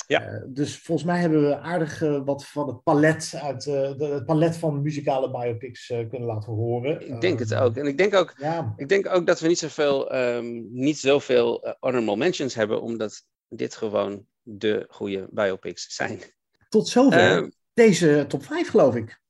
Ja. 0.06 0.42
Dus 0.46 0.78
volgens 0.78 1.06
mij 1.06 1.20
hebben 1.20 1.48
we 1.48 1.58
aardig 1.58 1.98
wat 2.24 2.46
van 2.46 2.66
het 2.68 2.82
palet, 2.82 3.34
uit, 3.42 3.62
de, 3.62 3.94
het 3.98 4.24
palet 4.24 4.56
van 4.56 4.82
muzikale 4.82 5.30
biopics 5.30 5.86
kunnen 5.86 6.24
laten 6.24 6.52
horen. 6.52 7.08
Ik 7.08 7.20
denk 7.20 7.38
het 7.38 7.54
ook. 7.54 7.76
En 7.76 7.86
ik 7.86 7.98
denk 7.98 8.14
ook, 8.14 8.34
ja. 8.36 8.72
ik 8.76 8.88
denk 8.88 9.08
ook 9.08 9.26
dat 9.26 9.40
we 9.40 9.48
niet 9.48 9.58
zoveel, 9.58 10.14
um, 10.16 10.68
niet 10.70 10.98
zoveel 10.98 11.76
honorable 11.80 12.16
mentions 12.16 12.54
hebben, 12.54 12.82
omdat 12.82 13.24
dit 13.48 13.76
gewoon 13.76 14.26
de 14.42 14.86
goede 14.88 15.28
biopics 15.30 15.94
zijn. 15.94 16.22
Tot 16.68 16.88
zover 16.88 17.42
uh, 17.42 17.48
deze 17.74 18.24
top 18.28 18.44
5, 18.44 18.68
geloof 18.68 18.94
ik. 18.94 19.20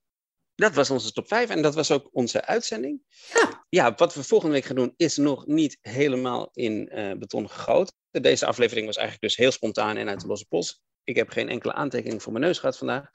Dat 0.54 0.74
was 0.74 0.90
onze 0.90 1.12
top 1.12 1.28
5 1.28 1.50
en 1.50 1.62
dat 1.62 1.74
was 1.74 1.90
ook 1.90 2.08
onze 2.12 2.44
uitzending. 2.44 3.02
Ja. 3.32 3.64
Ja, 3.68 3.94
wat 3.94 4.14
we 4.14 4.24
volgende 4.24 4.54
week 4.54 4.64
gaan 4.64 4.76
doen 4.76 4.94
is 4.96 5.16
nog 5.16 5.46
niet 5.46 5.78
helemaal 5.80 6.50
in 6.52 6.90
uh, 6.92 7.12
beton 7.12 7.50
gegoten. 7.50 7.94
Deze 8.10 8.46
aflevering 8.46 8.86
was 8.86 8.96
eigenlijk 8.96 9.26
dus 9.26 9.36
heel 9.36 9.52
spontaan 9.52 9.96
en 9.96 10.08
uit 10.08 10.20
de 10.20 10.26
losse 10.26 10.46
pols. 10.46 10.82
Ik 11.04 11.16
heb 11.16 11.28
geen 11.30 11.48
enkele 11.48 11.72
aantekening 11.72 12.22
voor 12.22 12.32
mijn 12.32 12.44
neus 12.44 12.58
gehad 12.58 12.78
vandaag. 12.78 13.10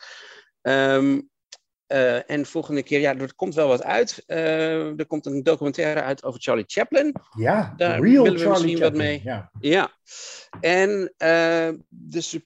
Um, 0.61 1.29
uh, 1.91 2.29
en 2.29 2.45
volgende 2.45 2.83
keer, 2.83 2.99
ja, 2.99 3.17
er 3.17 3.35
komt 3.35 3.55
wel 3.55 3.67
wat 3.67 3.83
uit. 3.83 4.23
Uh, 4.27 4.99
er 4.99 5.05
komt 5.05 5.25
een 5.25 5.43
documentaire 5.43 6.01
uit 6.01 6.23
over 6.23 6.41
Charlie 6.41 6.63
Chaplin. 6.67 7.15
Ja, 7.37 7.73
Daar 7.77 7.99
real 8.01 8.23
willen 8.23 8.39
we 8.39 8.45
Charlie 8.45 8.51
misschien 8.51 8.77
Chaplin. 8.77 8.91
wat 8.91 9.01
mee. 9.01 9.21
Ja. 9.23 9.51
Ja. 9.59 9.91
En 10.59 11.13
uh, 11.17 11.79
de, 11.89 12.41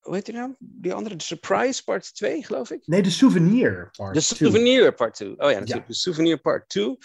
hoe 0.00 0.14
heet 0.14 0.26
die 0.26 0.34
nou? 0.34 0.54
Die 0.58 0.94
andere, 0.94 1.16
de 1.16 1.24
Surprise 1.24 1.84
Part 1.84 2.14
2, 2.14 2.44
geloof 2.44 2.70
ik? 2.70 2.86
Nee, 2.86 3.02
de 3.02 3.10
Souvenir 3.10 3.90
Part 3.96 4.14
De 4.14 4.20
Souvenir 4.20 4.94
Part 4.94 5.14
2. 5.14 5.28
Oh 5.28 5.36
ja, 5.36 5.44
natuurlijk. 5.44 5.70
Ja. 5.70 5.86
De 5.86 5.94
Souvenir 5.94 6.38
Part 6.38 6.68
2. 6.68 6.96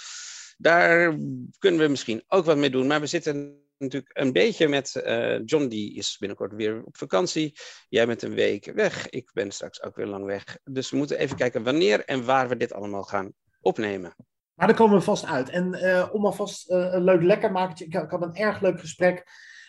Daar 0.57 1.17
kunnen 1.57 1.79
we 1.79 1.87
misschien 1.87 2.23
ook 2.27 2.45
wat 2.45 2.57
mee 2.57 2.69
doen. 2.69 2.87
Maar 2.87 2.99
we 2.99 3.07
zitten 3.07 3.61
natuurlijk 3.79 4.17
een 4.17 4.31
beetje 4.31 4.67
met 4.67 5.01
uh, 5.05 5.45
John, 5.45 5.67
die 5.67 5.95
is 5.95 6.17
binnenkort 6.19 6.53
weer 6.53 6.83
op 6.83 6.97
vakantie. 6.97 7.55
Jij 7.89 8.07
bent 8.07 8.21
een 8.21 8.33
week 8.33 8.71
weg. 8.75 9.09
Ik 9.09 9.29
ben 9.33 9.51
straks 9.51 9.83
ook 9.83 9.95
weer 9.95 10.05
lang 10.05 10.25
weg. 10.25 10.57
Dus 10.63 10.89
we 10.89 10.97
moeten 10.97 11.17
even 11.17 11.35
kijken 11.35 11.63
wanneer 11.63 12.05
en 12.05 12.25
waar 12.25 12.49
we 12.49 12.57
dit 12.57 12.73
allemaal 12.73 13.03
gaan 13.03 13.33
opnemen. 13.61 14.15
Maar 14.53 14.67
daar 14.67 14.75
komen 14.77 14.97
we 14.97 15.03
vast 15.03 15.25
uit. 15.25 15.49
En 15.49 15.73
uh, 15.73 16.09
om 16.11 16.25
alvast 16.25 16.69
uh, 16.69 16.93
een 16.93 17.03
leuk 17.03 17.21
lekker 17.21 17.51
maken. 17.51 17.85
Ik, 17.85 17.93
ik 17.93 18.09
had 18.09 18.21
een 18.21 18.35
erg 18.35 18.61
leuk 18.61 18.79
gesprek 18.79 19.23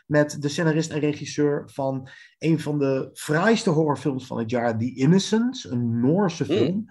met 0.06 0.42
de 0.42 0.48
scenarist 0.48 0.90
en 0.90 1.00
regisseur 1.00 1.62
van 1.66 2.08
een 2.38 2.60
van 2.60 2.78
de 2.78 3.10
fraaiste 3.12 3.70
horrorfilms 3.70 4.26
van 4.26 4.38
het 4.38 4.50
jaar, 4.50 4.78
The 4.78 4.94
Innocents, 4.94 5.70
een 5.70 6.00
Noorse 6.00 6.44
film. 6.44 6.74
Mm. 6.74 6.90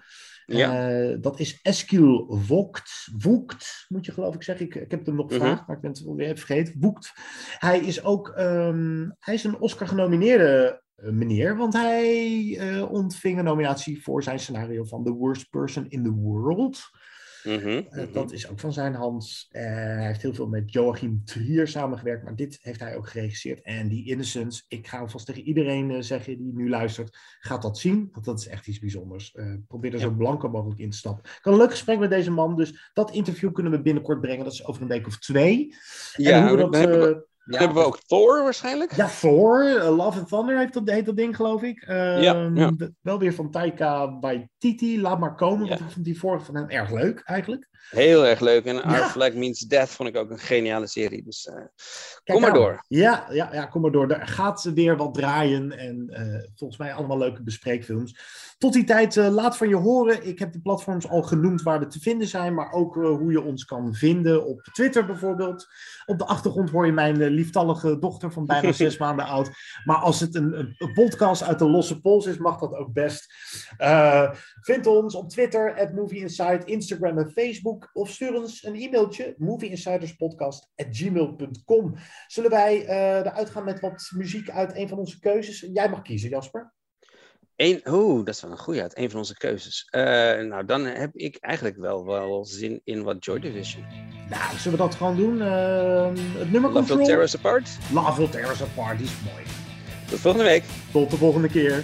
Ja. 0.57 0.89
Eh, 0.89 1.17
dat 1.21 1.39
is 1.39 1.59
Eskil 1.61 2.25
Vogt. 2.45 3.09
Vogt, 3.17 3.85
moet 3.87 4.05
je 4.05 4.11
geloof 4.11 4.35
ik 4.35 4.43
zeggen. 4.43 4.65
Ik, 4.65 4.75
ik 4.75 4.91
heb 4.91 5.05
hem 5.05 5.15
nog 5.15 5.25
Mhm. 5.25 5.33
gevraagd, 5.39 5.67
maar 5.67 5.75
ik 5.75 5.81
ben 5.81 5.91
het 5.91 6.03
alweer 6.07 6.25
even 6.25 6.37
vergeten. 6.45 6.75
Vogt. 6.79 7.13
Hij 7.57 7.79
is 7.79 8.03
ook 8.03 8.29
ehm, 8.29 9.09
hij 9.19 9.33
is 9.33 9.43
een 9.43 9.59
Oscar-genomineerde 9.59 10.83
eh, 10.95 11.09
meneer, 11.09 11.57
want 11.57 11.73
hij 11.73 12.57
eh, 12.59 12.91
ontving 12.91 13.37
een 13.37 13.43
nominatie 13.43 14.03
voor 14.03 14.23
zijn 14.23 14.39
scenario 14.39 14.83
van 14.83 15.03
The 15.03 15.11
Worst 15.13 15.49
Person 15.49 15.89
in 15.89 16.03
the 16.03 16.13
World. 16.13 16.81
Mhm, 17.43 17.67
Eh, 17.67 18.03
mhm. 18.03 18.13
dat 18.13 18.31
is 18.31 18.49
ook 18.49 18.59
van 18.59 18.73
zijn 18.73 18.93
hand. 18.93 19.47
Eh, 19.49 19.63
hij 19.63 20.05
heeft 20.05 20.21
heel 20.21 20.33
veel 20.33 20.47
met 20.47 20.73
Joachim 20.73 21.21
Trier 21.25 21.67
samengewerkt, 21.67 22.23
maar 22.23 22.35
dit 22.35 22.59
heeft 22.61 22.79
hij 22.79 22.95
ook 22.95 23.09
geregisseerd. 23.09 23.61
En 23.61 23.87
die 23.87 24.05
Innocence, 24.05 24.63
ik 24.67 24.87
ga 24.87 24.99
alvast 24.99 25.25
tegen 25.25 25.41
iedereen 25.41 25.91
eh, 25.91 26.01
zeggen 26.01 26.37
die 26.37 26.53
nu 26.53 26.69
luistert, 26.69 27.17
gaat 27.39 27.61
dat 27.61 27.77
zien, 27.77 28.09
want 28.11 28.25
dat 28.25 28.39
is 28.39 28.47
echt 28.47 28.67
iets 28.67 28.79
bijzonders. 28.79 29.35
Probeer 29.67 29.93
er 29.93 29.99
zo 29.99 30.11
blanco 30.11 30.49
mogelijk 30.49 30.79
in 30.79 30.89
te 30.89 30.97
stappen. 30.97 31.23
Ik 31.23 31.39
had 31.41 31.53
een 31.53 31.59
leuk 31.59 31.71
gesprek 31.71 31.99
met 31.99 32.09
deze 32.09 32.31
man, 32.31 32.55
dus 32.55 32.91
dat 32.93 33.11
interview 33.11 33.53
kunnen 33.53 33.71
we 33.71 33.81
binnenkort 33.81 34.21
brengen. 34.21 34.43
Dat 34.43 34.53
is 34.53 34.65
over 34.65 34.81
een 34.81 34.87
week 34.87 35.07
of 35.07 35.17
twee. 35.19 35.75
Ja, 36.15 36.41
en 36.41 36.47
hoe 36.47 36.57
we 36.57 36.97
dat, 36.97 37.27
Dan 37.51 37.59
hebben 37.59 37.77
we 37.77 37.83
ook 37.87 37.99
Thor 37.99 38.43
waarschijnlijk. 38.43 38.95
ja, 38.95 39.07
Thor, 39.19 39.77
eh, 39.77 39.95
Love 39.95 40.19
and 40.19 40.27
Thunder 40.27 40.57
heet 40.57 40.73
dat, 40.73 40.89
heet 40.89 41.05
dat 41.05 41.15
ding, 41.17 41.35
geloof 41.35 41.61
ik. 41.63 41.81
Ehm, 41.81 42.21
Ja, 42.21 42.49
ja. 42.53 42.71
de- 42.71 42.93
Wel 43.01 43.19
weer 43.19 43.33
van 43.33 43.51
Taika 43.51 44.19
Waititi, 44.19 45.01
laat 45.01 45.19
maar 45.19 45.35
komen, 45.35 45.67
want 45.67 45.79
ik 45.79 45.89
vond 45.91 46.05
die 46.05 46.19
vorige 46.19 46.45
van 46.45 46.55
hem 46.55 46.69
erg 46.69 46.91
leuk, 46.91 47.19
eigenlijk. 47.25 47.68
Heel 47.89 48.25
erg 48.25 48.39
leuk. 48.39 48.65
En 48.65 48.83
Our 48.83 48.97
Ja. 48.97 49.09
Flag 49.09 49.33
Means 49.33 49.59
Death 49.59 49.89
vond 49.89 50.09
ik 50.09 50.17
ook 50.17 50.29
een 50.29 50.39
geniale 50.39 50.87
serie. 50.87 51.23
Dus 51.23 51.47
eh, 51.47 51.53
Kijk 51.55 51.69
kom 52.23 52.41
maar 52.41 52.53
door. 52.53 52.83
Ja, 52.87 53.25
ja, 53.31 53.49
ja, 53.53 53.65
kom 53.65 53.81
maar 53.81 53.91
door. 53.91 54.11
Er 54.11 54.27
gaat 54.27 54.63
weer 54.73 54.97
wat 54.97 55.13
draaien 55.13 55.71
en 55.77 56.09
eh, 56.09 56.49
volgens 56.55 56.79
mij 56.79 56.93
allemaal 56.93 57.17
leuke 57.17 57.43
bespreekfilms. 57.43 58.19
Tot 58.57 58.73
die 58.73 58.83
tijd, 58.83 59.17
eh, 59.17 59.27
laat 59.29 59.57
van 59.57 59.69
je 59.69 59.75
horen. 59.75 60.27
Ik 60.27 60.39
heb 60.39 60.53
de 60.53 60.61
platforms 60.61 61.07
al 61.09 61.21
genoemd 61.21 61.61
waar 61.61 61.79
we 61.79 61.87
te 61.87 61.99
vinden 61.99 62.27
zijn, 62.27 62.53
maar 62.53 62.71
ook 62.71 62.95
hoe 62.95 63.31
je 63.31 63.41
ons 63.41 63.65
kan 63.65 63.93
vinden 63.93 64.45
op 64.45 64.61
Twitter 64.61 65.05
bijvoorbeeld. 65.05 65.67
Op 66.05 66.17
de 66.17 66.25
achtergrond 66.25 66.69
hoor 66.69 66.85
je 66.85 66.91
mijn 66.91 67.23
lieftallige 67.23 67.99
dochter 67.99 68.31
van 68.31 68.45
bijna 68.45 68.71
zes 68.83 68.97
maanden 68.97 69.25
oud. 69.25 69.49
Maar 69.85 69.97
als 69.97 70.19
het 70.19 70.35
een, 70.35 70.59
een- 70.59 70.77
podcast 70.93 71.43
uit 71.43 71.59
de 71.59 71.69
losse 71.69 72.01
pols 72.01 72.25
is, 72.25 72.37
mag 72.37 72.59
dat 72.59 72.73
ook 72.73 72.93
best. 72.93 73.33
Vind 74.61 74.87
ons 74.87 75.15
op 75.15 75.29
Twitter, 75.29 75.79
at 75.79 75.93
Movie 75.93 76.19
Insight, 76.19 76.65
Instagram 76.65 77.17
en 77.17 77.31
Facebook. 77.31 77.68
Of 77.93 78.09
stuur 78.09 78.35
ons 78.35 78.63
een 78.63 78.75
e-mailtje, 78.75 79.35
movieinsiderspodcast.gmail.com. 79.37 81.95
Zullen 82.27 82.49
wij 82.49 82.85
eh 82.85 83.17
eruit 83.17 83.49
gaan 83.49 83.63
met 83.63 83.79
wat 83.79 84.11
muziek 84.15 84.49
uit 84.49 84.75
een 84.75 84.87
van 84.87 84.97
onze 84.97 85.19
keuzes? 85.19 85.69
Jij 85.73 85.89
mag 85.89 86.01
kiezen, 86.01 86.29
Jasper. 86.29 86.73
Eén, 87.59 87.81
oeh, 87.85 88.25
dat 88.25 88.35
is 88.35 88.41
wel 88.41 88.51
een 88.51 88.57
goede 88.57 88.81
uit. 88.81 88.97
Een 88.97 89.09
van 89.09 89.19
onze 89.19 89.37
keuzes. 89.37 89.87
Eh, 89.89 90.01
nou, 90.39 90.65
dan 90.65 90.85
heb 90.85 91.15
ik 91.15 91.37
eigenlijk 91.39 91.77
wel, 91.77 92.05
wel 92.05 92.45
zin 92.45 92.81
in 92.83 93.03
wat 93.03 93.25
Joy 93.25 93.39
Division. 93.39 93.85
Nou, 94.29 94.57
zullen 94.57 94.77
we 94.77 94.83
dat 94.83 94.95
gewoon 94.95 95.15
doen? 95.15 95.41
Eh, 95.41 96.07
het 96.37 96.51
nummer 96.51 96.71
Love 96.71 96.73
Will 96.73 96.81
Control. 96.87 97.05
Tear 97.05 97.21
Us 97.21 97.37
Apart. 97.37 97.69
Love 97.93 98.17
Will 98.17 98.29
Tear 98.29 98.51
Us 98.51 98.61
Apart, 98.61 98.97
die 98.97 99.07
is 99.07 99.13
mooi. 99.31 99.43
Tot 100.09 100.19
volgende 100.19 100.45
week. 100.45 100.63
Tot 100.91 101.11
de 101.11 101.17
volgende 101.17 101.47
keer. 101.47 101.83